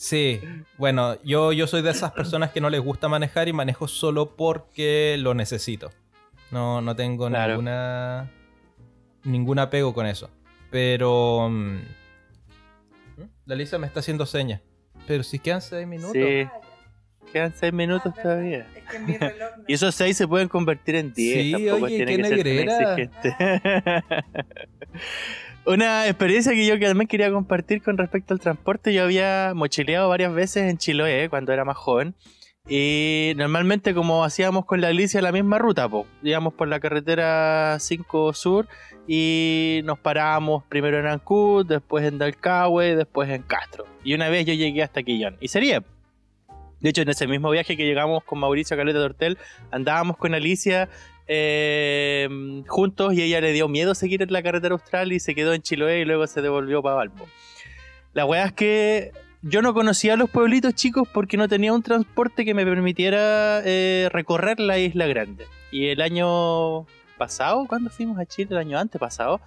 [0.00, 0.40] sí.
[0.78, 4.34] Bueno, yo, yo soy de esas personas que no les gusta manejar y manejo solo
[4.36, 5.90] porque lo necesito.
[6.50, 7.52] No, no tengo Claro.
[7.54, 8.30] ninguna
[9.24, 10.30] ningún apego con eso.
[10.70, 11.48] Pero...
[11.50, 11.78] mm,
[13.46, 14.60] La Lisa me está haciendo señas.
[15.06, 16.12] Pero si quedan seis minutos.
[16.14, 16.46] sí,
[17.32, 18.66] quedan seis minutos todavía.
[18.74, 21.42] Es que en mi reloj no- Y esos seis se pueden convertir en 10.
[21.42, 24.14] Sí, tampoco oye, tiene qué que ser tan negrera.
[25.66, 28.94] Una experiencia que yo también quería compartir con respecto al transporte.
[28.94, 32.14] Yo había mochileado varias veces en Chiloé cuando era más joven.
[32.68, 37.76] Y normalmente como hacíamos con la Alicia la misma ruta, po, íbamos por la carretera
[37.80, 38.68] 5 Sur
[39.08, 43.86] y nos parábamos primero en Ancud, después en Dalcahue, después en Castro.
[44.04, 45.36] Y una vez yo llegué hasta Quillón.
[45.40, 45.82] Y sería.
[46.80, 49.38] De hecho, en ese mismo viaje que llegamos con Mauricio Caleta de Hortel,
[49.70, 50.88] andábamos con Alicia
[51.32, 52.28] eh,
[52.66, 55.62] juntos y ella le dio miedo seguir en la carretera austral y se quedó en
[55.62, 57.28] Chiloé y luego se devolvió para Valpo.
[58.14, 62.44] La weá es que yo no conocía los pueblitos chicos porque no tenía un transporte
[62.44, 65.46] que me permitiera eh, recorrer la isla grande.
[65.70, 68.48] Y el año pasado, ¿cuándo fuimos a Chile?
[68.50, 69.40] El año antepasado.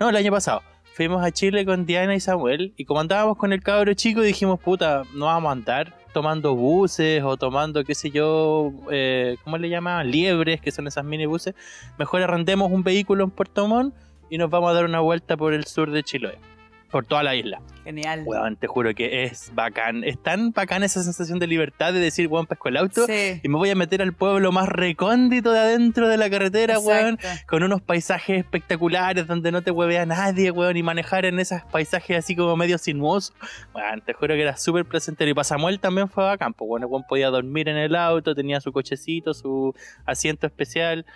[0.00, 0.62] No, el año pasado.
[0.94, 4.58] Fuimos a Chile con Diana y Samuel y como andábamos con el cabro chico dijimos,
[4.58, 9.68] puta, no vamos a andar tomando buses o tomando, qué sé yo, eh, ¿cómo le
[9.68, 10.10] llaman?
[10.10, 11.54] Liebres, que son esas minibuses.
[11.98, 13.94] Mejor arrendemos un vehículo en Puerto Montt
[14.28, 16.49] y nos vamos a dar una vuelta por el sur de Chiloé
[16.90, 17.60] por toda la isla.
[17.84, 18.24] Genial.
[18.26, 20.04] Weón, te juro que es bacán.
[20.04, 23.40] Es tan bacán esa sensación de libertad de decir, weón, pesco el auto Sí.
[23.42, 27.14] y me voy a meter al pueblo más recóndito de adentro de la carretera, weón.
[27.14, 27.46] Exacto.
[27.48, 30.76] Con unos paisajes espectaculares donde no te huevea nadie, weón.
[30.76, 33.34] Y manejar en esos paisajes así como medio sinuosos.
[33.74, 35.30] Weón, te juro que era súper placentero.
[35.30, 36.52] Y para Samuel también fue bacán.
[36.54, 39.74] Pues, bueno, weón podía dormir en el auto, tenía su cochecito, su
[40.04, 41.06] asiento especial.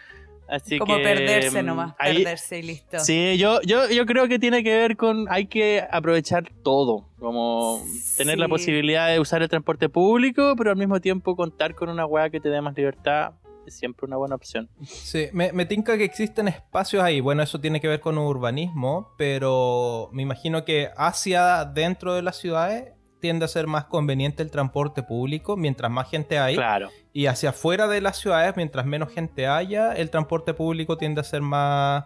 [0.47, 2.99] Así Como que, perderse mm, nomás, ahí- perderse y listo.
[3.01, 7.82] Sí, yo, yo, yo creo que tiene que ver con hay que aprovechar todo, como
[8.16, 12.05] tener la posibilidad de usar el transporte público, pero al mismo tiempo contar con una
[12.07, 13.32] weá que te dé más libertad
[13.66, 14.68] es siempre una buena opción.
[14.84, 17.20] Sí, me, me tinca que existen espacios ahí.
[17.20, 22.36] Bueno, eso tiene que ver con urbanismo, pero me imagino que hacia dentro de las
[22.36, 22.92] ciudades
[23.25, 26.57] tiende a ser más conveniente el transporte público mientras más gente hay.
[26.57, 31.22] Claro, Y hacia afuera de las ciudades, mientras menos gente haya, el transporte público tiende
[31.22, 32.05] a ser más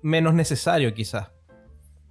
[0.00, 1.28] menos necesario quizás.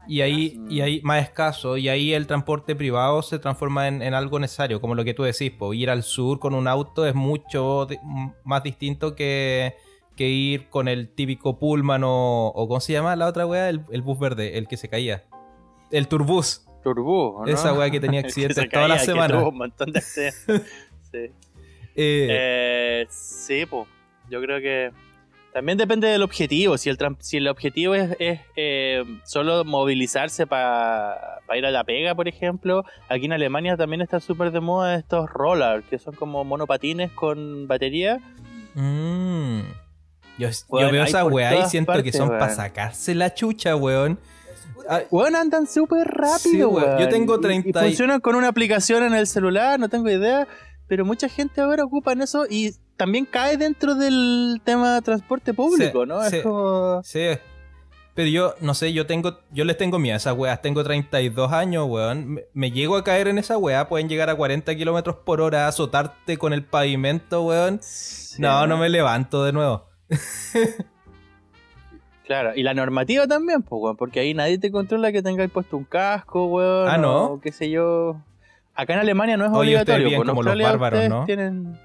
[0.08, 4.14] Y ahí, y ahí más escaso, y ahí el transporte privado se transforma en, en
[4.14, 7.16] algo necesario, como lo que tú decís, po, ir al sur con un auto es
[7.16, 7.98] mucho di-
[8.44, 9.74] más distinto que,
[10.16, 13.68] que ir con el típico pullman o, o ¿cómo se llama la otra wea?
[13.68, 15.24] El, el bus verde, el que se caía.
[15.90, 16.67] El turbús.
[16.84, 17.52] Turbú, ¿no?
[17.52, 19.40] Esa weá que tenía El que accidentes se toda la que semana.
[19.40, 20.46] tuvo un montón de accidentes.
[21.12, 21.32] sí.
[21.96, 23.88] Eh, Eh, sí, pues.
[24.30, 24.92] Yo creo que
[25.54, 26.78] también depende del objetivo.
[26.78, 32.14] Si el, si el objetivo es, es, eh, solo movilizarse para ir a la pega,
[32.14, 36.44] por ejemplo, aquí en Alemania también está súper de moda estos rollers, que son como
[36.44, 38.20] monopatines con batería.
[38.76, 39.62] Mm.
[40.38, 44.20] Yo, veo esa weá y siento que son para sacarse la chucha, weón.
[44.90, 46.84] Ah, Bueno, andan súper rápido, Sí, weón.
[46.84, 47.00] weón.
[47.00, 50.10] Yo tengo Y- 30 Y, y- funcionan con una aplicación en el celular, no tengo
[50.10, 50.48] idea.
[50.88, 55.54] Pero mucha gente ahora ocupa en eso y también cae dentro del tema de transporte
[55.54, 56.22] público, Sí, ¿no?
[56.30, 56.38] sí.
[56.38, 57.02] Es como...
[57.04, 57.26] Sí.
[58.16, 60.62] Pero yo, no sé, yo tengo, yo les tengo miedo a esas weas.
[60.62, 62.28] Tengo 32 años, weón.
[62.36, 63.90] Me, me llego a caer en esa wea.
[63.90, 67.80] Pueden llegar a 40 kilómetros por hora, azotarte con el pavimento, weón.
[68.40, 69.86] No, no me levanto de nuevo.
[72.28, 75.78] Claro, y la normativa también, pues, weón, porque ahí nadie te controla que tengáis puesto
[75.78, 76.90] un casco, weón.
[76.90, 77.24] Ah, ¿no?
[77.26, 78.18] o qué sé yo.
[78.76, 80.08] Acá en Alemania no es Oye, obligatorio.
[80.10, 81.26] bien pues, como los bárbaros, ¿no?
[81.26, 81.80] Tienen...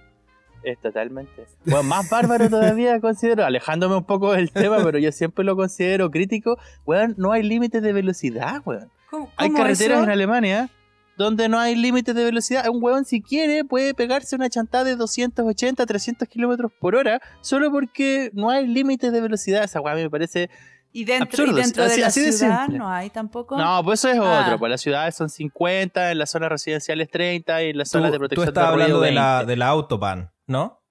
[0.64, 1.46] Es totalmente.
[1.64, 6.10] Bueno, más bárbaro todavía considero, alejándome un poco del tema, pero yo siempre lo considero
[6.10, 6.58] crítico.
[6.86, 8.90] Weón, no hay límites de velocidad, weón.
[9.10, 10.04] ¿Cómo, Hay cómo carreteras eso?
[10.04, 10.70] en Alemania
[11.16, 12.68] donde no hay límites de velocidad.
[12.68, 17.70] Un weón, si quiere, puede pegarse una chantada de 280, 300 kilómetros por hora solo
[17.70, 19.64] porque no hay límites de velocidad.
[19.64, 20.48] Esa weá a mí me parece.
[20.94, 22.78] Y dentro, Absurdo, y dentro así- de la así de ciudad simple.
[22.78, 23.56] no hay tampoco.
[23.56, 24.42] No, pues eso es Ah.
[24.44, 24.58] otro.
[24.58, 28.10] Pues las ciudades son 50, en las zonas residenciales 30 y en las Tú, zonas
[28.12, 29.50] de tú protección estás de hablando de la, 20.
[29.52, 30.82] de la autobahn, ¿no?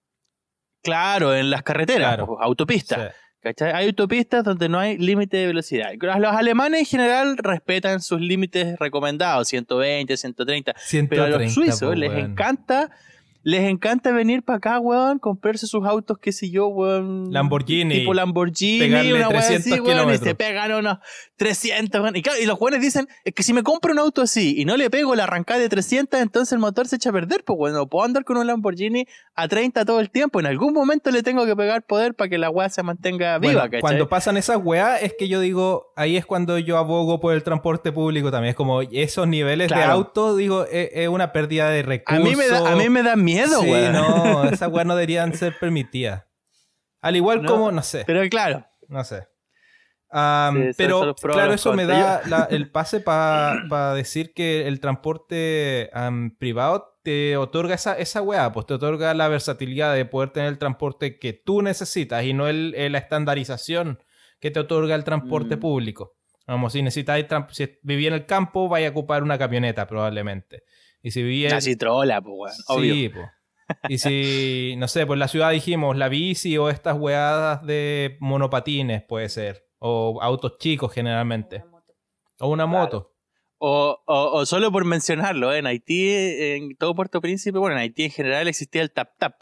[0.84, 2.26] Claro, en las carreteras, Claro.
[2.26, 3.00] pues, autopistas.
[3.14, 3.21] Sí.
[3.42, 3.72] ¿Cachai?
[3.72, 5.90] Hay autopistas donde no hay límite de velocidad.
[6.00, 10.74] Los alemanes en general respetan sus límites recomendados, 120, 130.
[10.74, 12.92] Pero a 130, los suizos les encanta,
[13.44, 17.32] les encanta venir para acá, weón, comprarse sus autos, qué sé yo, weón.
[17.32, 18.00] Lamborghini.
[18.00, 20.98] Tipo Lamborghini, Pegarle una weá 300 así, weón, y se pegan unos
[21.38, 22.16] 300, weón.
[22.16, 24.66] Y, claro, y los weones dicen, es que si me compro un auto así y
[24.66, 27.58] no le pego la arrancada de 300, entonces el motor se echa a perder, pues
[27.58, 30.40] bueno, no puedo andar con un Lamborghini a 30 todo el tiempo.
[30.40, 33.68] En algún momento le tengo que pegar poder para que la weá se mantenga viva,
[33.68, 37.34] Bueno, cuando pasan esas weas, es que yo digo, ahí es cuando yo abogo por
[37.34, 38.52] el transporte público también.
[38.52, 42.24] Es como esos niveles de auto, digo, es, es una pérdida de a recursos.
[42.24, 43.31] mí me da, a mí me da miedo,
[43.62, 43.94] Sí, weón.
[43.94, 46.26] no, esas weas no deberían ser permitidas.
[47.02, 49.28] Al igual No, como, no sé, Pero claro, no sé.
[50.14, 55.90] Sí, son pero claro, eso me da la- el pase para decir que el transporte
[55.94, 60.50] am, privado te otorga esa, esa weá, pues te otorga la versatilidad de poder tener
[60.50, 64.04] el transporte que tú necesitas y no el, el- la estandarización
[64.42, 65.60] que te otorga el transporte Mm.
[65.60, 66.18] público.
[66.46, 70.64] Vamos, si necesitáis, si vivís en el campo, vaya a ocupar una camioneta probablemente.
[71.04, 72.94] Y si vivís en- la citrola, pues weón, obvio.
[72.94, 73.22] Sí, po.
[73.90, 79.04] Y si, no sé, pues la ciudad dijimos la bici o estas weadas de monopatines
[79.04, 79.66] puede ser.
[79.80, 81.64] O autos chicos generalmente.
[82.40, 82.68] O una Claro.
[82.80, 83.08] moto.
[83.64, 85.60] O, o, o solo por mencionarlo, ¿eh?
[85.60, 89.36] en Haití, en todo Puerto Príncipe, bueno, en Haití en general existía el tap tap,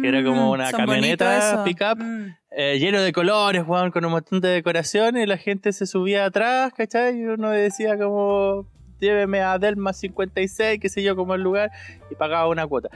[0.00, 1.98] que era como una Mm, son camioneta pick-up.
[2.00, 2.36] Mm.
[2.52, 6.24] eh, lleno de colores, weón, con un montón de decoraciones, y la gente se subía
[6.24, 7.18] atrás, ¿cachai?
[7.18, 8.70] Y uno decía como,
[9.04, 11.70] lléveme a Delma 56, qué sé yo, como el lugar,
[12.10, 12.88] y pagaba una cuota.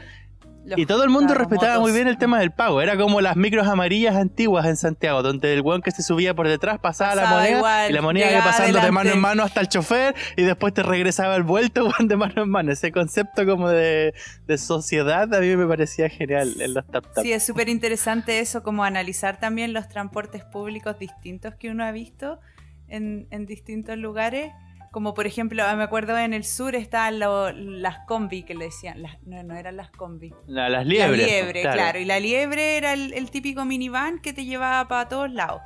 [0.64, 1.82] Los- Y todo el mundo respetaba motos.
[1.82, 2.82] muy bien el tema del pago.
[2.82, 6.46] Era como las micros amarillas antiguas en Santiago, donde el weón que se subía por
[6.46, 9.12] detrás pasaba la Pasaba moneda igual, y la moneda iba pasando de mano adelante.
[9.16, 12.50] en mano hasta el chofer y después te regresaba el vuelto weón, de mano en
[12.50, 12.70] mano.
[12.72, 14.12] Ese concepto como de,
[14.46, 17.24] de sociedad a mí me parecía genial en los tap tap.
[17.24, 21.92] Sí, es súper interesante eso, como analizar también los transportes públicos distintos que uno ha
[21.92, 22.40] visto
[22.88, 24.52] en, en distintos lugares.
[24.99, 28.64] Como por ejemplo, ah, me acuerdo en el sur estaban lo- las combi que le
[28.64, 30.34] decían, las- no, no eran las combi.
[30.49, 31.20] La- las liebres.
[31.20, 31.99] la pues, liebre, claro.
[32.01, 35.62] Y la liebre era el, el típico minivan que te llevaba para todos lados.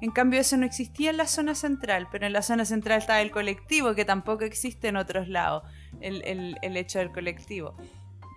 [0.00, 3.20] En cambio, eso no existía en la zona central, pero en la zona central estaba
[3.20, 5.64] el colectivo, que tampoco existe en otros lados,
[6.00, 7.74] el, el- el hecho del colectivo.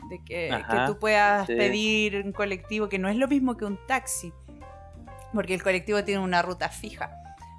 [0.10, 1.54] De que, Ajá, que tú puedas sí.
[1.56, 4.34] pedir un colectivo, que no es lo mismo que un taxi,
[5.36, 7.12] porque el colectivo tiene una ruta fija.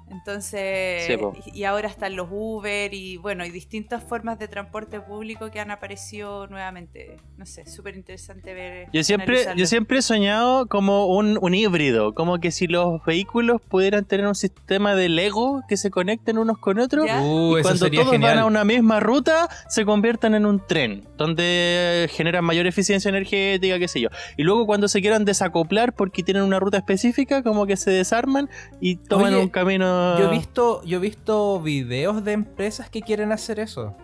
[0.09, 1.17] Entonces, Sí,
[1.53, 5.59] y y ahora están los Uber y bueno, y distintas formas de transporte público que
[5.59, 7.17] han aparecido nuevamente.
[7.35, 8.89] No sé, súper interesante ver.
[8.93, 13.59] Yo siempre, yo siempre he soñado como un, un híbrido, como que si los vehículos
[13.59, 17.05] pudieran tener un sistema de Lego que se conecten unos con otros.
[17.05, 18.35] Uh, y cuando todos genial.
[18.35, 23.79] van a una misma ruta se conviertan en un tren, donde generan mayor eficiencia energética,
[23.79, 24.09] qué sé yo.
[24.37, 28.47] Y luego cuando se quieran desacoplar porque tienen una ruta específica, como que se desarman
[28.79, 29.96] y toman Oye, un camino...
[30.19, 33.95] Yo he visto, yo he visto videos de empresas que quieren hacer eso.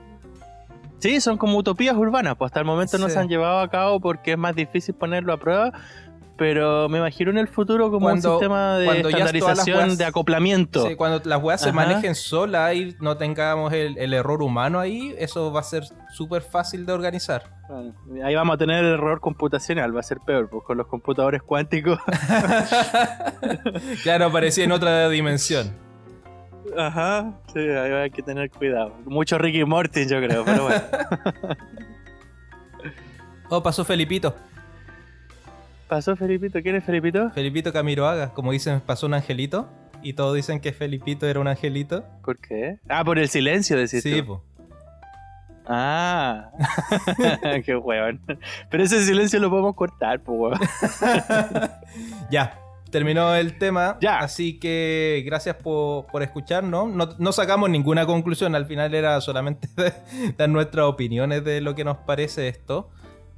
[0.99, 3.99] Sí, son como utopías urbanas, pues hasta el momento no se han llevado a cabo
[3.99, 5.71] porque es más difícil ponerlo a prueba.
[6.35, 10.87] Pero me imagino en el futuro como Cuando- un sistema de estandarización, weas- de acoplamiento.
[10.87, 15.13] Sí, cuando las weas se manejen solas y no tengamos el, el error humano ahí,
[15.19, 17.43] eso va a ser súper fácil de organizar.
[17.69, 17.93] Bueno,
[18.25, 21.43] Ahí vamos a tener el error computacional, va a ser peor, pues con los computadores
[21.43, 21.99] cuánticos.
[24.03, 25.73] Claro, aparecía en otra dimensión.
[26.77, 28.93] Ajá, sí, ahí hay que tener cuidado.
[29.05, 30.83] Mucho Ricky Morty, yo creo, pero bueno.
[33.49, 34.35] Oh, pasó Felipito.
[35.87, 36.59] ¿Pasó Felipito?
[36.63, 37.29] ¿Quién es Felipito?
[37.31, 38.33] Felipito Camiroaga.
[38.33, 39.69] Como dicen, pasó un angelito.
[40.01, 42.03] Y todos dicen que Felipito era un angelito.
[42.23, 42.79] ¿Por qué?
[42.89, 44.43] Ah, por el silencio, decís Sí, po.
[45.67, 46.49] Ah,
[47.65, 48.21] qué hueón.
[48.71, 50.59] Pero ese silencio lo podemos cortar, pues.
[52.31, 52.59] Ya,
[52.93, 53.97] terminó el tema.
[53.99, 54.19] Ya.
[54.19, 56.87] Así que gracias por, por escucharnos.
[56.89, 58.55] No, no sacamos ninguna conclusión.
[58.55, 59.67] Al final era solamente
[60.37, 62.89] dar nuestras opiniones de lo que nos parece esto.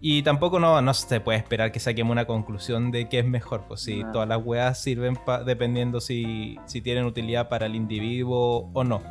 [0.01, 3.63] Y tampoco no, no se puede esperar que saquemos una conclusión de qué es mejor.
[3.67, 4.11] Pues si No.
[4.11, 9.01] todas las weas sirven pa- dependiendo si, si tienen utilidad para el individuo o no.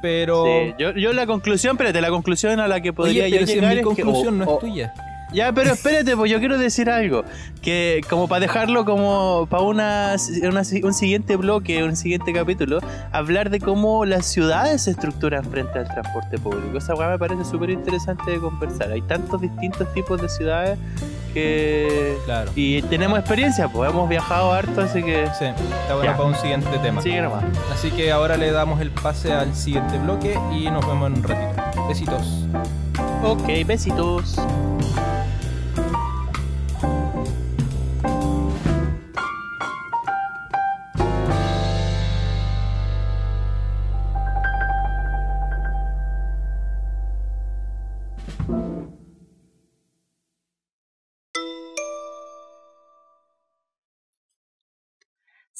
[0.00, 0.44] Pero.
[0.44, 3.46] Sí, yo, yo la conclusión, espérate, la conclusión a la que podría Oye, pero yo
[3.46, 4.92] si llegar mi es que- conclusión o- no es o- tuya.
[5.32, 7.24] Ya, pero espérate, pues yo quiero decir algo.
[7.62, 12.80] Que como para dejarlo como para una, una- un siguiente bloque, un siguiente capítulo,
[13.12, 16.76] hablar de cómo las ciudades se estructuran frente al transporte público.
[16.78, 18.90] Esa weá me parece súper interesante de conversar.
[18.92, 20.78] Hay tantos distintos tipos de ciudades
[21.32, 22.16] que...
[22.26, 22.50] Claro.
[22.54, 25.26] Y tenemos experiencia, pues hemos viajado harto, así que...
[25.38, 26.16] Sí, está bueno Ya.
[26.16, 27.00] para un siguiente tema.
[27.00, 27.44] Sigue nomás.
[27.72, 31.22] Así que ahora le damos el pase al siguiente bloque y nos vemos en un
[31.22, 31.88] ratito.
[31.88, 32.46] Besitos.
[33.24, 34.36] Ok, besitos.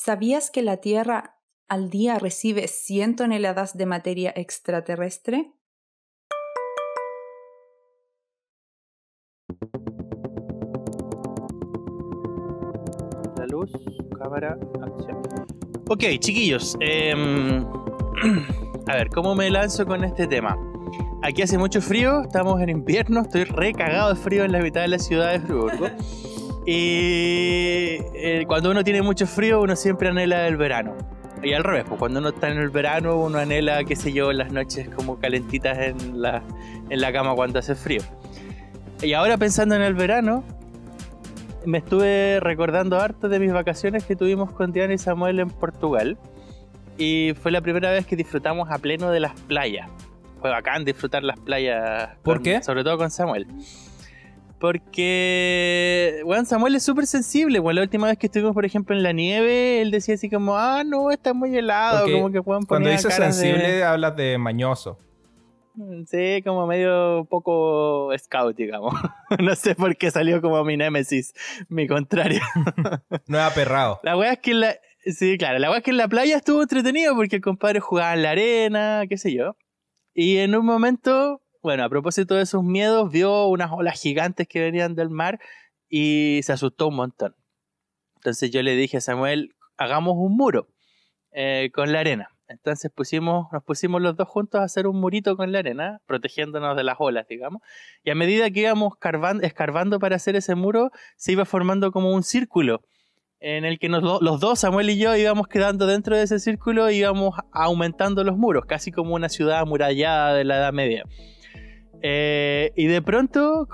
[0.05, 1.39] ¿Sabías que la Tierra
[1.69, 5.53] al día recibe 100 toneladas de materia extraterrestre?
[13.37, 13.71] La luz,
[14.19, 15.23] cámara, acción.
[15.89, 16.77] Ok, chiquillos.
[16.81, 17.65] em,
[18.89, 20.59] a ver, ¿cómo me lanzo con este tema?
[21.23, 24.81] Aquí hace mucho frío, estamos en invierno, estoy re cagado de frío en la mitad
[24.81, 25.87] de la ciudad de Friburgo.
[26.67, 30.97] Y eh, cuando uno tiene mucho frío, uno siempre anhela el verano.
[31.43, 34.33] Y al revés, pues cuando uno está en el verano, uno anhela, qué sé yo,
[34.33, 36.43] las noches como calentitas en la,
[36.89, 38.03] en la cama cuando hace frío.
[39.03, 40.45] Y ahora pensando en el verano,
[41.65, 46.17] me estuve recordando harto de mis vacaciones que tuvimos con Diana y Samuel en Portugal.
[46.97, 49.89] Y fue la primera vez que disfrutamos a pleno de las playas.
[50.41, 52.11] Fue bacán disfrutar las playas.
[52.23, 52.63] ¿Por con- qué?
[52.63, 53.49] Sobre todo con Samuel.
[54.63, 57.59] Porque, bueno, Samuel es súper sensible.
[57.59, 60.57] Bueno, la última vez que estuvimos, por ejemplo, en la nieve, él decía así como,
[60.57, 62.11] ah, no, está muy helado.
[62.11, 64.99] Como que Juan Cuando dices de- sensible, hablas de mañoso.
[66.07, 68.95] Sí, como medio poco scout, digamos.
[69.41, 71.33] no sé por qué salió como mi némesis,
[71.69, 72.41] mi contrario.
[73.27, 74.01] No es aperrado.
[74.03, 74.77] La weá es que la.
[75.05, 78.15] Sí, claro, la weá es que en la playa estuvo entretenido porque el compadre jugaba
[78.15, 79.57] en la arena, qué sé yo.
[80.15, 84.61] Y en un momento bueno, a propósito de sus miedos, vio unas olas gigantes que
[84.61, 85.41] venían del mar
[85.89, 87.37] y se asustó un montón.
[88.17, 90.69] Entonces yo le dije a Samuel, hagamos un muro
[91.31, 92.29] eh, con la arena.
[92.49, 96.77] Entonces pusimos, nos pusimos los dos juntos a hacer un murito con la arena, protegiéndonos
[96.77, 97.63] de las olas, digamos.
[98.05, 98.95] Y a medida que íbamos
[99.43, 102.83] escarbando para hacer ese muro, se iba formando como un círculo
[103.43, 106.99] en el que los dos, Samuel y yo, íbamos quedando dentro de ese círculo y
[106.99, 111.05] íbamos aumentando los muros, casi como una ciudad amurallada de la Edad Media.
[112.03, 113.69] Eh, y de pronto,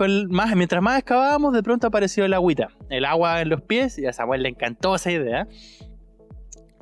[0.54, 4.12] mientras más excavábamos, de pronto apareció el agüita, el agua en los pies, y a
[4.12, 5.48] Samuel le encantó esa idea.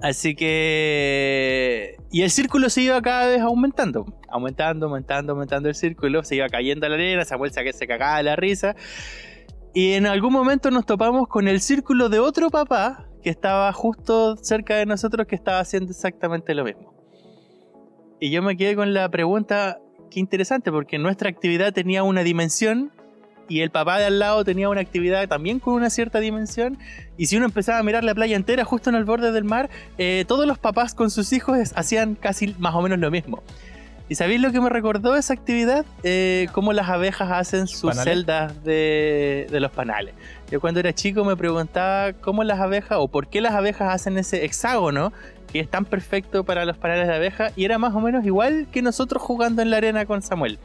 [0.02, 1.96] Así que...
[2.10, 6.48] Y el círculo se iba cada vez aumentando, aumentando, aumentando, aumentando el círculo, se iba
[6.48, 8.74] cayendo la arena, Samuel se, se cagaba de la risa.
[9.72, 14.36] Y en algún momento nos topamos con el círculo de otro papá que estaba justo
[14.36, 16.94] cerca de nosotros que estaba haciendo exactamente lo mismo.
[18.20, 19.78] Y yo me quedé con la pregunta,
[20.10, 22.92] qué interesante, porque nuestra actividad tenía una dimensión
[23.48, 26.78] y el papá de al lado tenía una actividad también con una cierta dimensión.
[27.16, 29.70] Y si uno empezaba a mirar la playa entera justo en el borde del mar,
[29.98, 33.42] eh, todos los papás con sus hijos hacían casi más o menos lo mismo.
[34.08, 35.84] ¿Y sabéis lo que me recordó esa actividad?
[36.04, 40.14] Eh, cómo las abejas hacen sus celdas de, los panales.
[40.48, 44.16] Yo cuando era chico me preguntaba cómo las abejas o por qué las abejas hacen
[44.16, 45.12] ese hexágono
[45.52, 48.68] que es tan perfecto para los panales de abeja y era más o menos igual
[48.70, 50.58] que nosotros jugando en la arena con Samuel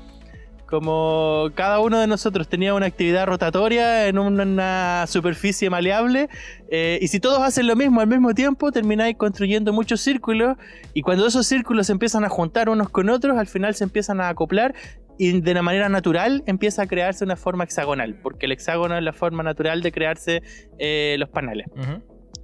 [0.72, 6.30] como cada uno de nosotros tenía una actividad rotatoria en una superficie maleable,
[6.70, 10.58] eh, y si todos hacen lo mismo al mismo tiempo, termináis construyendo muchos círculos,
[10.94, 14.22] y cuando esos círculos se empiezan a juntar unos con otros, al final se empiezan
[14.22, 14.74] a acoplar,
[15.18, 19.04] y de una manera natural empieza a crearse una forma hexagonal, porque el hexágono es
[19.04, 20.42] la forma natural de crearse
[20.80, 21.68] eh, los panales.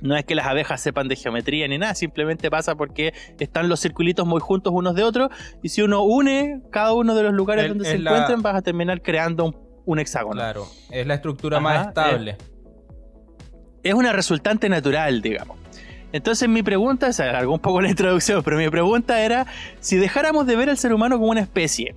[0.02, 3.82] No es que las abejas sepan de geometría ni nada, simplemente pasa porque están los
[3.82, 5.30] circulitos muy juntos unos de otros
[5.64, 9.02] y si uno une cada uno de los lugares donde se encuentran vas a terminar
[9.02, 9.54] creando
[9.86, 10.36] un, hexágono.
[10.36, 12.38] Claro, es la estructura más estable.
[13.84, 15.58] Es, una resultante natural, digamos.
[16.12, 19.48] Entonces mi pregunta, se alargó un poco la introducción, pero mi pregunta era,
[19.80, 21.95] si dejáramos de ver al ser humano como una especie,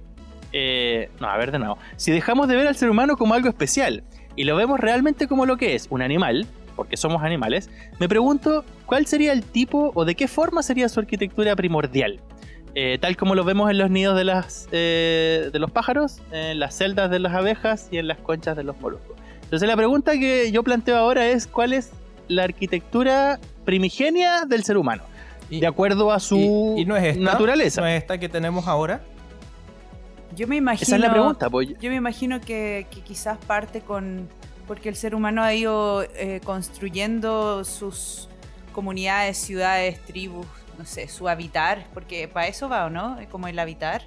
[0.53, 3.48] eh, no, a ver de nuevo, si dejamos de ver al ser humano como algo
[3.48, 4.05] especial
[4.36, 6.46] y lo vemos realmente como lo que es, un animal,
[6.81, 7.68] porque somos animales,
[7.99, 12.20] me pregunto cuál sería el tipo o de qué forma sería su arquitectura primordial.
[12.74, 16.59] Eh, tal como lo vemos en los nidos de, las, eh, de los pájaros, en
[16.59, 19.14] las celdas de las abejas y en las conchas de los moluscos.
[19.43, 21.91] Entonces la pregunta que yo planteo ahora es cuál es
[22.28, 25.03] la arquitectura primigenia del ser humano,
[25.51, 27.83] de acuerdo a su y, no es naturaleza.
[27.83, 29.03] ¿No es esta que tenemos ahora?
[30.35, 30.85] Yo me imagino.
[30.85, 31.68] Esa es la pregunta, pues.
[31.78, 34.31] Yo me imagino que quizás parte con
[34.70, 38.28] porque el ser humano ha ido eh, construyendo sus
[38.72, 40.46] comunidades, ciudades, tribus,
[40.78, 43.18] no sé, su habitar, porque para eso va, ¿o no?
[43.32, 44.02] Como el habitar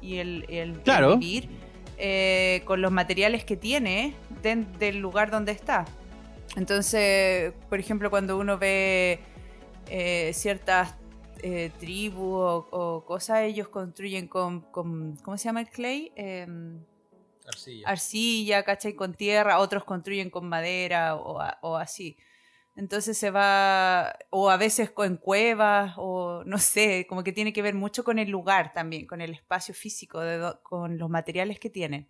[0.00, 1.48] y el, vivir
[1.98, 4.14] eh, con los materiales que tiene
[4.78, 5.84] del lugar donde está.
[6.54, 9.18] Entonces, por ejemplo, cuando uno ve
[9.90, 10.94] eh, ciertas
[11.80, 16.12] tribus o, cosas, ellos construyen con, con, ¿cómo se llama el clay?
[17.46, 17.88] Arcilla.
[17.88, 18.94] Arcilla, ¿cachai?
[18.94, 22.16] Con tierra, otros construyen con madera o, así.
[22.76, 27.62] Entonces se va, o a veces con cuevas, o no sé, como que tiene que
[27.62, 30.20] ver mucho con el lugar también, con el espacio físico,
[30.62, 32.08] con los materiales que tienen.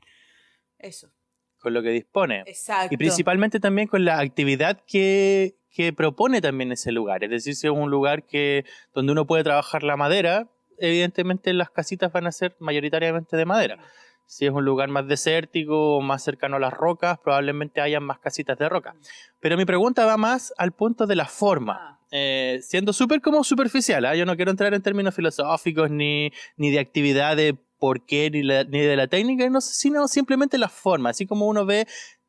[0.78, 1.10] Eso.
[1.58, 2.44] Con lo que dispone.
[2.46, 2.94] Exacto.
[2.94, 7.24] Y principalmente también con la actividad que, que propone también ese lugar.
[7.24, 8.64] Es decir, si es un lugar que,
[8.94, 13.78] donde uno puede trabajar la madera, evidentemente las casitas van a ser mayoritariamente de madera.
[14.26, 18.18] Si es un lugar más desértico o más cercano a las rocas, probablemente hayan más
[18.18, 18.94] casitas de roca.
[19.40, 21.78] Pero mi pregunta va más al punto de la forma.
[21.80, 21.94] Ah.
[22.10, 24.14] Eh, siendo súper como superficial, ¿ah?
[24.14, 28.42] yo no quiero entrar en términos filosóficos ni, ni de actividad de por qué ni,
[28.42, 31.10] ni de la técnica, no, sino simplemente la forma.
[31.10, 31.86] Así como uno ve,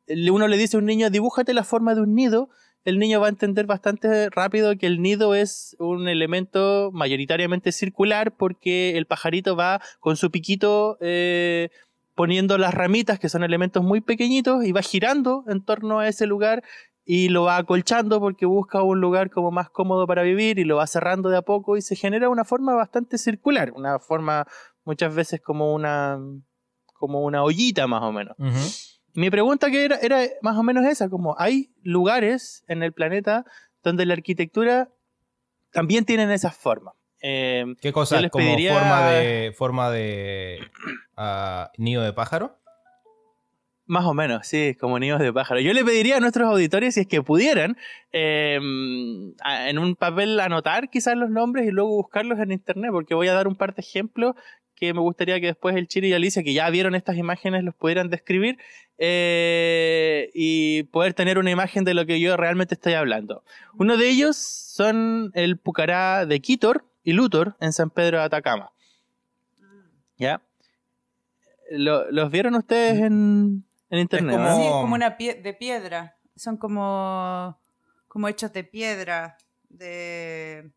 [0.08, 2.50] uno le dice a un niño, dibújate la forma de un nido,
[2.86, 8.36] el niño va a entender bastante rápido que el nido es un elemento mayoritariamente circular
[8.36, 11.70] porque el pajarito va con su piquito eh,
[12.16, 16.26] poniendo las ramitas, que son elementos muy pequeñitos, y va girando en torno a ese
[16.26, 16.64] lugar
[17.04, 20.76] y lo va acolchando porque busca un lugar como más cómodo para vivir y lo
[20.76, 24.44] va cerrando de a poco y se genera una forma bastante circular, una forma
[24.84, 26.18] muchas veces como una
[26.94, 28.34] como una ollita más o menos.
[29.14, 33.44] Mi pregunta que era, era más o menos esa, como hay lugares en el planeta
[33.84, 34.90] donde la arquitectura
[35.70, 36.94] también tienen esas formas.
[37.20, 38.28] Em, ¿Qué cosa?
[38.30, 40.60] ¿Como forma de, forma de
[41.16, 42.58] ah, nido de pájaro?
[43.88, 45.60] Más o menos, sí, como nidos de pájaro.
[45.60, 47.76] Yo le pediría a nuestros auditores, si es que pudieran,
[48.10, 53.28] em, en un papel anotar quizás los nombres y luego buscarlos en internet, porque voy
[53.28, 54.34] a dar un par de ejemplos
[54.74, 57.74] que me gustaría que después el Chiri y Alicia, que ya vieron estas imágenes, los
[57.74, 58.58] pudieran describir
[58.98, 63.42] eh, y poder tener una imagen de lo que yo realmente estoy hablando.
[63.74, 68.72] Uno de ellos son el Pucará de Quitor y Luthor en San Pedro de Atacama.
[70.18, 70.42] ¿Ya?
[71.70, 74.36] ¿Lo- ¿Los vieron ustedes en, en internet?
[74.36, 74.56] como- no?
[74.56, 76.16] Sí, es como una pie- de piedra.
[76.36, 77.58] Son como,
[78.08, 79.36] como hechos de piedra,
[79.68, 80.70] de...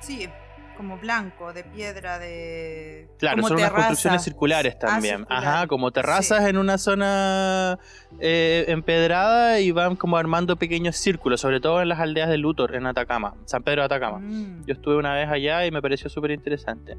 [0.00, 0.28] Sí,
[0.76, 3.08] como blanco, de piedra, de...
[3.18, 5.18] Claro, como son unas construcciones circulares Ah, también.
[5.18, 5.38] circular.
[5.46, 6.48] Ajá, como terrazas Sí.
[6.50, 7.78] en una zona
[8.18, 12.74] eh, empedrada y van como armando pequeños círculos, sobre todo en las aldeas de Luthor,
[12.76, 14.18] en Atacama, San Pedro de Atacama.
[14.20, 14.64] Mm.
[14.66, 16.96] Yo estuve una vez allá y me pareció súper interesante.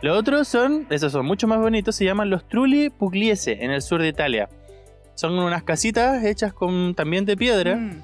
[0.00, 3.82] Los otros son, esos son mucho más bonitos, se llaman los Trulli Pugliese, en el
[3.82, 4.48] sur de Italia.
[5.16, 7.74] Son unas casitas hechas con también de piedra.
[7.74, 8.02] Mm.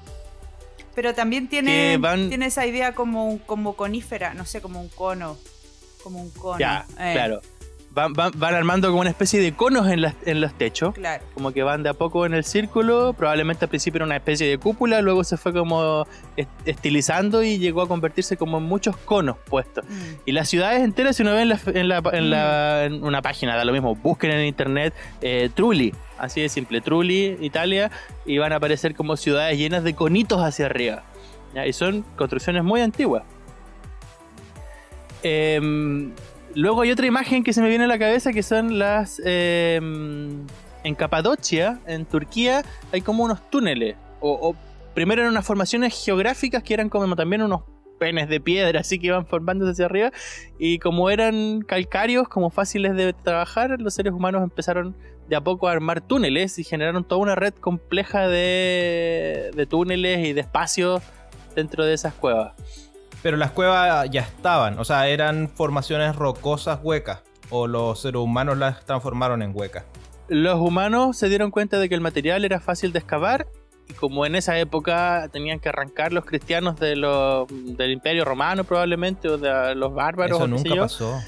[0.93, 4.89] Pero también tiene, van- tiene esa idea como, un- como conífera, no sé, como un
[4.89, 5.37] cono.
[6.03, 6.59] Como un cono.
[6.59, 7.41] Ya, Eh, claro.
[7.95, 10.93] Van, van- van armando como una especie de conos en, las- en los techos.
[10.93, 11.23] Claro.
[11.33, 13.13] como que van de a poco en el círculo.
[13.13, 17.57] Probablemente al principio era una especie de cúpula, luego se fue como est- estilizando y
[17.57, 19.85] llegó a convertirse como en muchos conos puestos.
[19.85, 19.91] Mm.
[20.25, 23.21] Y las ciudades enteras, si uno ve en, la, en, la- en la- en una
[23.21, 27.91] página, da lo mismo, busquen en internet eh, Trulli, así de simple, Trulli, Italia,
[28.25, 31.03] y van a aparecer como ciudades llenas de conitos hacia arriba.
[31.53, 31.65] ¿ya?
[31.65, 33.23] Y son construcciones muy antiguas.
[35.23, 36.11] Em,
[36.55, 39.21] luego hay otra imagen que se me viene a la cabeza que son las...
[39.23, 40.45] em,
[40.85, 43.95] en Capadocia, en Turquía, hay como unos túneles.
[44.21, 44.55] O,
[44.93, 47.61] primero eran unas formaciones geográficas que eran como también unos
[47.99, 50.11] penes de piedra, así que iban formándose hacia arriba.
[50.59, 54.95] Y como eran calcáreos, como fáciles de trabajar, los seres humanos empezaron
[55.27, 60.27] de a poco a armar túneles y generaron toda una red compleja de, de túneles
[60.27, 61.01] y de espacios
[61.55, 62.53] dentro de esas cuevas.
[63.25, 67.23] Pero las cuevas ya estaban, o sea, eran formaciones rocosas huecas.
[67.49, 69.83] O los seres humanos las transformaron en huecas.
[70.27, 73.47] Los humanos se dieron cuenta de que el material era fácil de excavar
[73.89, 78.63] y como en esa época tenían que arrancar los cristianos de los, del imperio romano
[78.63, 81.19] probablemente o de los bárbaros Eso nunca pasó.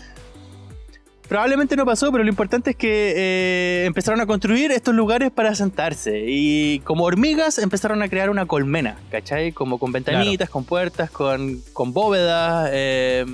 [1.28, 5.49] Probablemente no pasó, pero lo importante es que eh, empezaron a construir estos lugares para
[5.49, 6.23] asentarse.
[6.25, 9.51] Y como hormigas empezaron a crear una colmena, ¿cachai?
[9.51, 12.69] Como con ventanitas, con puertas, con, con bóvedas.
[12.71, 13.25] eh,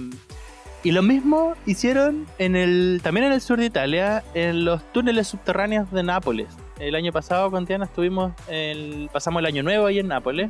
[0.86, 5.28] y lo mismo hicieron en el, también en el sur de Italia, en los túneles
[5.28, 6.48] subterráneos de Nápoles.
[6.80, 10.50] El año pasado con Diana estuvimos, el- pasamos el año nuevo ahí en Nápoles.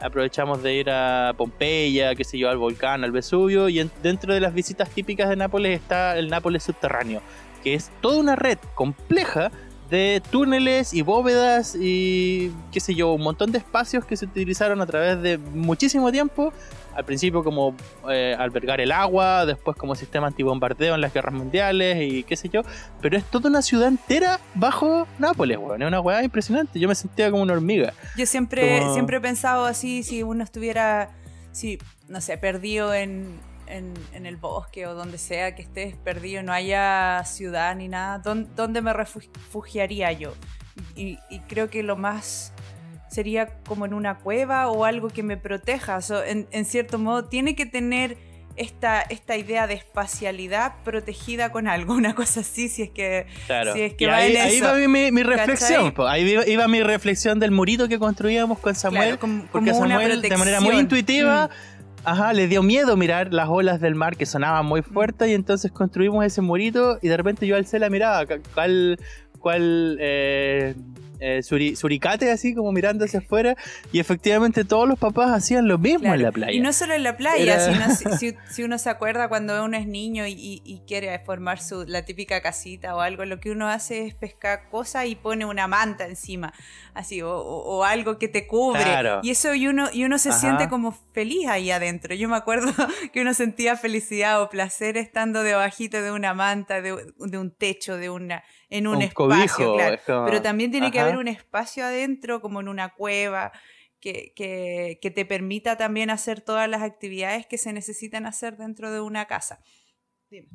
[0.00, 3.68] Aprovechamos de ir a Pompeya, qué sé yo, al volcán, al Vesubio.
[3.68, 7.22] Y en- dentro de las visitas típicas de Nápoles está el Nápoles subterráneo,
[7.64, 9.50] que es toda una red compleja
[9.90, 14.80] de túneles y bóvedas y qué sé yo, un montón de espacios que se utilizaron
[14.80, 16.52] a través de muchísimo tiempo.
[16.96, 17.74] Al principio como
[18.10, 22.48] eh, albergar el agua, después como sistema antibombardeo en las guerras mundiales y qué sé
[22.48, 22.62] yo.
[23.02, 25.82] Pero es toda una ciudad entera bajo Nápoles, weón.
[25.82, 26.80] Es una weá impresionante.
[26.80, 27.92] Yo me sentía como una hormiga.
[28.16, 31.10] Yo siempre, Como- siempre he pensado así, si uno estuviera,
[31.52, 31.78] si,
[32.08, 36.52] no sé, perdido en, en, en el bosque o donde sea que estés perdido, no
[36.52, 40.32] haya ciudad ni nada, ¿dón- ¿dónde me refugiaría yo?
[40.94, 42.52] Y, y creo que lo más
[43.16, 46.00] sería como en una cueva o algo que me proteja.
[46.02, 48.16] So, en, en cierto modo, tiene que tener
[48.56, 53.26] esta, esta idea de espacialidad protegida con algo, una cosa así, si es que...
[53.46, 53.72] Claro.
[53.72, 54.66] Sí, es que va ahí, en ahí eso.
[54.66, 55.92] va mi, mi- reflexión.
[55.92, 56.06] po.
[56.06, 59.02] Ahí iba, iba mi reflexión del murito que construíamos con Samuel.
[59.02, 62.08] Claro, como- porque como Samuel, de manera muy intuitiva, Mm.
[62.08, 65.28] ajá, le dio miedo mirar las olas del mar que sonaban muy fuertes.
[65.28, 66.98] Y entonces construimos ese murito.
[67.02, 68.24] Y de repente yo alcé la mirada.
[68.54, 68.98] ¿Cuál,
[69.38, 70.74] cuál eh,
[71.20, 73.56] eh, suri- suricate así como mirando hacia afuera?
[73.92, 76.52] Y efectivamente todos los papás hacían lo mismo en la playa.
[76.52, 78.16] Y no solo en la playa, Era- sino
[78.50, 82.94] si, uno se acuerda cuando uno es niño y, quiere formar su, la típica casita
[82.94, 86.52] o algo, lo que uno hace es pescar cosas y pone una manta encima,
[86.94, 88.82] así, o, o- o algo que te cubre.
[88.82, 89.20] Claro.
[89.22, 90.38] Y eso y uno, y uno se Ajá.
[90.38, 92.14] siente como feliz ahí adentro.
[92.14, 92.72] Yo me acuerdo
[93.12, 97.96] que uno sentía felicidad o placer estando debajito de una manta, de, de un techo,
[97.96, 99.98] de una en un, Un espacio, cobijo, claro.
[100.06, 103.52] como- Pero también tiene que haber un espacio adentro, como en una cueva,
[104.00, 108.90] que, que- que te permita también hacer todas las actividades que se necesitan hacer dentro
[108.92, 109.60] de una casa.
[110.30, 110.48] Dime.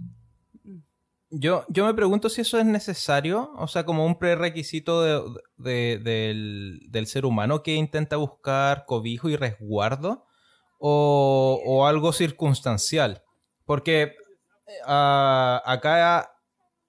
[1.34, 5.98] Yo, yo me pregunto si eso es necesario, o sea, como un prerequisito de- de-
[6.04, 10.26] del, del ser humano que intenta buscar cobijo y resguardo,
[10.78, 13.24] o, o algo circunstancial.
[13.66, 14.16] Porque
[14.86, 16.31] ah, acá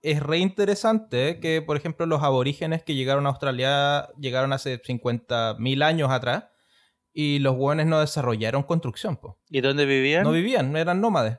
[0.02, 5.84] es re interesante que, por ejemplo, los aborígenes que llegaron a Australia llegaron hace 50.000
[5.84, 6.46] años atrás
[7.12, 9.38] y los hueones no desarrollaron construcción, po.
[9.48, 10.24] ¿Y dónde vivían?
[10.24, 11.38] No vivían, eran nómades.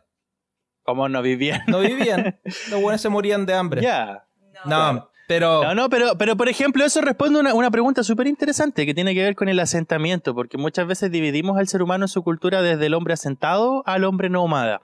[0.83, 1.61] ¿Cómo no vivían?
[1.67, 2.39] No vivían.
[2.69, 3.81] Los buenos se morían de hambre.
[3.81, 4.27] Ya.
[4.65, 5.63] No, pero.
[5.63, 8.93] No, no, pero, pero por ejemplo, eso responde a una, una pregunta súper interesante que
[8.93, 12.21] tiene que ver con el asentamiento, porque muchas veces dividimos al ser humano en su
[12.21, 14.81] cultura desde el hombre asentado al hombre nómada.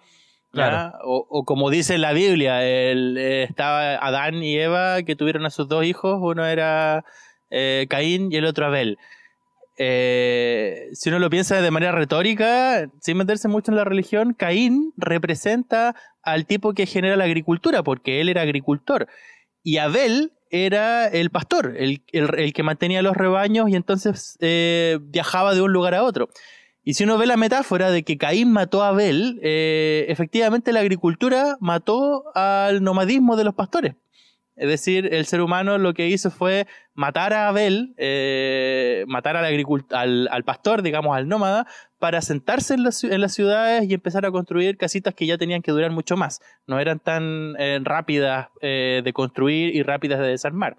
[0.52, 0.98] Claro.
[1.04, 5.86] O, como dice la Biblia, eh, estaba Adán y Eva que tuvieron a sus dos
[5.86, 7.06] hijos, uno era
[7.52, 8.98] eh, Caín y el otro Abel.
[9.78, 14.92] Eh, si uno lo piensa de manera retórica, sin meterse mucho en la religión, Caín
[14.98, 19.08] representa al tipo que genera la agricultura, porque él era agricultor.
[19.64, 25.72] Y Abel era el pastor, el, que mantenía los rebaños y entonces viajaba de un
[25.72, 26.30] lugar a otro.
[26.84, 30.80] Y si uno ve la metáfora de que Caín mató a Abel, eh, efectivamente la
[30.80, 33.96] agricultura mató al nomadismo de los pastores.
[34.60, 40.28] Es decir, el ser humano lo que hizo fue matar a Abel, eh, matar al,
[40.30, 41.66] al, pastor, digamos, al nómada,
[41.98, 45.62] para sentarse en las, en las ciudades y empezar a construir casitas que ya tenían
[45.62, 46.42] que durar mucho más.
[46.68, 50.76] No eran tan eh, rápidas eh, de construir y rápidas de desarmar.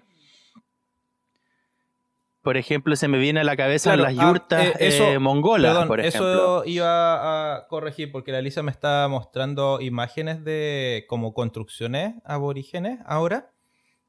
[2.41, 5.19] Por ejemplo, se me viene a la cabeza Claro, las ah, yurtas eh, eso- eh,
[5.19, 6.31] mongolas, Perdón, por ejemplo.
[6.33, 12.99] eso iba a corregir porque la Lisa me estaba mostrando imágenes de como construcciones aborígenes
[13.05, 13.51] ahora.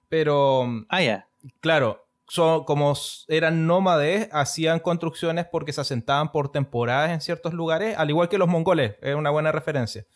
[0.09, 1.29] Pero, Ah, ya.
[1.61, 2.95] claro, son, como
[3.29, 8.39] eran nómades, hacían construcciones porque se asentaban por temporadas en ciertos lugares, al igual que
[8.39, 10.07] los mongoles, es una buena referencia.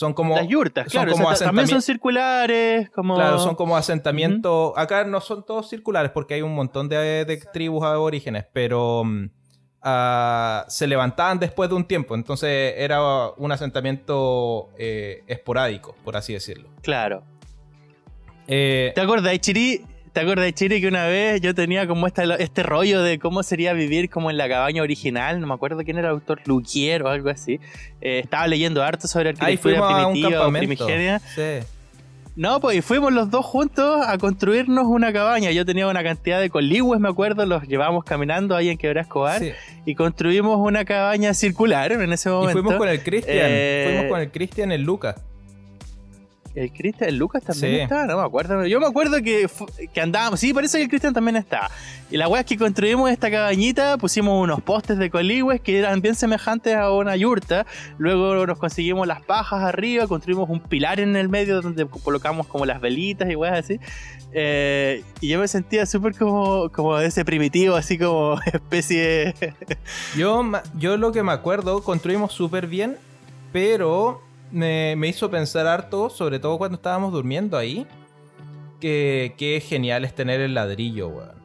[0.00, 0.34] Son como...
[0.34, 1.12] las yurtas, son claro.
[1.12, 3.16] como o sea, también son circulares, como...
[3.16, 4.72] Claro, son como asentamientos.
[4.74, 9.28] Acá no son todos circulares porque hay un montón de, de tribus aborígenes, pero mm,
[9.82, 12.14] ah, se levantaban después de un tiempo.
[12.14, 16.70] Entonces era un asentamiento eh, esporádico, por así decirlo.
[16.80, 17.22] Claro.
[18.46, 19.84] Eh, ¿Te acuerdas, Chiri?
[20.12, 23.72] ¿Te acuerdas, Chiri, que una vez yo tenía como esta, este rollo de cómo sería
[23.74, 25.40] vivir como en la cabaña original?
[25.40, 27.60] No me acuerdo quién era el autor, Luquier o algo así.
[28.00, 31.20] Eh, estaba leyendo harto sobre arquitectura primitiva o primigenia.
[31.20, 31.64] Sí.
[32.34, 35.50] No, pues y fuimos los dos juntos a construirnos una cabaña.
[35.52, 39.40] Yo tenía una cantidad de coligües, me acuerdo, los llevábamos caminando ahí en Quebrada Escobar
[39.40, 39.52] sí.
[39.84, 42.52] y construimos una cabaña circular en ese Y momento.
[42.52, 43.36] fuimos con el Cristian.
[43.38, 45.16] Eh, Fuimos con el Cristian en Lucas.
[46.54, 47.80] ¿El Cristian, el Lucas también Sí.
[47.82, 48.06] está?
[48.06, 48.66] No me acuerdo.
[48.66, 49.48] Yo me acuerdo que,
[49.92, 50.40] que andábamos.
[50.40, 51.70] Sí, parece que el Cristian también está.
[52.10, 56.00] Y la weá es que construimos esta cabañita, pusimos unos postes de coligües que eran
[56.00, 57.66] bien semejantes a una yurta.
[57.98, 62.66] Luego nos conseguimos las pajas arriba, construimos un pilar en el medio donde colocamos como
[62.66, 63.78] las velitas y weas así.
[64.32, 69.34] Eh, y yo me sentía súper como, como ese primitivo, así como especie.
[70.16, 70.44] Yo,
[70.78, 72.96] yo lo que me acuerdo, construimos súper bien,
[73.52, 74.20] pero
[74.50, 77.86] me, me hizo pensar harto, sobre todo cuando estábamos durmiendo ahí,
[78.80, 81.40] que, que genial es tener el ladrillo, weón.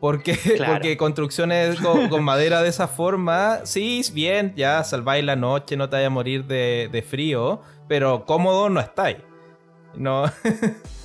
[0.00, 0.72] Porque, Claro.
[0.74, 5.76] porque construcciones con, con madera de esa forma, sí, es bien, ya salváis la noche,
[5.76, 9.16] no te vayas a morir de, de frío, pero cómodo no estáis.
[9.94, 10.24] No,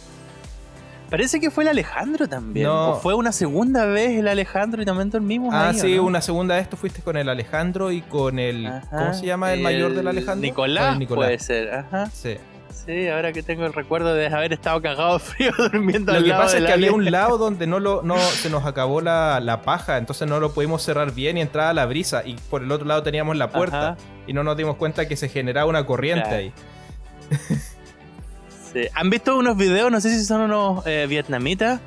[1.09, 2.67] Parece que fue el Alejandro también.
[2.67, 2.91] No.
[2.91, 6.03] O fue una segunda vez el Alejandro y también dormimos ah, ahí, ¿o sí, no?
[6.03, 8.67] una segunda vez tú fuiste con el Alejandro y con el...
[8.67, 8.89] Ajá.
[8.89, 10.41] ¿Cómo se llama el, mayor del Alejandro?
[10.41, 12.09] Nicolás, el puede ser, ajá.
[12.13, 12.37] Sí.
[12.85, 16.23] Sí, ahora que tengo el recuerdo de haber estado cagado de frío durmiendo Lo al
[16.23, 19.01] que lado pasa es que había un lado donde no lo no se nos acabó
[19.01, 22.23] la, la paja, entonces no lo pudimos cerrar bien y entraba la brisa.
[22.25, 23.97] Y por el otro lado teníamos la puerta Ajá.
[24.27, 26.37] y no nos dimos cuenta que se generaba una corriente Claro.
[26.37, 26.53] ahí.
[28.73, 28.81] Sí.
[28.93, 29.91] ¿Han visto unos videos?
[29.91, 31.79] No sé si son unos eh, vietnamitas.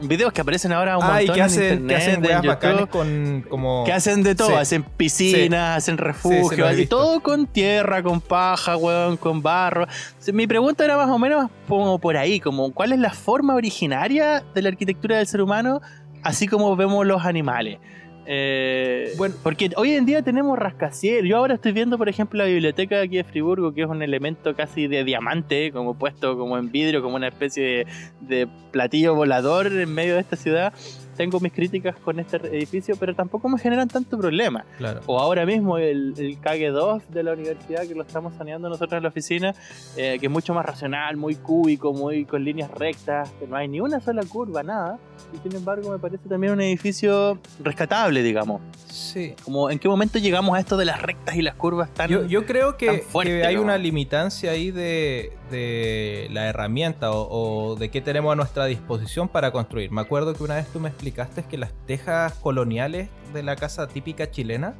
[0.00, 2.42] Videos que aparecen ahora un Ah, y montón que en hacen, que internet, hacen en
[2.42, 3.84] YouTube, con como.
[3.84, 4.54] Que hacen de todo, Sí.
[4.54, 9.86] hacen piscinas, hacen Sí, refugios, y todo con tierra, con paja, weón, con barro.
[10.32, 14.42] Mi pregunta era más o menos como por ahí, como cuál es la forma originaria
[14.52, 15.80] de la arquitectura del ser humano,
[16.24, 17.78] así como vemos los animales.
[18.26, 19.34] Eh, Bueno.
[19.42, 21.28] porque hoy en día tenemos rascacielos.
[21.28, 24.54] Yo ahora estoy viendo, por ejemplo, la biblioteca aquí de Friburgo, que es un elemento
[24.54, 27.86] casi de diamante, como puesto como en vidrio, como una especie de,
[28.20, 30.72] de platillo volador en medio de esta ciudad.
[31.16, 34.64] Tengo mis críticas con este edificio, pero tampoco me generan tanto problema.
[34.78, 35.00] Claro.
[35.06, 39.02] O ahora mismo el, el KG2 de la universidad que lo estamos saneando nosotros en
[39.02, 39.54] la oficina,
[39.96, 43.68] eh, que es mucho más racional, muy cúbico, muy con líneas rectas, que no hay
[43.68, 44.98] ni una sola curva, nada.
[45.32, 48.60] Y sin embargo me parece también un edificio rescatable, digamos.
[48.86, 49.34] Sí.
[49.44, 52.08] Como en qué momento llegamos a esto de las rectas y las curvas tan...
[52.08, 53.62] Yo, yo creo tan que, fuerte, que hay ¿no?
[53.62, 59.28] una limitancia ahí de, de la herramienta o, o de qué tenemos a nuestra disposición
[59.28, 59.90] para construir.
[59.90, 63.86] Me acuerdo que una vez tú me explicaste que las tejas coloniales de la casa
[63.88, 64.74] típica chilena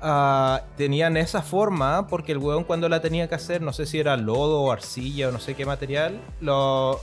[0.00, 3.98] ah, tenían esa forma porque el hueón cuando la tenía que hacer, no sé si
[3.98, 7.00] era lodo o arcilla o no sé qué material, lo,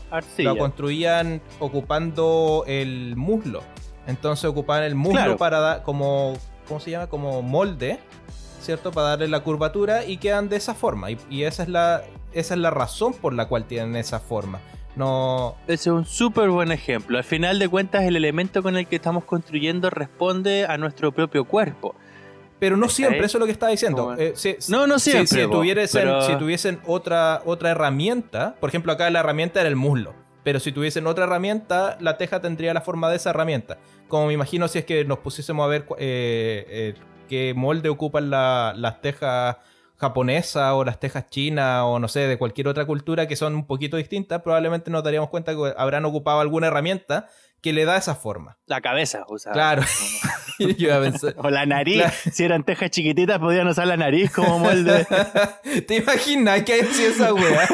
[0.58, 3.62] construían ocupando el muslo.
[4.08, 5.38] Entonces ocupaban el muslo Claro.
[5.38, 6.34] para dar como,
[6.68, 7.08] ¿cómo se llama?
[7.08, 8.00] Como molde.
[8.62, 8.92] ¿cierto?
[8.92, 11.12] Para darle la curvatura y quedan de esa forma.
[11.12, 12.02] Y, y esa, es la,
[12.34, 14.60] esa es la razón por la cual tienen esa forma.
[14.96, 15.56] No.
[15.66, 17.18] Ese es un súper buen ejemplo.
[17.18, 21.46] Al final de cuentas, el elemento con el que estamos construyendo responde a nuestro propio
[21.46, 21.96] cuerpo.
[22.60, 24.16] Pero no siempre, eso es lo que estaba diciendo.
[24.18, 28.70] Eh, si- No, no si- siempre, Si, tuviesen, pero- si tuviesen otra, otra herramienta, por
[28.70, 30.14] ejemplo, acá la herramienta era el muslo.
[30.44, 33.80] Pero si tuviesen otra herramienta, la teja tendría la forma de esa herramienta.
[34.08, 36.94] Como me imagino si es que nos pusiésemos a ver eh, eh,
[37.28, 39.58] qué molde ocupan la- las tejas
[40.04, 43.66] japonesas o las tejas chinas o no sé, de cualquier otra cultura que son un
[43.66, 47.28] poquito distintas, probablemente nos daríamos cuenta que habrán ocupado alguna herramienta
[47.62, 48.58] que le da esa forma.
[48.66, 49.54] La cabeza, o sea.
[49.54, 49.84] Claro.
[50.60, 51.98] Yo iba a pensar- O la nariz.
[52.02, 52.14] Claro.
[52.32, 55.08] Si eran tejas chiquititas, podían usar la nariz como molde.
[55.88, 57.68] ¿Te imaginas que haya sido esa wea?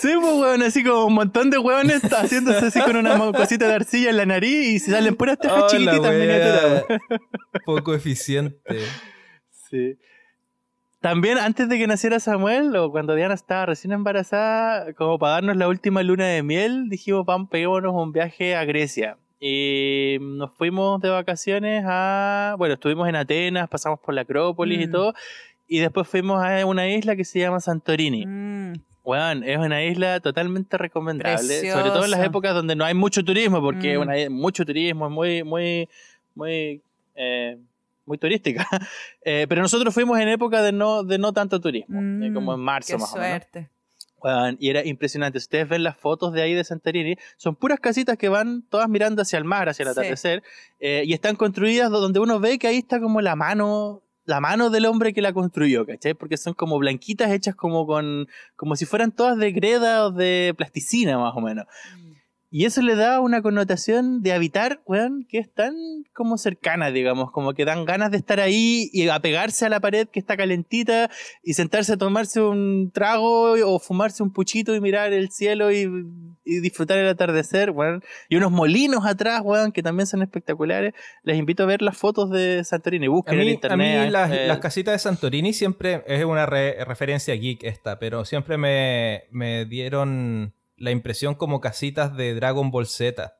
[0.00, 3.74] sí, pues, weón, así como un montón de hueones haciéndose así con una cosita de
[3.74, 6.84] arcilla en la nariz y se salen puras tejas chiquititas miniaturas.
[7.64, 8.80] Poco eficiente.
[9.68, 9.98] Sí.
[11.04, 15.54] También antes de que naciera Samuel, o cuando Diana estaba recién embarazada, como para darnos
[15.58, 19.18] la última luna de miel, dijimos, vamos, peguémonos un viaje a Grecia.
[19.38, 22.54] Y nos fuimos de vacaciones a...
[22.56, 24.92] Bueno, estuvimos en Atenas, pasamos por la Acrópolis y Mm.
[24.92, 25.12] todo.
[25.68, 28.24] Y después fuimos a una isla que se llama Santorini.
[28.24, 28.72] Mm,
[29.04, 31.70] Weón, es una isla totalmente recomendable.
[31.70, 34.00] Sobre todo en las épocas donde no hay mucho turismo, porque Mm.
[34.00, 35.86] una, mucho turismo, es muy, muy,
[36.34, 36.80] muy,
[37.14, 37.58] eh,
[38.06, 38.66] muy turística.
[39.26, 42.52] Eh, pero nosotros fuimos en época de no, de no tanto turismo, eh, mm, como
[42.54, 43.30] en marzo qué más o menos.
[43.30, 43.70] suerte.
[44.22, 45.38] Weón, y era impresionante.
[45.38, 48.88] Si ustedes ven las fotos de ahí de Santorini, son puras casitas que van todas
[48.88, 49.92] mirando hacia el mar, hacia el Sí.
[49.92, 50.42] atardecer,
[50.80, 54.40] eh, y están construidas do- donde uno ve que ahí está como la mano, la
[54.40, 56.14] mano del hombre que la construyó, ¿cachai?
[56.14, 58.26] Porque son como blanquitas hechas como con,
[58.56, 61.66] como si fueran todas de greda o de plasticina, más o menos.
[61.98, 62.03] Mm.
[62.56, 65.74] Y eso le da una connotación de habitar, weón, que es tan
[66.14, 70.06] como cercana, digamos, como que dan ganas de estar ahí y apegarse a la pared
[70.06, 71.10] que está calentita
[71.42, 75.90] y sentarse a tomarse un trago o fumarse un puchito y mirar el cielo y,
[76.44, 78.04] y disfrutar el atardecer, weón.
[78.28, 80.94] Y unos molinos atrás, weón, que también son espectaculares.
[81.24, 84.04] Les invito a ver las fotos de Santorini, A busquen en mí, a internet.
[84.06, 88.24] mí las, eh, las casitas de Santorini siempre es una re- referencia geek esta, pero
[88.24, 93.34] siempre me, me dieron la impresión como casitas de Dragon Ball Z.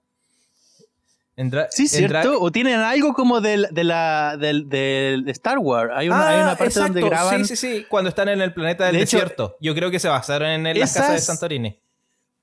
[1.71, 2.41] Sí, cierto.
[2.41, 5.91] O tienen algo como de la, del, del- de Star Wars.
[5.95, 7.45] Hay una, hay Ah, una parte donde graban.
[7.45, 7.87] Sí, sí, sí.
[7.89, 9.57] Cuando están en el planeta del De hecho, desierto.
[9.61, 11.81] Yo creo que se basaron en, las esas- casas de Santorini.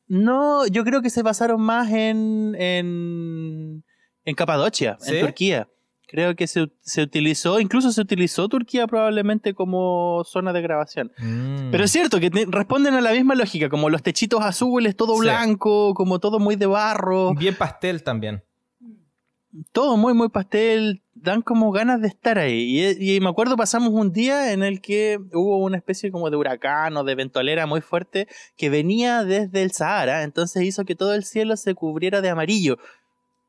[0.10, 3.84] No, yo creo que se basaron más en, en,
[4.26, 5.16] en Capadocia, ¿Sí?
[5.16, 5.70] en Turquía.
[6.12, 11.12] Creo que se, se utilizó, incluso se utilizó Turquía probablemente como zona de grabación.
[11.18, 11.72] Mm.
[11.72, 15.16] Pero es cierto que te- responden a la misma lógica, como los techitos azules, todo
[15.16, 15.22] Sí.
[15.22, 18.44] blanco, como todo muy de barro, Bien pastel también.
[19.74, 22.80] todo muy, muy pastel, dan como ganas de estar ahí.
[23.00, 26.38] Y, y me acuerdo pasamos un día en el que hubo una especie como de
[26.38, 31.14] huracán o de ventolera muy fuerte que venía desde el Sahara, entonces hizo que todo
[31.14, 32.78] el cielo se cubriera de amarillo.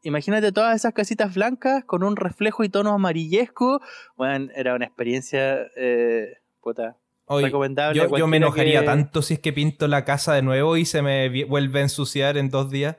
[0.02, 3.80] Imagínate todas esas casitas blancas con un reflejo y tono amarillesco.
[4.16, 6.26] Bueno, era una experiencia eh,
[6.60, 6.96] puta,
[7.26, 8.02] Oye, recomendable.
[8.18, 11.02] yo, me enojaría que- tanto si es que pinto la casa de nuevo y se
[11.02, 12.96] me vuelve a ensuciar en dos días.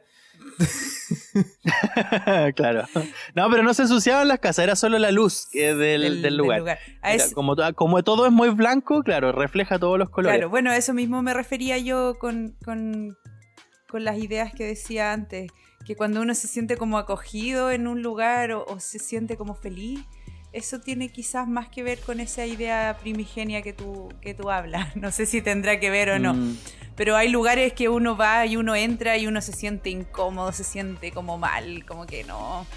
[2.55, 2.83] claro.
[3.35, 6.79] No, pero no se ensuciaban las casas, era solo la luz eh, del, del lugar.
[7.33, 10.37] Como, to- como todo es muy blanco, claro, refleja todos los colores.
[10.37, 13.17] Claro, bueno, eso mismo me refería yo con, con,
[13.89, 15.51] con las ideas que decía antes,
[15.85, 19.53] que cuando uno se siente como acogido en un lugar o, o se siente como
[19.55, 19.99] feliz,
[20.51, 24.95] eso tiene quizás más que ver con esa idea primigenia que tú, que tú hablas.
[24.95, 26.35] No sé si tendrá que ver o no.
[26.35, 26.57] Mm,
[26.95, 30.63] Pero hay lugares que uno va y uno entra y uno se siente incómodo, se
[30.63, 32.67] siente como mal, como que no,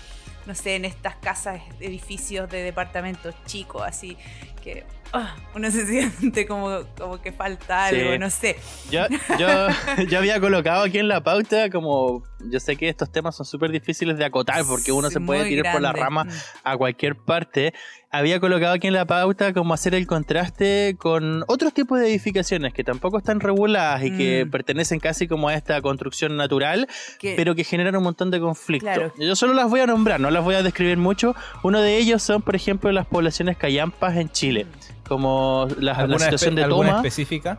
[0.46, 4.16] no sé, en estas casas, edificios de departamentos chicos, así
[4.64, 5.86] que ah, uno se
[6.18, 7.96] siente como, como que falta Sí.
[8.00, 8.56] algo, no sé.
[8.90, 9.02] Yo,
[9.38, 9.48] yo,
[10.08, 13.70] yo había colocado aquí en la pauta como yo sé que estos temas son súper
[13.70, 16.28] difíciles de acotar porque uno Sí, se puede tirar por la rama Mm.
[16.64, 17.72] a cualquier parte.
[18.10, 22.72] Había colocado aquí en la pauta como hacer el contraste con otros tipos de edificaciones
[22.72, 24.50] que tampoco están reguladas y que Mm.
[24.50, 26.88] pertenecen casi como a esta construcción natural,
[27.20, 28.92] pero que generan un montón de conflictos.
[28.94, 29.12] Claro.
[29.18, 31.34] Yo solo las voy a nombrar, no las voy a describir mucho.
[31.62, 34.66] Uno de ellos son, por ejemplo, las poblaciones callampas en Chile,
[35.08, 36.98] como la, la ¿Alguna, situación espe- de alguna toma.
[37.00, 37.58] específica?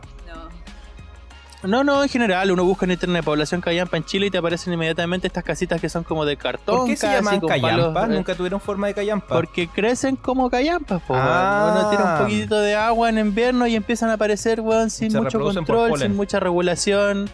[1.62, 1.84] No.
[1.84, 5.26] No, en general, uno busca en internet población callampa en Chile y te aparecen inmediatamente
[5.26, 6.78] estas casitas que son como de cartón.
[6.78, 9.34] ¿Por qué se llaman palos, eh, Nunca tuvieron forma de callampa.
[9.34, 11.88] Porque crecen como callampas, po, Ah.
[11.90, 15.40] tira un poquitito de agua en invierno y empiezan a aparecer, weón, sin Se mucho
[15.40, 17.30] control, sin mucha regulación.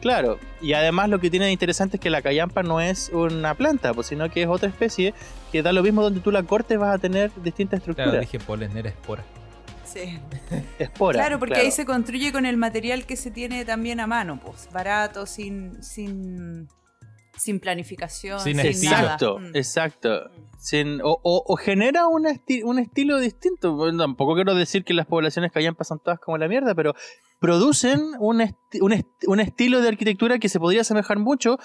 [0.00, 3.54] Claro, y además lo que tiene de interesante es que la cayampa no es una
[3.54, 5.12] planta, pues, sino que es otra especie
[5.50, 8.10] que da lo mismo donde tú la cortes vas a tener distintas estructuras.
[8.10, 9.24] Claro, dije polen, era espora.
[9.92, 10.18] Sí.
[10.78, 11.18] Espora.
[11.18, 11.66] Claro, porque claro.
[11.66, 15.82] ahí se construye con el material que se tiene también a mano, pues, barato, sin,
[15.82, 16.68] sin,
[17.36, 19.02] sin planificación, Sin sin, nada.
[19.14, 19.50] Exacto, Mm.
[19.56, 20.30] exacto.
[20.58, 23.74] Sin- o, o- o genera un, esti- un estilo distinto.
[23.76, 26.94] Bueno, tampoco quiero decir que las poblaciones callampas son todas como la mierda, pero
[27.40, 31.58] producen un, esti- un, est- un estilo de arquitectura que se podría asemejar mucho,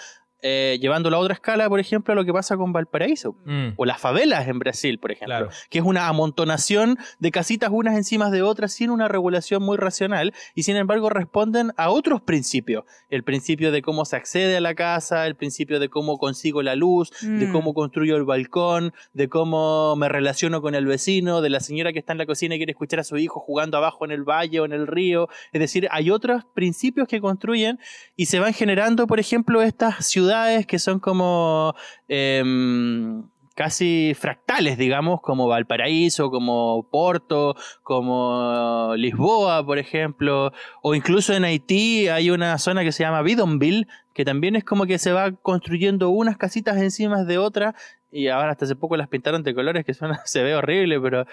[0.46, 3.38] eh, llevándolo a otra escala, por ejemplo, a lo que pasa con Valparaíso.
[3.46, 5.28] Mm, O las favelas en Brasil, por ejemplo.
[5.38, 5.50] Claro.
[5.70, 10.34] Que es una amontonación de casitas unas encima de otras sin una regulación muy racional
[10.54, 12.84] y sin embargo responden a otros principios.
[13.10, 16.76] El principio de cómo se accede a la casa, el principio de cómo consigo la
[16.76, 17.52] luz, de Mm.
[17.54, 18.83] cómo construyo el balcón,
[19.14, 22.56] de cómo me relaciono con el vecino, de la señora que está en la cocina
[22.56, 25.30] y quiere escuchar a su hijo jugando abajo en el valle o en el río.
[25.52, 27.80] Es decir, hay otros principios que construyen
[28.16, 31.76] y se van generando, por ejemplo, estas ciudades que son como
[32.08, 33.24] em,
[33.56, 40.52] casi fractales, digamos, como Valparaíso, como Porto, como Lisboa, por ejemplo,
[40.82, 44.86] o incluso en Haití hay una zona que se llama Bidonville, que también es como
[44.86, 47.76] que se va construyendo unas casitas encima de otras,
[48.14, 51.26] y ahora hasta hace poco las pintaron de colores, que suena, se ve horrible, pero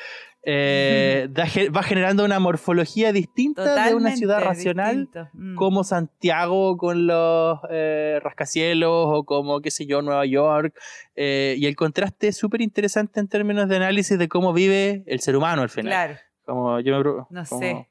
[0.42, 1.44] eh, da
[1.76, 5.08] va generando una morfología distinta de una ciudad racional.
[5.34, 5.54] Mm.
[5.56, 10.74] como Santiago con los eh, rascacielos o como, qué sé yo, Nueva York.
[11.14, 15.20] eh, y el contraste es súper interesante en términos de análisis de cómo vive el
[15.20, 15.90] ser humano al final.
[15.92, 17.88] Claro, Como yo me No como- sé.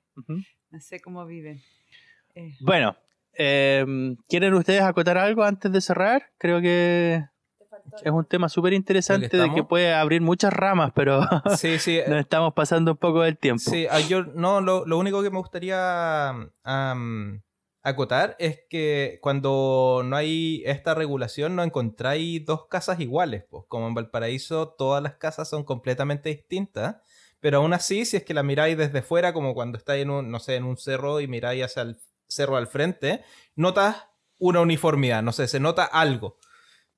[0.72, 1.62] No sé cómo viven.
[2.36, 2.96] Eh, Bueno,
[3.34, 6.24] em, ¿quieren ustedes acotar algo antes de cerrar?
[6.38, 7.24] Creo que
[8.04, 11.22] es un tema súper interesante de que puede abrir muchas ramas, pero
[11.58, 12.00] Sí, sí.
[12.08, 13.64] nos estamos pasando un poco del tiempo.
[13.70, 16.34] Sí, ah, yo no, lo, lo único que me gustaría
[17.82, 23.88] acotar es que cuando no hay esta regulación no encontráis dos casas iguales, pues como
[23.88, 26.98] en Valparaíso todas las casas son completamente distintas,
[27.40, 30.30] pero aún así si es que la miráis desde fuera como cuando estáis en un,
[30.30, 31.98] no sé, en un cerro y miráis hacia el
[32.28, 33.24] cerro al frente,
[33.56, 34.06] notas
[34.38, 36.38] una uniformidad, no sé, se nota algo.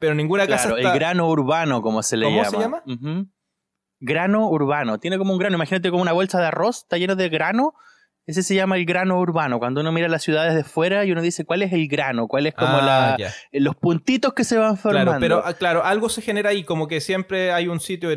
[0.02, 0.92] Pero ninguna casa Claro, está...
[0.94, 2.50] el grano urbano, como se le ¿Cómo llama.
[2.50, 2.84] se llama?
[4.00, 5.00] Grano urbano.
[5.00, 5.56] Tiene como un grano.
[5.56, 7.74] Imagínate como una bolsa de arroz, está lleno de grano.
[8.26, 9.60] Ese se llama el grano urbano.
[9.60, 12.48] Cuando uno mira las ciudades de fuera y uno dice cuál es el grano, cuál
[12.48, 13.34] es como Ah, la, ya.
[13.52, 15.12] los puntitos que se van formando.
[15.12, 18.10] Claro, pero ah, claro, algo se genera ahí, como que siempre hay un sitio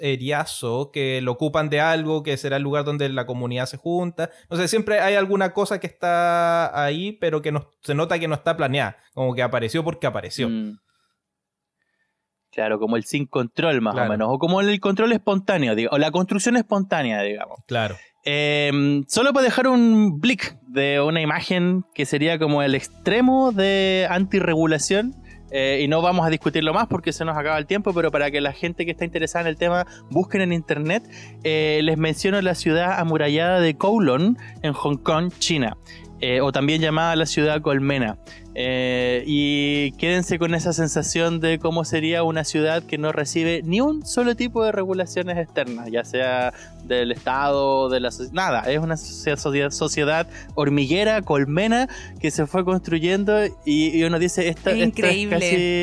[0.00, 4.30] eriazo que lo ocupan de algo, que será el lugar donde la comunidad se junta.
[4.50, 8.28] No sé, siempre hay alguna cosa que está ahí, pero que no, se nota que
[8.28, 10.48] no está planeada, como que apareció porque apareció.
[10.48, 10.78] Mm.
[12.52, 14.08] Claro, como el sin control más Claro.
[14.08, 14.28] o menos.
[14.30, 17.58] O como el control espontáneo, diga- o la construcción espontánea, digamos.
[17.66, 17.96] Claro.
[18.24, 24.06] Eh, solo para dejar un blick de una imagen que sería como el extremo de
[24.10, 25.14] antirregulación.
[25.54, 28.30] eh, y no vamos a discutirlo más porque se nos acaba el tiempo, pero para
[28.30, 31.02] que la gente que está interesada en el tema busquen en internet,
[31.44, 35.76] eh, les menciono la ciudad amurallada de Kowloon en Hong Kong, China,
[36.20, 38.16] eh, o también llamada la ciudad colmena.
[38.54, 43.80] Eh, y quédense con esa sensación de cómo sería una ciudad que no recibe ni
[43.80, 46.52] un solo tipo de regulaciones externas, ya sea
[46.84, 51.88] del Estado, de la sociedad, nada, es una socie- sociedad, sociedad hormiguera, colmena,
[52.20, 55.36] que se fue construyendo y, y uno dice, esta, es esto increíble.
[55.36, 55.42] es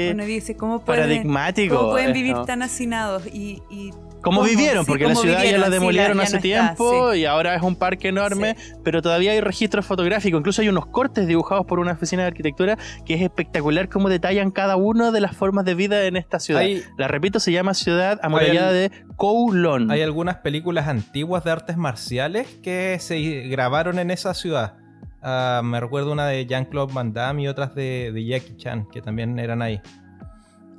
[0.10, 1.76] casi Uno dice, ¿cómo pueden, paradigmático.
[1.78, 2.46] cómo pueden vivir esto.
[2.46, 3.26] tan hacinados?
[3.28, 3.91] Y, y
[4.22, 4.50] Como ¿Cómo?
[4.50, 7.14] vivieron, Sí, porque la ciudad ya la sí, demolieron la- ya hace no está, tiempo
[7.14, 8.74] y ahora es un parque enorme, Sí.
[8.84, 12.78] pero todavía hay registros fotográficos, incluso hay unos cortes dibujados por una oficina de arquitectura
[13.06, 16.62] que es espectacular cómo detallan cada una de las formas de vida en esta ciudad.
[16.64, 19.90] Hay, La repito, se llama Ciudad Amurallada de Kowloon.
[19.91, 24.74] hay algunas películas antiguas de artes marciales que se grabaron en esa ciudad.
[25.22, 29.02] Ah, me recuerdo una de Jean-Claude Van Damme y otras de, de Jackie Chan, que
[29.02, 29.82] también eran ahí.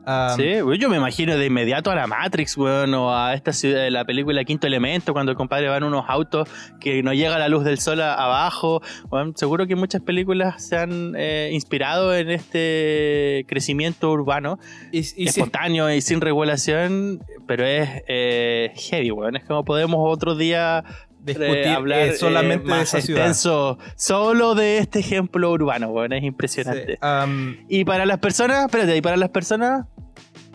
[0.06, 3.52] Ah, Sí, güey, yo me imagino de inmediato a la Matrix, weón, o a esta
[3.52, 6.48] ciudad, la película Quinto Elemento, cuando el compadre va en unos autos
[6.80, 8.80] que no llega la luz del sol a- abajo.
[9.10, 14.58] weón, seguro que muchas películas se han eh, inspirado en este crecimiento urbano,
[14.90, 19.36] y, y si- espontáneo y sin regulación, pero es eh, heavy, weón.
[19.36, 20.84] Es como podemos otro día
[21.22, 23.20] discutir eh, hablar eh, solamente eh, de más esa ciudad.
[23.26, 26.12] extenso solo de este ejemplo urbano, weón.
[26.12, 26.92] Es impresionante.
[26.92, 29.86] Sí, am, Y para las personas, espérate, y para las personas.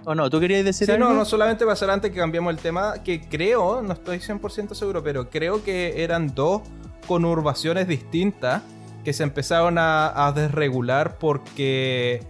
[0.08, 0.30] ¿O no?
[0.30, 1.10] ¿Tú querías decir Sí, algo?
[1.10, 5.04] no, no solamente pasar antes que cambiamos el tema, que creo, no estoy 100% seguro,
[5.04, 6.62] pero creo que eran dos
[7.08, 8.62] conurbaciones distintas
[9.04, 12.22] que se empezaron a, a desregular porque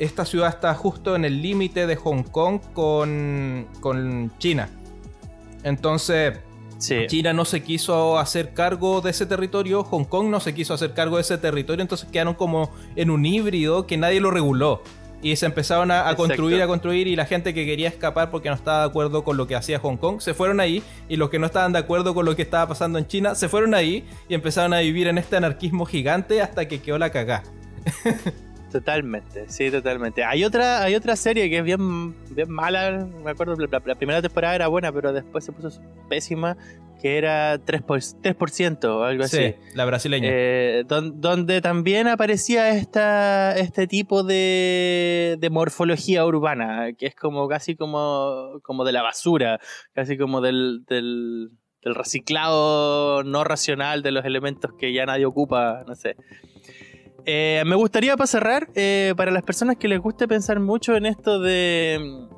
[0.00, 4.68] esta ciudad está justo en el límite de Hong Kong con, con China.
[5.62, 6.38] Entonces,
[7.06, 10.92] China no se quiso hacer cargo de ese territorio, Hong Kong no se quiso hacer
[10.92, 14.82] cargo de ese territorio, entonces quedaron como en un híbrido que nadie lo reguló.
[15.22, 18.54] Y se empezaron a, construir, a construir, y la gente que quería escapar porque no
[18.54, 21.38] estaba de acuerdo con lo que hacía Hong Kong, se fueron ahí, y los que
[21.38, 24.34] no estaban de acuerdo con lo que estaba pasando en China, se fueron ahí y
[24.34, 27.42] empezaron a vivir en este anarquismo gigante hasta que quedó la cagá.
[28.74, 30.24] Totalmente, sí, totalmente.
[30.24, 34.56] Hay otra, hay otra serie que es bien, bien mala, me acuerdo, la, primera temporada
[34.56, 36.56] era buena, pero después se puso pésima,
[37.00, 37.86] que era 3%,
[38.20, 39.54] 3% o algo sí, así.
[39.76, 40.28] la brasileña.
[40.28, 47.76] Eh, donde también aparecía esta, este tipo de, de, morfología urbana, que es como casi
[47.76, 49.60] como, como de la basura,
[49.92, 55.84] casi como del, del, del reciclado no racional de los elementos que ya nadie ocupa,
[55.86, 56.16] no sé.
[57.26, 61.06] Eh, me gustaría para cerrar, eh, para las personas que les guste pensar mucho en
[61.06, 62.28] esto de,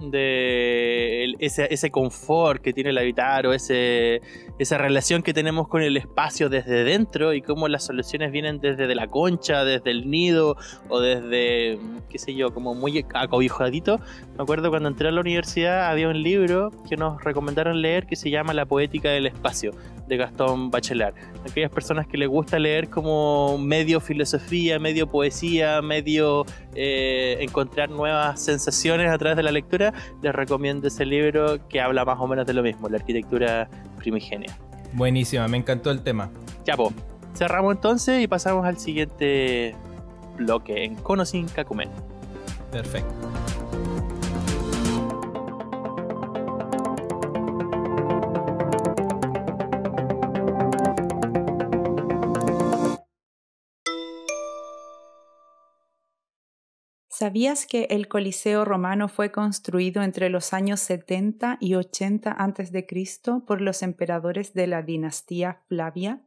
[0.00, 4.20] de ese, ese, confort que tiene el habitar o ese,
[4.58, 8.94] esa relación que tenemos con el espacio desde dentro y cómo las soluciones vienen desde
[8.94, 10.56] la concha, desde el nido
[10.88, 14.00] o desde, qué sé yo, como muy acobijadito.
[14.36, 18.16] Me acuerdo cuando entré a la universidad había un libro que nos recomendaron leer que
[18.16, 19.72] se llama La poética del espacio
[20.08, 21.14] de Gastón Bachelard.
[21.48, 28.42] Aquellas personas que les gusta leer como medio filosofía, medio poesía, medio eh, encontrar nuevas
[28.42, 29.87] sensaciones a través de la lectura,
[30.22, 34.56] les recomiendo ese libro que habla más o menos de lo mismo, la arquitectura primigenia.
[34.92, 36.30] Buenísima, me encantó el tema.
[36.64, 36.76] Ya.
[37.34, 39.74] Cerramos entonces y pasamos al siguiente
[40.36, 41.90] bloque en Cono sin Cacumen.
[42.70, 43.14] Perfecto.
[57.18, 62.86] ¿Sabías que el Coliseo romano fue construido entre los años 70 y 80 a.C.
[63.44, 66.22] por los emperadores de la dinastía Flavia?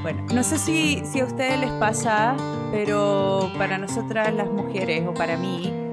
[0.00, 2.36] Bueno, no sé si, si a ustedes les pasa,
[2.70, 5.85] pero para nosotras las mujeres o para mí,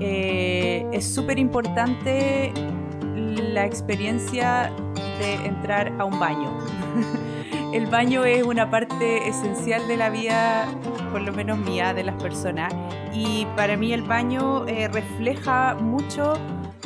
[0.00, 2.52] eh, es súper importante
[3.14, 4.72] la experiencia
[5.18, 6.50] de entrar a un baño.
[7.72, 10.66] El baño es una parte esencial de la vida,
[11.12, 12.72] por lo menos mía, de las personas.
[13.12, 16.32] Y para mí el baño eh, refleja mucho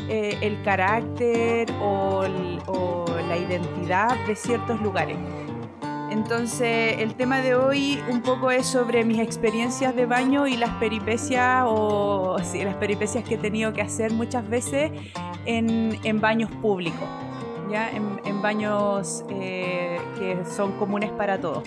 [0.09, 2.24] eh, el carácter o
[3.28, 5.16] la identidad de ciertos lugares.
[6.12, 10.68] Entonces, el tema de hoy un poco es sobre mis experiencias de baño y las
[10.74, 14.93] peripecias o sí, las peripecias que he tenido que hacer muchas veces
[15.47, 17.09] en, en baños públicos,
[17.70, 17.90] ¿ya?
[17.90, 21.62] En, baños eh, que son comunes para todos.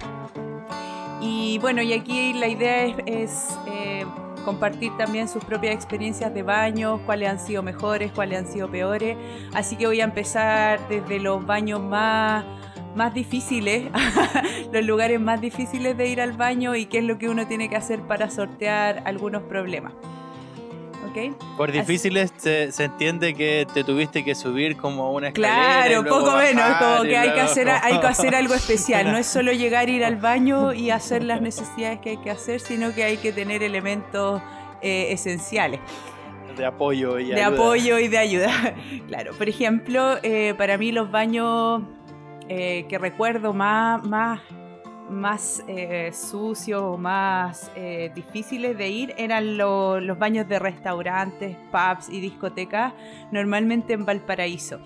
[1.21, 4.05] Y bueno, y aquí la idea es, eh,
[4.43, 9.17] compartir también sus propias experiencias de baños, cuáles han sido mejores, cuáles han sido peores.
[9.55, 12.43] Así que voy a empezar desde los baños más
[12.95, 13.85] más difíciles,
[14.73, 17.69] los lugares más difíciles de ir al baño y qué es lo que uno tiene
[17.69, 19.93] que hacer para sortear algunos problemas.
[21.09, 21.33] ¿Okay?
[21.55, 25.85] Por difíciles se, entiende que te tuviste que subir como una escalera.
[25.85, 29.11] Claro, poco menos, como que hay que, hacer, hay que hacer algo especial.
[29.11, 32.59] No es solo llegar, ir al baño y hacer las necesidades que hay que hacer,
[32.59, 34.41] sino que hay que tener elementos
[34.81, 35.79] eh, esenciales
[36.55, 38.75] de apoyo y de apoyo y de ayuda.
[39.07, 41.81] Claro, por ejemplo, eh, para mí los baños
[42.47, 44.39] eh, que recuerdo más, más,
[45.09, 52.09] más eh, sucios o más eh, difíciles de ir eran los baños de restaurantes, pubs
[52.09, 52.93] y discotecas,
[53.31, 54.79] normalmente en Valparaíso.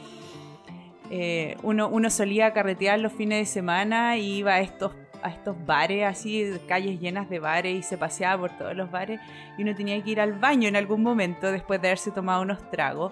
[1.63, 6.05] uno, uno solía carretear los fines de semana y iba a estos a estos bares
[6.05, 9.19] así, calles llenas de bares y se paseaba por todos los bares
[9.57, 12.69] y uno tenía que ir al baño en algún momento después de haberse tomado unos
[12.71, 13.11] tragos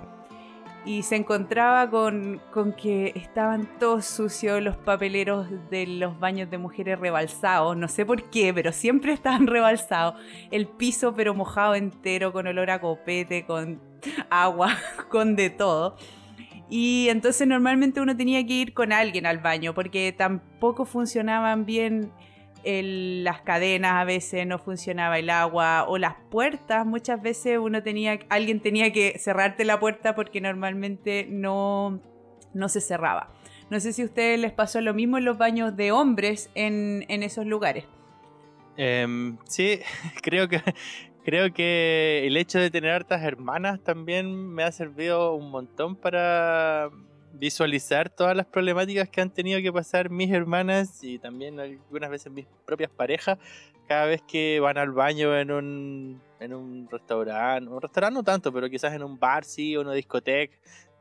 [0.87, 2.41] y se encontraba con,
[2.77, 8.29] que estaban todos sucios los papeleros de los baños de mujeres rebalsados, no sé por
[8.29, 10.15] qué, pero siempre estaban rebalsados,
[10.49, 13.81] el piso pero mojado entero, con olor a copete, con
[14.29, 14.77] agua,
[15.09, 15.97] con de todo.
[16.69, 22.13] Y entonces normalmente uno tenía que ir con alguien al baño porque tampoco funcionaban bien
[22.63, 26.85] las cadenas a veces no funcionaba el agua o las puertas.
[26.85, 32.01] Muchas veces uno tenía alguien tenía que cerrarte la puerta porque normalmente no
[32.53, 33.33] no se cerraba.
[33.69, 37.05] No sé si a ustedes les pasó lo mismo en los baños de hombres en,
[37.09, 37.85] esos lugares.
[38.77, 39.79] Em, sí
[40.21, 40.61] creo que
[41.25, 46.89] creo que el hecho de tener hartas hermanas también me ha servido un montón para
[47.37, 52.31] visualizar todas las problemáticas que han tenido que pasar mis hermanas y también algunas veces
[52.31, 53.37] mis propias parejas
[53.87, 58.51] cada vez que van al baño en un, en un restaurante, un restaurante no tanto,
[58.51, 60.57] pero quizás en un bar sí o una discoteca,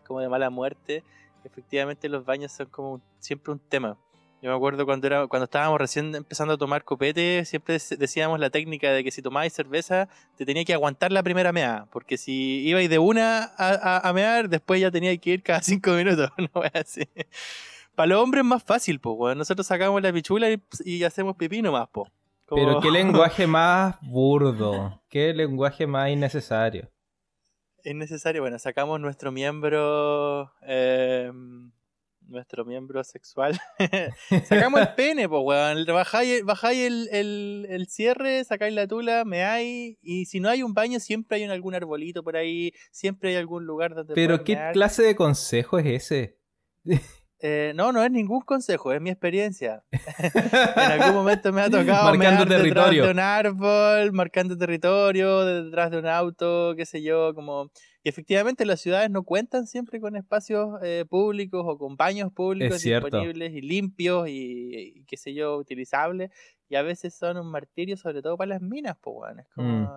[0.07, 1.03] como de mala muerte,
[1.45, 3.99] efectivamente los baños son como siempre un tema.
[4.47, 8.49] Yo me acuerdo cuando era cuando estábamos recién empezando a tomar copete, siempre decíamos la
[8.49, 12.65] técnica de que si tomabais cerveza te tenía que aguantar la primera mea, porque si
[12.65, 16.63] ibais de una a, a, mear, después ya tenía que ir cada cinco minutos, no
[16.75, 17.09] así.
[17.97, 21.61] Para los hombres es más fácil, pues, nosotros sacamos la pichula y, y hacemos pipí
[21.61, 22.09] nomás, pues.
[22.49, 26.89] Pero qué lenguaje más burdo, qué lenguaje más innecesario.
[27.83, 31.33] Innecesario, bueno, sacamos nuestro miembro, eh,
[32.29, 33.59] nuestro miembro sexual.
[34.49, 35.87] sacamos el pene, pues, weón.
[35.87, 36.43] Bajáis,
[36.87, 39.99] el, el, el, cierre, sacáis la tula, me hay.
[40.03, 43.65] Y si no hay un baño, siempre hay algún arbolito por ahí, siempre hay algún
[43.67, 44.15] lugar donde.
[44.15, 46.39] Pero, ¿qué clase de consejo es ese?
[47.41, 49.85] Eh, no, no es ningún consejo, es mi experiencia.
[50.77, 53.03] en algún momento me ha tocado marcando territorio.
[53.03, 57.71] detrás de un árbol, marcando territorio, detrás de un auto, qué sé yo, como
[58.07, 62.81] y efectivamente las ciudades no cuentan siempre con espacios eh, públicos o con baños públicos
[62.81, 66.31] disponibles y limpios y, qué sé yo, utilizables.
[66.69, 69.69] Y a veces son un martirio, sobre todo para las minas, pues bueno, es como...
[69.69, 69.89] Mm.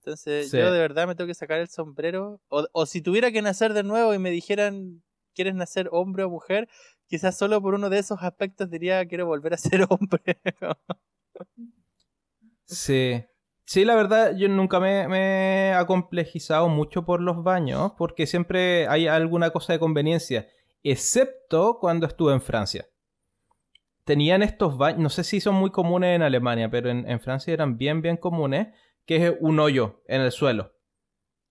[0.00, 2.38] Entonces yo de verdad me tengo que sacar el sombrero.
[2.48, 5.02] O, o si tuviera que nacer de nuevo y me dijeran
[5.38, 6.68] quieres nacer hombre o mujer,
[7.06, 10.40] quizás solo por uno de esos aspectos diría quiero volver a ser hombre.
[12.64, 13.24] sí.
[13.64, 15.02] Sí, la verdad, yo nunca me,
[15.68, 20.48] he acomplejizado mucho por los baños, porque siempre hay alguna cosa de conveniencia,
[20.82, 22.88] excepto cuando estuve en Francia.
[24.04, 27.52] Tenían estos baños, no sé si son muy comunes en Alemania, pero en, en Francia
[27.52, 28.68] eran bien, bien comunes,
[29.04, 30.72] que es un hoyo en el suelo.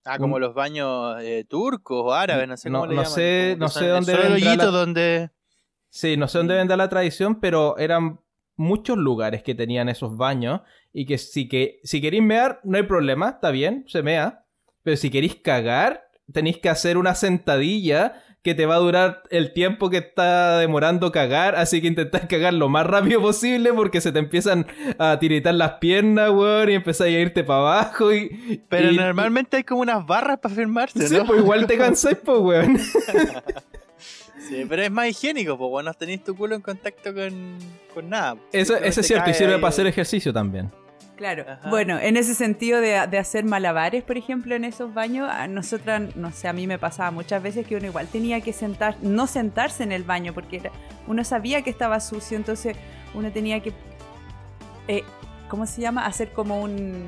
[0.08, 3.68] Ah, como los baños eh, turcos o árabes, no sé cómo le no Sé, no
[3.68, 5.30] sé dónde vendrá donde...
[5.90, 8.20] Sí, no sé dónde vendrá la tradición, pero eran
[8.56, 10.62] muchos lugares que tenían esos baños
[10.92, 14.44] y que si, que, si queréis mear, no hay problema, está bien, se mea.
[14.82, 19.52] Pero si queréis cagar, tenéis que hacer una sentadilla que te va a durar el
[19.52, 24.12] tiempo que está demorando cagar, así que intentad cagar lo más rápido posible porque se
[24.12, 24.66] te empiezan
[24.98, 28.62] a tiritar las piernas, weón, y empezás a irte para abajo y...
[28.68, 31.08] Pero normalmente hay como unas barras para firmarse, ¿no?
[31.08, 32.78] Sí, pues igual te cansáis, pues, weón.
[34.48, 37.58] Sí, pero es más higiénico, pues, no tenéis tu culo en contacto con,
[37.92, 38.36] con nada.
[38.52, 40.70] Eso, eso es cierto, y sirve para hacer ejercicio también.
[41.18, 41.44] Claro.
[41.68, 46.30] Bueno, en ese sentido de, hacer malabares, por ejemplo, en esos baños, a nosotras, no
[46.30, 49.82] sé, a mí me pasaba muchas veces que uno igual tenía que sentar, no sentarse
[49.82, 50.70] en el baño, porque
[51.08, 52.76] uno sabía que estaba sucio, entonces
[53.14, 53.72] uno tenía que,
[54.86, 55.02] eh,
[55.48, 56.06] ¿cómo se llama?
[56.06, 57.04] Hacer como un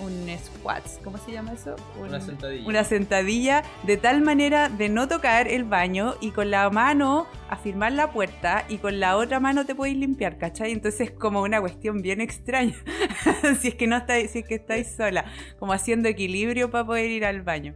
[0.00, 1.76] un squats, ¿cómo se llama eso?
[1.98, 2.68] una sentadilla.
[2.68, 7.92] Una sentadilla de tal manera de no tocar el baño y con la mano afirmar
[7.92, 10.72] la puerta y con la otra mano te podéis limpiar, ¿cachai?
[10.72, 12.74] Entonces es como una cuestión bien extraña.
[13.60, 15.24] si es que no estáis, si es que estáis sola,
[15.58, 17.74] como haciendo equilibrio para poder ir al baño.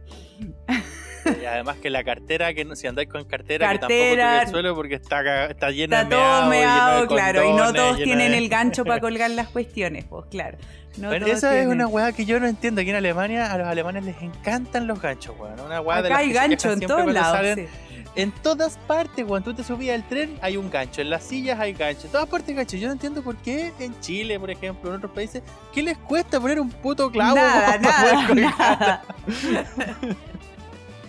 [1.41, 4.75] Y además que la cartera, que si andáis con cartera, que tampoco toque el suelo
[4.75, 8.99] porque está, está llena de meado, meado claro, y no todos tienen el gancho para
[9.01, 10.57] colgar las cuestiones, pues claro.
[10.99, 12.81] Pero esa es una weá que yo no entiendo.
[12.81, 15.59] Aquí en Alemania a los alemanes les encantan los ganchos, weón.
[15.59, 17.59] Una weá Acá hay gancho en todos lados.
[18.15, 21.01] En todas partes, cuando tú te subías al tren, hay un gancho.
[21.01, 22.05] En las sillas hay gancho.
[22.05, 22.77] En todas partes hay gancho.
[22.77, 25.43] Yo no entiendo por qué en Chile, por ejemplo, en otros países,
[25.73, 27.35] ¿qué les cuesta poner un puto clavo?
[27.35, 29.03] Nada, nada,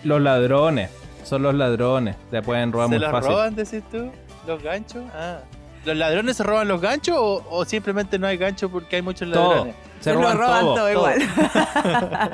[0.03, 0.89] los ladrones.
[1.23, 2.15] Son los ladrones.
[2.29, 3.11] Te pueden robar muy fácil.
[3.11, 4.11] ¿Se los roban, decís tú?
[4.45, 5.03] ¿Los ganchos?
[5.13, 5.39] Ah.
[5.87, 9.73] ¿Los ladrones se roban los ganchos o, simplemente no hay gancho porque hay muchos ladrones?
[10.01, 11.21] Se, roban, todo, igual.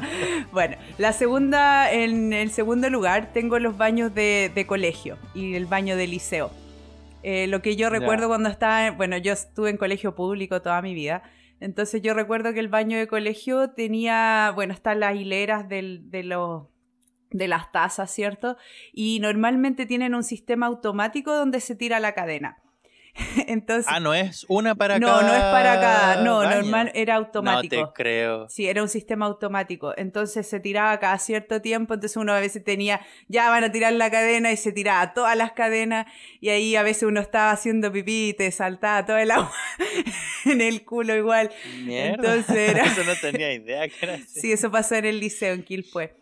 [0.52, 5.96] bueno, la segunda, en el segundo lugar tengo los baños de, colegio y el baño
[5.96, 6.50] de liceo.
[7.22, 10.96] Eh, lo que yo recuerdo cuando estaba, bueno, yo estuve en colegio público toda mi
[10.96, 11.22] vida,
[11.60, 16.64] entonces yo recuerdo que el baño de colegio tenía, bueno, están las hileras de los
[17.34, 18.58] de las tazas, ¿cierto?
[18.94, 22.63] Y normalmente tienen un sistema automático donde se tira la cadena.
[23.48, 25.22] Entonces, ah, no es una para no, cada.
[25.22, 26.16] No, no es para cada.
[26.24, 27.76] No, normal, era automático.
[27.76, 28.50] No te creo.
[28.50, 29.94] Sí, era un sistema automático.
[29.98, 31.94] Entonces se tiraba cada cierto tiempo.
[31.94, 35.38] Entonces uno a veces tenía, ya van a tirar la cadena y se tiraba todas
[35.38, 36.08] las cadenas.
[36.42, 39.52] Y ahí a veces uno estaba haciendo pipí y te saltaba todo el agua
[40.46, 41.52] en el culo igual.
[41.84, 42.16] Mierda.
[42.16, 44.42] Entonces eso no tenía idea que era así.
[44.42, 46.16] Sí, eso pasó en el liceo en Quilpue.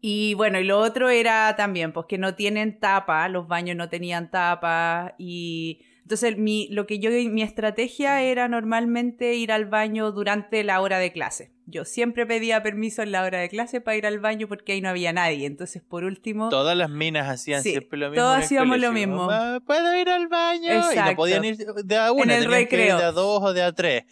[0.00, 3.88] Y bueno, y lo otro era también, pues que no tienen tapa, los baños no
[3.88, 5.80] tenían tapa y
[6.12, 10.98] entonces, mi, lo que yo, mi estrategia era normalmente ir al baño durante la hora
[10.98, 11.52] de clase.
[11.64, 14.82] yo siempre pedía permiso en la hora de clase para ir al baño porque ahí
[14.82, 15.46] no había nadie.
[15.46, 16.50] Entonces, por último...
[16.50, 18.22] Todas las minas hacían Sí, siempre lo mismo.
[18.22, 19.26] todos hacíamos lo mismo.
[19.64, 20.70] ¿Puedo ir al baño?
[20.92, 22.98] Y no podían ir de a una, En el tenían que ir recreo.
[22.98, 24.04] de a dos o de a tres.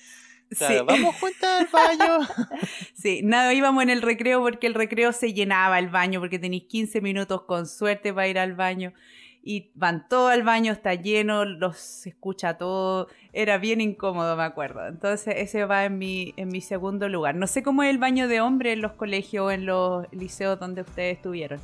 [0.57, 0.85] Claro, Sí.
[0.87, 2.19] vamos juntas al baño.
[2.95, 6.65] Sí, nada, íbamos en el recreo porque el recreo se llenaba el baño, porque tenéis
[6.65, 8.93] 15 minutos con suerte para ir al baño.
[9.43, 13.09] Y van todos al baño, está lleno, los escucha todo.
[13.33, 14.87] Era bien incómodo, me acuerdo.
[14.87, 17.35] Entonces, ese va en mi, en mi segundo lugar.
[17.35, 20.61] No sé cómo es el baño de hombre en los colegios o en los liceos
[20.61, 21.59] donde ustedes estuvieron.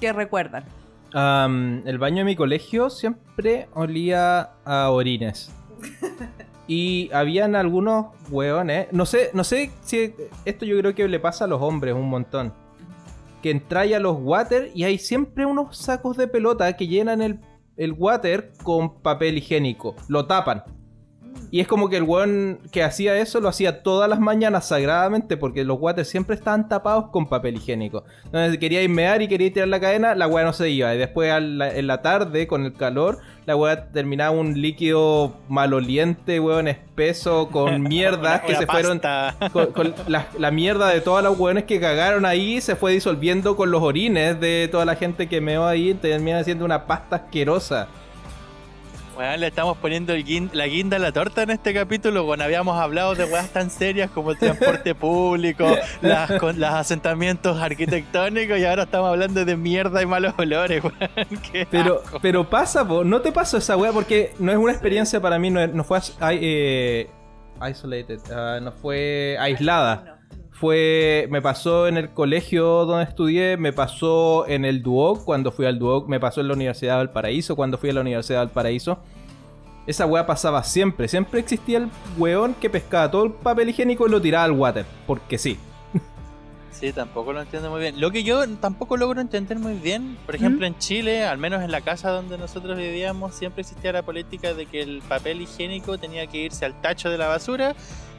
[0.00, 0.64] ¿Qué recuerdan?
[1.12, 5.52] Am, el baño de mi colegio siempre olía a orines.
[6.68, 8.86] Y habían algunos hueones.
[8.92, 10.14] No sé, no sé si
[10.44, 12.52] esto yo creo que le pasa a los hombres un montón.
[13.42, 17.40] Que entráis a los water y hay siempre unos sacos de pelota que llenan el,
[17.76, 19.96] el water con papel higiénico.
[20.08, 20.62] Lo tapan.
[21.50, 25.36] Y es como que el weón que hacía eso lo hacía todas las mañanas sagradamente
[25.36, 28.04] porque los waters siempre estaban tapados con papel higiénico.
[28.24, 30.94] Entonces quería mear y quería tirar la cadena, la weá no se iba.
[30.94, 36.40] Y después la- en la tarde, con el calor, la weá terminaba un líquido maloliente,
[36.40, 39.00] weón, espeso, con mierdas que se fueron...
[39.52, 43.56] Con, con la, la mierda de todos los weones que cagaron ahí se fue disolviendo
[43.56, 45.94] con los orines de toda la gente que meó ahí.
[45.94, 47.88] Termina siendo una pasta asquerosa.
[49.16, 52.24] Weón, le estamos poniendo el guin- la guinda a la torta en este capítulo.
[52.24, 55.66] Bueno, habíamos hablado de weas tan serias como el transporte público,
[56.00, 60.96] las, con, los asentamientos arquitectónicos y ahora estamos hablando de mierda y malos olores, weón.
[61.70, 63.04] Pero, pero pasa, po.
[63.04, 65.98] no te pasó esa weá porque no es una experiencia para mí, no, fue
[66.30, 67.10] eh,
[67.70, 70.11] isolated, ah, no fue aislada.
[70.62, 75.66] Fue, me pasó en el colegio donde estudié, me pasó en el Duoc cuando fui
[75.66, 78.50] al Duoc, me pasó en la Universidad del Paraíso cuando fui a la Universidad del
[78.50, 79.00] Paraíso.
[79.88, 84.10] Esa weá pasaba siempre, siempre existía el weón que pescaba todo el papel higiénico y
[84.12, 85.58] lo tiraba al water, porque sí.
[86.70, 88.00] Sí, tampoco lo entiendo muy bien.
[88.00, 91.72] Lo que yo tampoco logro entender muy bien, por ejemplo, en Chile, al menos en
[91.72, 96.28] la casa donde nosotros vivíamos, siempre existía la política de que el papel higiénico tenía
[96.28, 97.74] que irse al tacho de la basura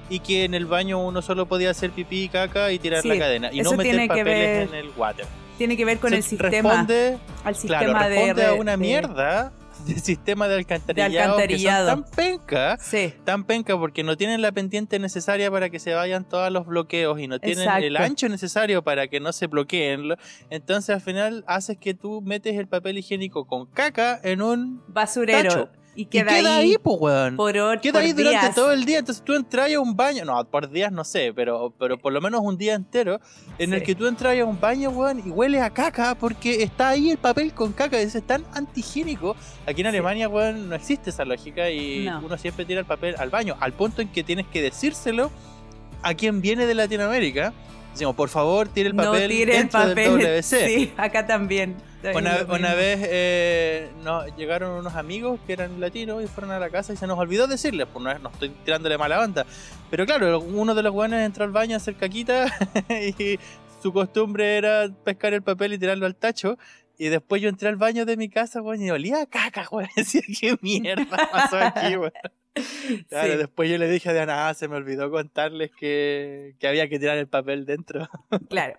[0.09, 3.09] y que en el baño uno solo podía hacer pipí y caca y tirar Sí,
[3.09, 5.25] la cadena y no meter papeles ver en el water.
[5.57, 8.71] Tiene que ver con Se el sistema, Responde, al claro, sistema de, responde a una
[8.71, 9.51] de- mierda
[9.87, 11.85] de sistema de alcantarillado, alcantarillado.
[11.87, 15.79] que son tan penca Sí, tan penca porque no tienen la pendiente necesaria para que
[15.79, 17.85] se vayan todos los bloqueos y no tienen Exacto.
[17.85, 20.07] el ancho necesario para que no se bloqueen.
[20.09, 20.15] lo-
[20.49, 25.49] Entonces al final haces que tú metes el papel higiénico con caca en un basurero.
[25.49, 25.69] Tacho.
[25.95, 27.35] Y y queda, queda ahí, ahí pues weón.
[27.35, 28.55] por, hor- Queda por ahí durante días.
[28.55, 31.71] todo el día, entonces tú entras a un baño, no, por días no sé, pero,
[31.77, 33.19] pero por lo menos un día entero,
[33.59, 33.85] en el Sí.
[33.85, 37.17] que tú entras a un baño, weón, y huele a caca, porque está ahí el
[37.19, 39.35] papel con caca, es tan antihigiénico.
[39.67, 39.89] Aquí en Sí.
[39.89, 42.21] Alemania, weón, no existe esa lógica y No.
[42.25, 45.29] uno siempre tira el papel al baño, al punto en que tienes que decírselo
[46.01, 47.53] a quien viene de Latinoamérica.
[47.93, 50.17] Decimos, por favor, tire el papel no tire el papel.
[50.17, 50.65] del WC.
[50.67, 51.77] Sí, acá también.
[52.15, 56.69] Una, una vez eh, nos llegaron unos amigos que eran latinos y fueron a la
[56.69, 59.45] casa y se nos olvidó decirles, pues no, no estoy tirándole mala onda.
[59.89, 62.47] Pero claro, uno de los buenos entró al baño a hacer caquita
[62.89, 63.39] y
[63.81, 66.57] su costumbre era pescar el papel y tirarlo al tacho.
[66.97, 69.89] Y después yo entré al baño de mi casa, weón, y olía a caca, weón.
[69.95, 72.11] Decía, ¿qué mierda pasó aquí, weón?
[73.09, 73.37] Claro, Sí.
[73.37, 76.99] después yo le dije a Diana, ah, se me olvidó contarles que, que había que
[76.99, 78.07] tirar el papel dentro.
[78.49, 78.77] Claro.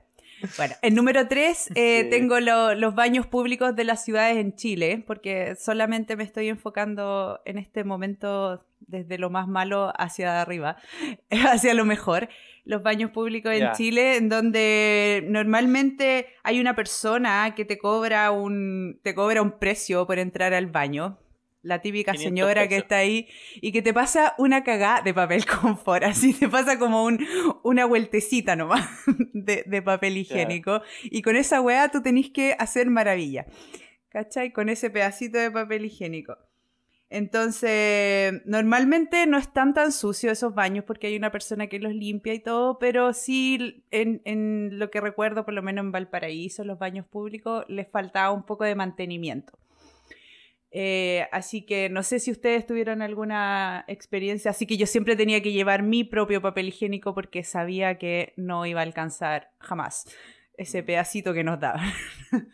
[0.58, 1.72] Bueno, en número 3 Sí.
[2.10, 7.40] tengo lo- los baños públicos de las ciudades en Chile, porque solamente me estoy enfocando
[7.46, 10.76] en este momento desde lo más malo hacia arriba,
[11.30, 12.28] hacia lo mejor.
[12.66, 13.72] Los baños públicos en.
[13.72, 20.06] Chile, en donde normalmente hay una persona que te cobra un, te cobra un precio
[20.06, 21.18] por entrar al baño.
[21.64, 25.46] La típica 500 señora que está ahí y que te pasa una cagada de papel
[25.60, 27.26] confort, así te pasa como un,
[27.62, 28.86] una vueltecita nomás
[29.32, 30.82] de, de papel higiénico.
[31.04, 33.46] Y con esa weá tú tenés que hacer maravilla.
[34.10, 34.52] ¿Cachai?
[34.52, 36.36] Con ese pedacito de papel higiénico.
[37.08, 42.34] Entonces, normalmente no están tan sucios esos baños porque hay una persona que los limpia
[42.34, 46.78] y todo, pero sí, en, en lo que recuerdo, por lo menos en Valparaíso, los
[46.78, 49.56] baños públicos, les faltaba un poco de mantenimiento.
[50.76, 55.40] Eh, así que no sé si ustedes tuvieron alguna experiencia, así que yo siempre tenía
[55.40, 60.04] que llevar mi propio papel higiénico porque sabía que no iba a alcanzar jamás
[60.58, 61.88] ese pedacito que nos daban.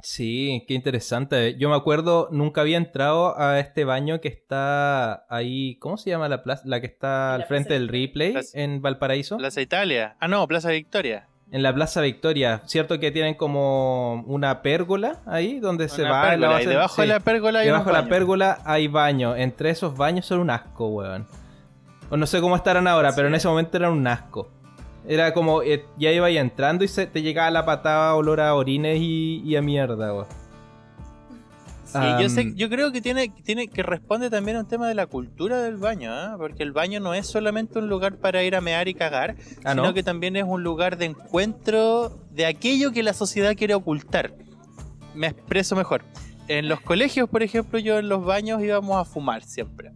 [0.00, 1.56] Sí, qué interesante.
[1.58, 6.28] Yo me acuerdo, nunca había entrado a este baño que está ahí, ¿cómo se llama
[6.28, 6.62] la plaza?
[6.66, 9.36] La que está al frente Plaza del replay Plaza- en Valparaíso.
[9.38, 10.16] Plaza Italia.
[10.20, 11.26] Ah, no, Plaza Victoria.
[11.50, 16.52] En la Plaza Victoria, ¿cierto que tienen como una pérgola ahí donde se va pérgola,
[16.52, 17.00] la y debajo sí.
[17.02, 19.34] de la pérgola hay Debajo de la pérgola hay baño.
[19.34, 21.26] Entre esos baños son un asco, weón.
[22.10, 24.50] O no sé cómo estarán ahora, pero en ese momento eran un asco.
[25.06, 28.54] Era como, eh, ya iba ahí entrando y se te llegaba la patada olor a
[28.54, 30.26] orines y, y a mierda, weón.
[31.90, 34.94] Sí, yo, sé, yo creo que tiene, tiene que responde también a un tema de
[34.94, 36.34] la cultura del baño, ¿ah?
[36.36, 39.70] porque el baño no es solamente un lugar para ir a mear y cagar, Ah,
[39.70, 39.94] sino ¿no?
[39.94, 44.34] que también es un lugar de encuentro de aquello que la sociedad quiere ocultar.
[45.14, 46.04] Me expreso mejor.
[46.46, 49.92] En los colegios, por ejemplo, yo en los baños íbamos a fumar siempre.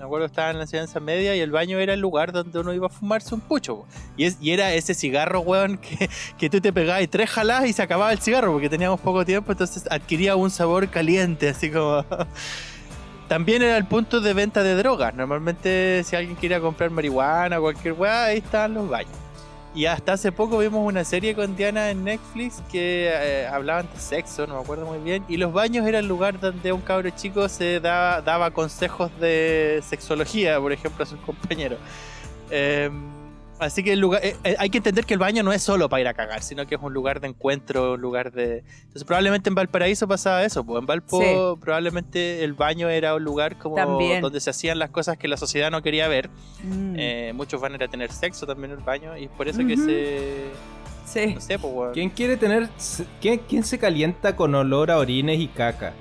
[0.00, 2.72] Me acuerdo estaba en la enseñanza media y el baño era el lugar donde uno
[2.72, 3.84] iba a fumarse un pucho.
[4.16, 6.08] Y, es, y era ese cigarro, weón, que,
[6.38, 9.26] que tú te pegabas y tres jaladas y se acababa el cigarro porque teníamos poco
[9.26, 12.02] tiempo, entonces adquiría un sabor caliente, así como...
[13.28, 15.14] También era el punto de venta de drogas.
[15.14, 19.12] Normalmente si alguien quería comprar marihuana o cualquier weá, ahí estaban los baños.
[19.72, 24.00] Y hasta hace poco vimos una serie con Diana en Netflix que eh, hablaban de
[24.00, 25.24] sexo, no me acuerdo muy bien.
[25.28, 30.58] Y los baños era el lugar donde un cabro chico se daba, consejos de sexología,
[30.58, 31.78] por ejemplo, a sus compañeros.
[32.50, 32.90] Eh,
[33.60, 35.88] así que el lugar, eh, eh, hay que entender que el baño no es solo
[35.88, 38.64] para ir a cagar, sino que es un lugar de encuentro, un lugar de...
[38.80, 41.60] Entonces probablemente en Valparaíso pasaba eso, pues en Valpo Sí.
[41.60, 44.20] probablemente el baño era un lugar como También.
[44.22, 46.28] donde se hacían las cosas que la sociedad no quería ver.
[46.64, 49.30] Mm, Eh, muchos van a ir a tener sexo también en el baño y es
[49.30, 50.44] por eso que se...
[51.06, 51.34] sí.
[51.34, 51.90] No sé, pues.
[51.92, 52.68] ¿Quién quiere tener...
[53.20, 55.92] ¿quién, quién se calienta con olor a orines y caca?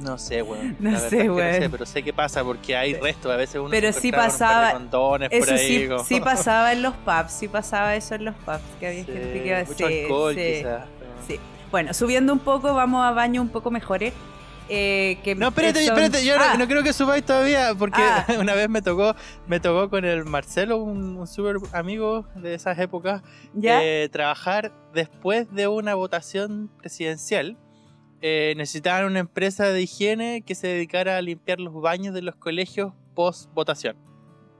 [0.00, 0.76] No sé, weón.
[0.80, 1.52] No sé, que weón.
[1.52, 3.32] No sé, pero sé qué pasa porque hay restos.
[3.32, 5.68] A veces uno Pero se sí encontraba con un par de pasaba- por Eso ahí.
[5.82, 9.04] sí, como- sí pasaba en los pubs, sí pasaba eso en los pubs, que había
[9.04, 10.84] Sí, gente que iba mucho sí, alcohol, quizás.
[11.28, 11.40] sí.
[11.70, 14.12] Bueno, subiendo un poco, vamos a baños un poco mejores.
[14.72, 18.00] eh, que No, espérate, son- espérate, yo no- Ah, no, creo que subáis todavía, porque
[18.00, 18.24] Ah.
[18.40, 19.16] una vez me tocó,
[19.48, 23.20] me tocó con el Marcelo, un, un súper amigo de esas épocas,
[23.52, 23.82] ¿Ya?
[23.82, 27.56] eh, trabajar después de una votación presidencial.
[28.22, 32.36] Eh, necesitaban una empresa de higiene que se dedicara a limpiar los baños de los
[32.36, 33.96] colegios post votación.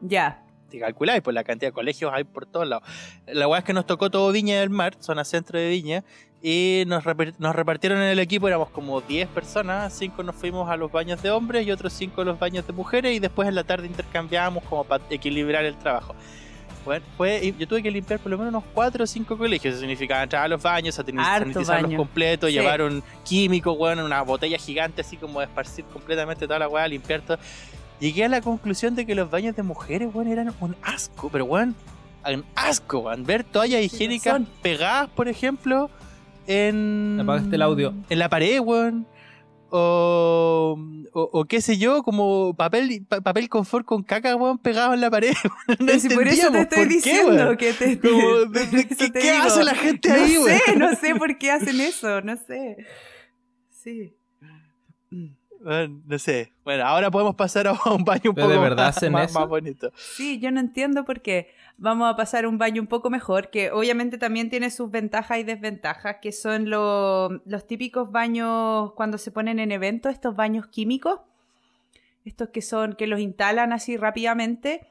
[0.01, 0.45] ya.
[0.71, 2.89] Te calculáis por la cantidad de colegios hay por todos lados.
[3.27, 6.05] La weá es que nos tocó todo Viña del Mar, zona centro de Viña,
[6.41, 7.03] y nos,
[7.39, 11.21] nos repartieron en el equipo, éramos como 10 personas, 5 nos fuimos a los baños
[11.23, 13.89] de hombres y otros 5 a los baños de mujeres, y después en la tarde
[13.89, 16.15] intercambiábamos como para equilibrar el trabajo.
[16.85, 19.81] Bueno, fue, yo tuve que limpiar por lo menos unos 4 o 5 colegios, eso
[19.81, 21.97] significaba entrar a los baños, Harto sanitizarlos baño.
[21.99, 22.55] completos, Sí.
[22.57, 26.89] llevar un químico, bueno, una botella gigante así como de esparcir completamente toda la weá,
[26.89, 27.39] limpiar todo.
[28.01, 31.45] Llegué a la conclusión de que los baños de mujeres, weón, eran un asco, pero
[31.45, 31.75] weón,
[32.27, 33.25] un asco, weón.
[33.27, 35.91] Ver toallas higiénicas pegadas, por ejemplo,
[36.47, 37.19] en.
[37.21, 37.95] Apagaste el audio.
[38.09, 39.07] En la pared, weón.
[39.73, 40.77] O,
[41.13, 45.01] o, o qué sé yo, como papel, pa- papel confort con caca, weón, pegado en
[45.01, 45.33] la pared.
[45.81, 47.57] No si por eso te estoy qué, diciendo weón.
[47.57, 47.99] que te.
[48.01, 50.79] Como, de- de- ¿qué, te qué hace la gente no ahí, sé, weón?
[50.79, 52.77] no sé por qué hacen eso, no sé.
[53.71, 54.15] Sí.
[55.63, 56.53] Bueno, no sé.
[56.65, 59.31] Bueno, ahora podemos pasar a un baño un ¿Pero poco de verdad más, hacen más-
[59.31, 59.39] eso?
[59.41, 59.93] más bonito.
[59.97, 61.51] Sí, yo no entiendo por qué.
[61.77, 65.39] Vamos a pasar a un baño un poco mejor, que obviamente también tiene sus ventajas
[65.39, 70.67] y desventajas, que son lo- los típicos baños cuando se ponen en eventos, estos baños
[70.67, 71.21] químicos,
[72.25, 74.87] estos que son, que los instalan así rápidamente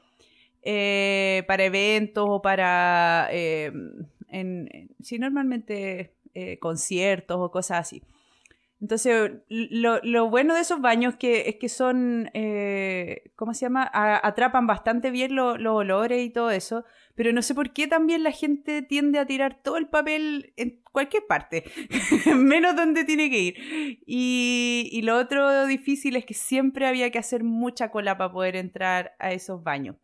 [0.62, 3.66] eh, para eventos o para, eh,
[4.28, 8.02] en, en- sí, normalmente eh, conciertos o cosas así.
[8.80, 13.90] Entonces, lo, bueno de esos baños que, es que son, eh, ¿cómo se llama?
[13.92, 16.84] Atrapan bastante bien lo- los olores y todo eso,
[17.14, 20.80] pero no sé por qué también la gente tiende a tirar todo el papel en
[20.92, 21.64] cualquier parte,
[22.36, 23.54] menos donde tiene que ir.
[24.06, 28.56] Y, y lo otro difícil es que siempre había que hacer mucha cola para poder
[28.56, 29.96] entrar a esos baños.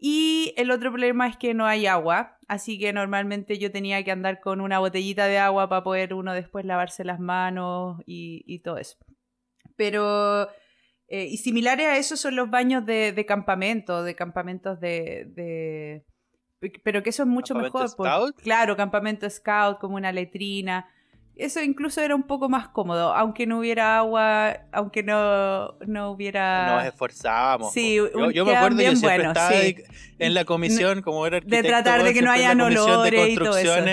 [0.00, 4.12] Y el otro problema es que no hay agua, así que normalmente yo tenía que
[4.12, 8.60] andar con una botellita de agua para poder uno después lavarse las manos y, y
[8.60, 8.96] todo eso.
[9.76, 10.48] Pero,
[11.08, 15.24] eh, y similares a eso son los baños de, de campamento, de campamentos de...
[15.34, 16.04] de-
[16.82, 17.96] pero que eso es mucho ¿Campamento mejor.
[17.96, 18.36] por- scout?
[18.42, 20.88] claro, campamento scout, como una letrina.
[21.38, 26.76] Eso incluso era un poco más cómodo, aunque no hubiera agua, aunque no, no hubiera...
[26.78, 27.72] Nos esforzábamos.
[27.72, 29.72] Sí, yo, yo me acuerdo, yo bien siempre buenos, estaba sí.
[29.74, 29.86] de-
[30.18, 33.84] en la comisión, como era arquitecto, tratar de que no de olores y todo eso.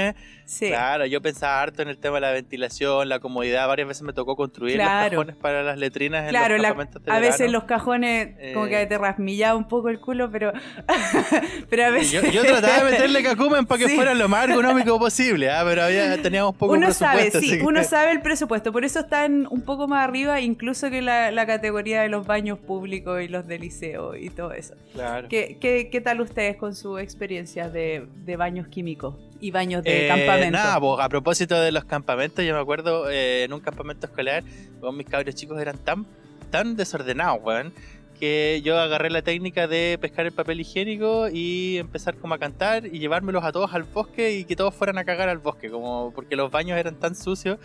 [0.46, 0.68] Sí.
[0.68, 3.68] Claro, yo pensaba harto en el tema de la ventilación, la comodidad.
[3.68, 7.20] Varias veces me tocó construir los cajones para las letrinas en Claro, los la- a
[7.20, 8.70] veces los cajones como Eh.
[8.70, 10.54] que te rasmillaba un poco el culo, pero,
[11.70, 12.12] pero a veces...
[12.12, 13.96] Yo, yo trataba de meterle cacumen para que Sí.
[13.96, 15.64] fuera lo más ergonómico posible, ¿ah?
[15.66, 19.48] pero había, teníamos poco uno sabe, sí, que- uno sabe el presupuesto, por eso están
[19.50, 23.48] un poco más arriba incluso que la, la categoría de los baños públicos y los
[23.48, 24.76] de liceo y todo eso.
[24.94, 25.28] Claro.
[25.30, 30.06] ¿Qué, qué, qué tal ustedes con sus experiencias de, de baños químicos y baños de
[30.06, 30.52] Eh, campamento?
[30.52, 34.44] Nada, pues, a propósito de los campamentos, yo me acuerdo eh, en un campamento escolar,
[34.82, 36.06] weón, mis cabros chicos eran tan,
[36.52, 37.74] tan desordenados, weón,
[38.20, 42.86] que yo agarré la técnica de pescar el papel higiénico y empezar como a cantar
[42.86, 46.14] y llevármelos a todos al bosque y que todos fueran a cagar al bosque, como
[46.16, 47.60] porque los baños eran tan sucios.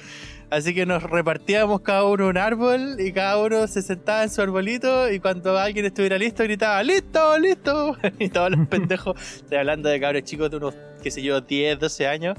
[0.51, 4.43] Así que nos repartíamos cada uno un árbol y cada uno se sentaba en su
[4.43, 7.97] arbolito y cuando alguien estuviera listo gritaba ¡Listo, listo!
[8.19, 11.79] y todos los pendejos, estoy hablando de cabros chicos de unos, qué sé yo, 10,
[11.79, 12.37] 12 años,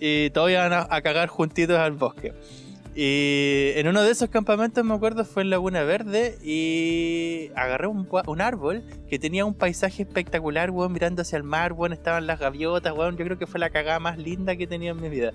[0.00, 2.32] y todos iban a, a cagar juntitos al bosque.
[2.94, 8.06] Y en uno de esos campamentos, me acuerdo, fue en Laguna Verde y agarré un,
[8.26, 12.38] un árbol que tenía un paisaje espectacular, weón, mirando hacia el mar, weón, estaban las
[12.38, 15.08] gaviotas, weón, yo creo que fue la cagada más linda que he tenido en mi
[15.08, 15.32] vida.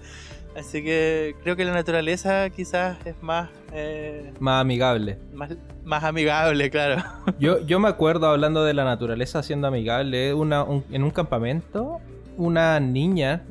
[0.55, 5.17] Así que creo que la naturaleza quizás es más, eh, Más amigable.
[5.33, 5.49] más,
[5.83, 7.03] más amigable, claro.
[7.39, 11.99] Yo, yo me acuerdo hablando de la naturaleza siendo amigable, una, un- en un campamento,
[12.37, 13.43] una niña,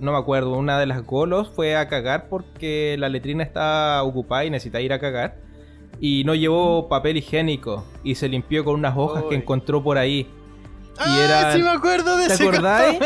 [0.00, 4.44] no me acuerdo, una de las golos fue a cagar porque la letrina estaba ocupada
[4.44, 5.36] y necesitaba ir a cagar.
[6.00, 10.28] Y no llevó papel higiénico y se limpió con unas hojas que encontró por ahí.
[10.96, 12.98] ¡Ah, era- sí me acuerdo de ¿Te ese acordáis?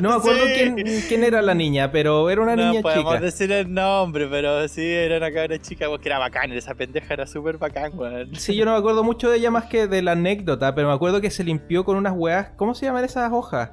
[0.00, 0.52] No me acuerdo sí.
[0.54, 3.20] quién, quién era la niña, pero era una no niña podemos chica.
[3.24, 7.26] decir el nombre, pero sí, era una cabra chica, porque era bacán, esa pendeja era
[7.26, 8.34] súper bacán, weón.
[8.36, 10.94] Sí, yo no me acuerdo mucho de ella más que de la anécdota, pero me
[10.94, 12.48] acuerdo que se limpió con unas weas.
[12.56, 13.70] ¿Cómo se llaman esas hojas?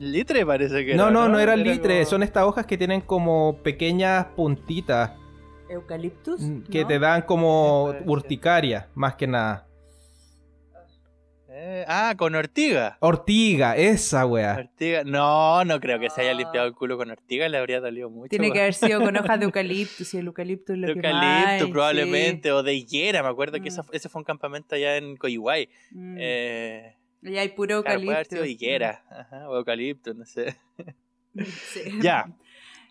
[0.00, 1.10] Litre parece que No, era.
[1.12, 5.12] no, no eran litre, como- son estas hojas que tienen como pequeñas puntitas
[5.68, 6.40] ¿Eucaliptus?
[6.40, 6.86] mm, que ¿No?
[6.88, 9.66] te dan como urticaria, más que nada.
[11.52, 12.96] Eh, ah, con ortiga.
[13.00, 14.54] Ortiga, esa wea.
[14.58, 15.02] Ortiga.
[15.04, 18.28] No, no creo que se haya limpiado el culo con ortiga, le habría dolido mucho.
[18.30, 21.12] Tiene que haber sido con hojas de eucaliptus y el eucaliptus es lo De que
[21.12, 23.22] más probablemente, o de higuera.
[23.22, 23.66] Me acuerdo que Mm.
[23.66, 25.66] esa- ese fue un campamento allá en Coyihuay.
[25.66, 25.96] sí.
[25.98, 26.16] Mm.
[26.18, 28.36] Eh, Y hay puro claro, puede haber eucalipto.
[28.36, 30.56] sido higuera, ajá, o eucalipto, no sé.
[31.32, 31.82] Sí.
[32.02, 32.26] Ya.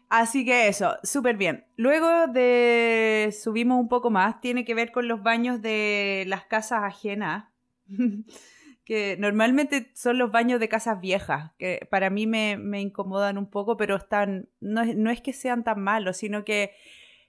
[0.07, 1.65] Así que eso, súper bien.
[1.76, 6.84] Luego de subimos un poco más, tiene que ver con los baños de las casas
[6.84, 7.49] ajenas,
[8.85, 13.49] que normalmente son los baños de casas viejas, que para mí me, me incomodan un
[13.49, 16.72] poco, pero están, no es, no es que sean tan malos, sino que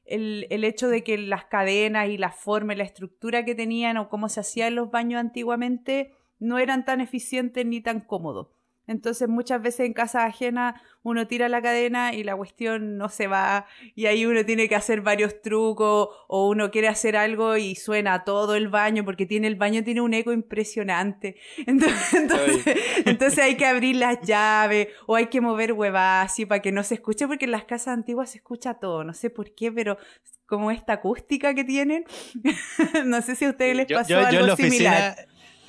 [0.07, 3.97] el, el hecho de que las cadenas y la forma y la estructura que tenían
[3.97, 8.49] o cómo se hacían los baños antiguamente no eran tan eficientes ni tan cómodos.
[8.87, 13.29] Entonces muchas veces en casas ajenas uno tira la cadena y la cuestión no se
[13.29, 17.77] va y ahí uno tiene que hacer varios trucos o uno quiere hacer algo y
[17.77, 21.37] suena todo el baño porque tiene el baño tiene un eco impresionante.
[21.69, 22.77] Entonces, entonces,
[23.07, 26.83] entonces hay que abrir las llaves o hay que mover huevas así para que no
[26.83, 29.99] se escuche porque en las casas antiguas se escucha todo, no sé por qué, pero
[30.47, 32.05] como esta acústica que tienen,
[33.07, 35.17] no sé si a ustedes les pasó yo- yo algo en la similar.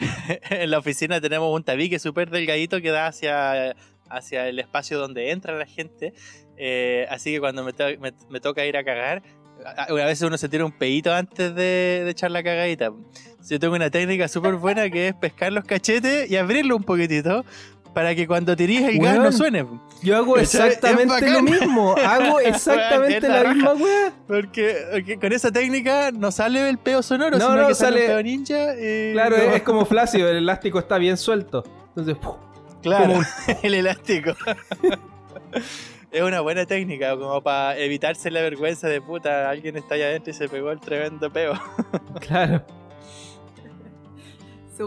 [0.50, 3.76] en la oficina tenemos un tabique súper delgadito que da hacia,
[4.10, 6.14] hacia el espacio donde entra la gente.
[6.58, 9.24] Eh, así que cuando me, to- me- me toca ir a cagar,
[9.66, 12.92] a, a veces uno se tira un pedito antes de, de echar la cagadita.
[13.50, 17.44] Yo tengo una técnica súper buena que es pescar los cachetes y abrirlo un poquitito
[17.94, 19.34] para que cuando tirís el gas no Weón.
[19.34, 19.66] suene.
[20.02, 21.96] Yo hago exactamente lo mismo.
[21.98, 24.14] Hago exactamente la la misma wea.
[24.28, 27.98] Porque, porque con esa técnica no sale el peo sonoro, No, sino no, que sale,
[27.98, 28.74] sale- un peo ninja.
[28.80, 31.64] y Claro, es, es como flácido, el elástico está bien suelto.
[31.90, 32.36] Entonces, ¡puf!
[32.82, 33.26] Claro, un-
[33.64, 34.32] el elástico.
[36.12, 40.32] es una buena técnica, como para evitarse la vergüenza de puta, alguien está allá adentro
[40.32, 41.54] y se pegó el tremendo peo.
[42.22, 42.64] claro.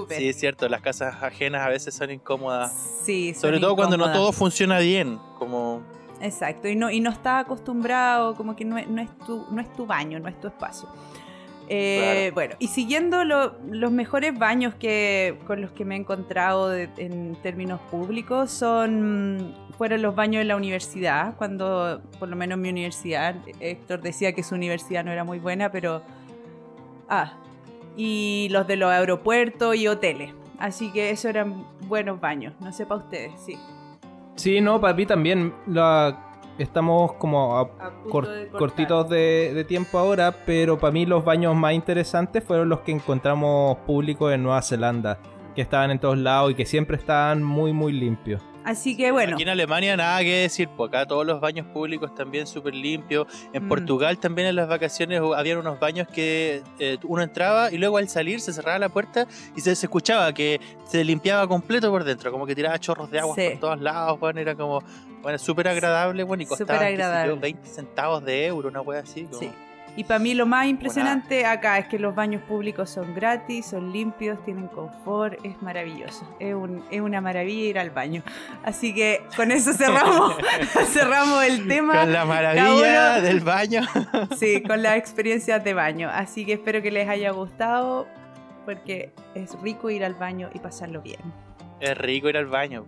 [0.00, 0.18] Súper.
[0.18, 2.72] Sí, es cierto, las casas ajenas a veces son incómodas.
[3.04, 5.82] Sí, son Sobre todo cuando no todo funciona bien, como...
[6.20, 9.60] Exacto, y no, y no está acostumbrado, como que no es, no es, tu, no
[9.60, 10.88] es tu baño, no es tu espacio.
[11.68, 16.68] Eh, Bueno, y siguiendo lo- los mejores baños que, con los que me he encontrado
[16.68, 22.58] de- en términos públicos son fueron los baños de la universidad, cuando por lo menos
[22.58, 26.00] mi universidad, Héctor decía que su universidad no era muy buena, pero...
[27.08, 27.32] Ah,
[27.96, 30.32] y los de los aeropuertos y hoteles.
[30.58, 33.56] Así que esos eran buenos baños, no sé para ustedes, sí.
[34.36, 35.54] Sí, no, para mí también.
[35.66, 36.20] La...
[36.56, 38.58] Estamos como a A punto cor- de cortar.
[38.60, 42.92] cortitos de, de tiempo ahora, pero para mí los baños más interesantes fueron los que
[42.92, 45.18] encontramos públicos en Nueva Zelanda,
[45.56, 48.40] que estaban en todos lados y que siempre estaban muy, muy limpios.
[48.65, 52.15] Así que bueno, Aquí en Alemania nada que decir, pues acá todos los baños públicos
[52.15, 53.27] también súper limpios.
[53.53, 53.69] En Mm.
[53.69, 58.09] Portugal también en las vacaciones habían unos baños que eh, uno entraba y luego al
[58.09, 59.27] salir se cerraba la puerta
[59.57, 63.20] y se, se escuchaba que se limpiaba completo por dentro, como que tiraba chorros de
[63.20, 63.51] agua Sí.
[63.51, 64.82] por todos lados, bueno, era como,
[65.23, 67.35] bueno, súper agradable, bueno, y costaba, qué sé yo, agradable.
[67.35, 69.24] 20 centavos de euro, una wea así.
[69.24, 69.39] Como...
[69.41, 69.51] Sí.
[69.96, 73.92] Y para mí lo más impresionante acá es que los baños públicos son gratis, son
[73.92, 76.28] limpios, tienen confort, es maravilloso.
[76.40, 78.22] Es, un- es una maravilla ir al baño.
[78.64, 80.34] Así que con eso cerramos,
[80.92, 82.00] cerramos el tema.
[82.00, 83.82] Con la maravilla uno- del baño.
[84.36, 86.10] Sí, con las experiencias de baño.
[86.12, 88.06] Así que espero que les haya gustado.
[88.64, 91.20] porque es rico ir al baño y pasarlo bien.
[91.80, 92.86] Es rico ir al baño.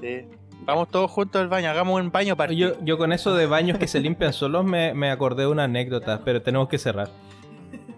[0.00, 0.24] Sí.
[0.64, 3.78] Vamos todos juntos al baño, hagamos un baño para Yo, yo con eso de baños
[3.78, 7.08] que se limpian solos me, me acordé de una anécdota, pero tenemos que cerrar.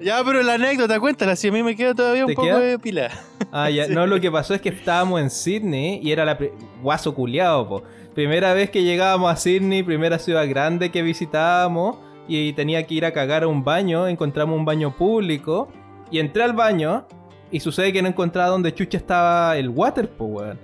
[0.00, 2.58] Ya, pero la anécdota, cuéntala, si a mí me queda todavía un ¿Te poco queda?
[2.60, 3.10] de pila.
[3.52, 3.86] Ah, ya.
[3.88, 6.36] No, lo que pasó es que estábamos en Sydney y era la
[6.82, 7.82] guaso culiao, po.
[8.12, 11.96] Primera vez que llegábamos a Sydney, primera ciudad grande que visitábamos
[12.28, 15.68] y tenía que ir a cagar a un baño, encontramos un baño público
[16.10, 17.06] y entré al baño
[17.50, 20.58] y sucede que no encontraba donde chucha estaba el water, po, weón.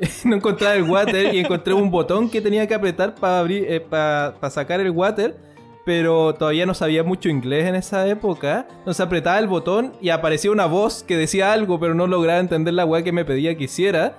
[0.24, 4.50] no encontraba el water y encontré un botón que tenía que apretar para abrir, para
[4.50, 5.48] sacar el water
[5.88, 8.66] pero todavía no sabía mucho inglés en esa época.
[8.80, 12.74] Entonces apretaba el botón y aparecía una voz que decía algo, pero no lograba entender
[12.74, 14.14] la weá que me pedía que hiciera.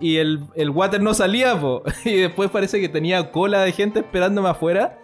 [0.00, 1.84] Y el, el water no salía, po.
[2.04, 4.98] Y después parece que tenía cola de gente esperándome afuera.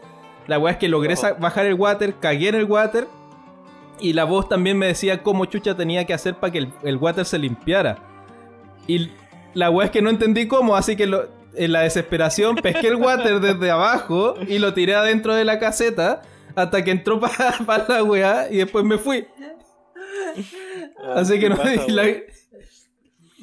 [0.49, 3.07] La weá es que logré sa- bajar el water, cagué en el water.
[4.01, 6.97] Y la voz también me decía cómo chucha tenía que hacer para que el, el
[6.97, 7.97] water se limpiara.
[8.89, 9.13] Y
[9.55, 12.97] la weá es que no entendí cómo, así que lo- en la desesperación pesqué el
[12.97, 16.23] water desde abajo y lo tiré adentro de la caseta
[16.55, 19.27] hasta que entró para la weá y después me fui.
[21.15, 22.07] Así que no Baja, la-.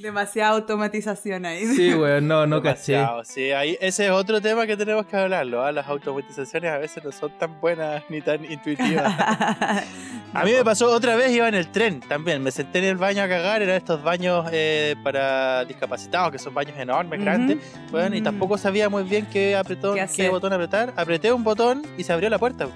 [0.05, 1.65] Demasiada automatización ahí.
[1.65, 3.03] Sí, weón, no, no caché.
[3.23, 5.65] Sí, ahí, ese es otro tema que tenemos que hablarlo.
[5.65, 5.71] ¿ah?
[5.71, 9.11] Las automatizaciones a veces no son tan buenas ni tan intuitivas.
[10.33, 12.43] A mí me pasó otra vez, iba en el tren también.
[12.43, 16.53] Me senté en el baño a cagar, eran estos baños eh, para discapacitados, que son
[16.53, 17.57] baños enormes, grandes.
[17.89, 20.93] Bueno, y tampoco sabía muy bien qué, apretó, ¿Qué qué, botón apretar.
[20.97, 22.67] Apreté un botón y se abrió la puerta.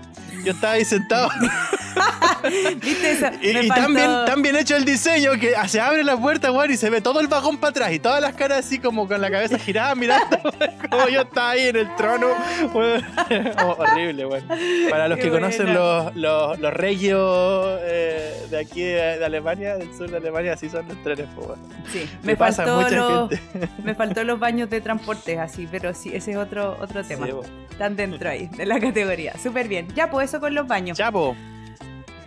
[0.43, 1.29] Yo estaba ahí sentado.
[2.81, 3.27] ¿Viste eso?
[3.41, 6.71] y y tan, bien, tan bien hecho el diseño que se abre la puerta, weón,
[6.71, 9.21] y se ve todo el vagón para atrás y todas las caras así como con
[9.21, 10.37] la cabeza girada mirando
[10.89, 12.27] como yo estaba ahí en el trono.
[12.73, 13.03] weón.
[13.61, 14.43] Oh, horrible, weón.
[14.89, 19.75] Para los Qué que conocen los, los, los regios eh, de aquí de, de Alemania,
[19.75, 21.59] del sur de Alemania, así son los trenes, po, weón.
[21.91, 23.69] Sí, me pasa mucha los, gente.
[23.83, 27.27] me faltó los baños de transporte así, pero sí, ese es otro, otro tema.
[27.27, 27.33] Sí.
[27.71, 29.37] Están dentro ahí, de la categoría.
[29.37, 29.87] Súper bien.
[29.95, 30.97] Ya, pues eso con los baños.
[30.97, 31.35] Chapo,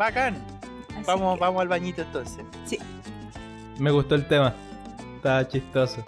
[0.05, 0.37] bacán.
[0.91, 2.45] Así Vamos, que- vamos al bañito entonces.
[2.67, 2.79] Sí.
[3.79, 4.55] Me gustó el tema.
[5.17, 6.05] Estaba chistoso.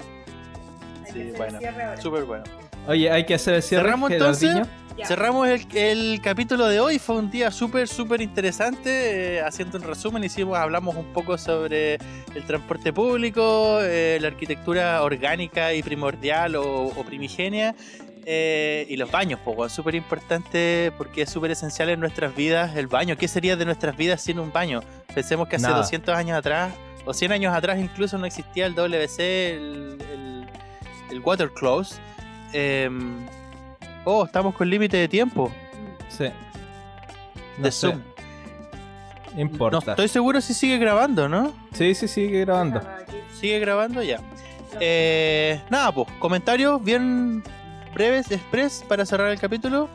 [1.06, 1.58] Hay Sí, bueno.
[2.00, 2.44] Súper bueno.
[2.86, 3.84] Oye, hay que hacer el cierre.
[3.84, 4.56] ¿Cerramos entonces?
[4.96, 5.06] Ya.
[5.06, 6.98] Cerramos el, el capítulo de hoy.
[7.00, 9.36] Fue un día súper, súper interesante.
[9.36, 11.94] eh, haciendo un resumen, hicimos, hablamos un poco sobre
[12.34, 17.74] el transporte público, eh, la arquitectura orgánica y primordial o, o primigenia.
[18.26, 22.86] Eh, y los baños, pues, súper importante porque es súper esencial en nuestras vidas el
[22.86, 23.16] baño.
[23.16, 24.80] ¿Qué sería de nuestras vidas sin un baño?
[25.14, 25.78] Pensemos que hace Nada.
[25.78, 26.72] 200 años atrás,
[27.04, 30.46] o 100 años atrás incluso, no existía el WC, el, el,
[31.10, 31.96] el water close.
[32.52, 33.26] Em,
[34.04, 35.52] oh, estamos con límite de tiempo
[36.08, 36.26] Sí.
[37.58, 38.00] No de sé, Zoom.
[39.36, 39.78] importa.
[39.86, 41.52] No estoy seguro si sigue grabando, ¿no?
[41.72, 42.80] Sí, sí, sigue grabando.
[43.38, 44.20] Sigue grabando ya.
[44.80, 47.42] Eh, nada, pues, comentarios bien
[47.94, 49.88] breves, express, para cerrar el capítulo.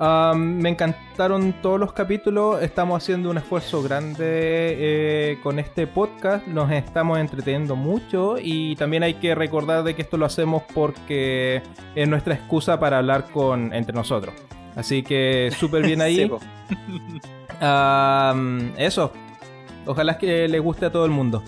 [0.00, 2.60] Um, me encantaron todos los capítulos.
[2.62, 6.46] Estamos haciendo un esfuerzo grande eh, con este podcast.
[6.48, 11.62] Nos estamos entreteniendo mucho y también hay que recordar de que esto lo hacemos porque
[11.94, 14.34] es nuestra excusa para hablar con entre nosotros.
[14.74, 16.30] Así que súper bien ahí.
[17.62, 19.12] Um, eso.
[19.86, 21.42] Ojalá que le guste a todo el mundo.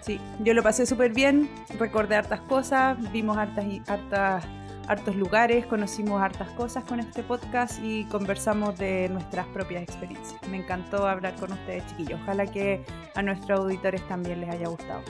[0.00, 1.48] Sí, yo lo pasé súper bien,
[1.78, 4.44] recordé hartas cosas, vimos hartas, y- hartas,
[4.88, 10.40] hartos lugares, conocimos hartas cosas con este podcast y conversamos de nuestras propias experiencias.
[10.50, 12.20] Me encantó hablar con ustedes, chiquillos.
[12.22, 12.84] Ojalá que
[13.14, 15.02] a nuestros auditores también les haya gustado.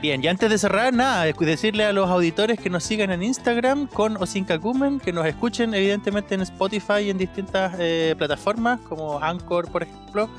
[0.00, 3.24] Bien, y antes de cerrar, nada, es decirle a los auditores que nos sigan en
[3.24, 8.14] Instagram con o sin cacumen, que nos escuchen evidentemente en Spotify y en distintas eh,
[8.16, 10.30] plataformas como Anchor, por ejemplo.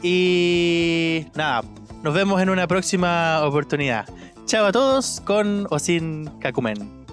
[0.00, 1.62] Y nada,
[2.04, 4.06] nos vemos en una próxima oportunidad.
[4.46, 7.03] Chao a todos con o sin cacumen.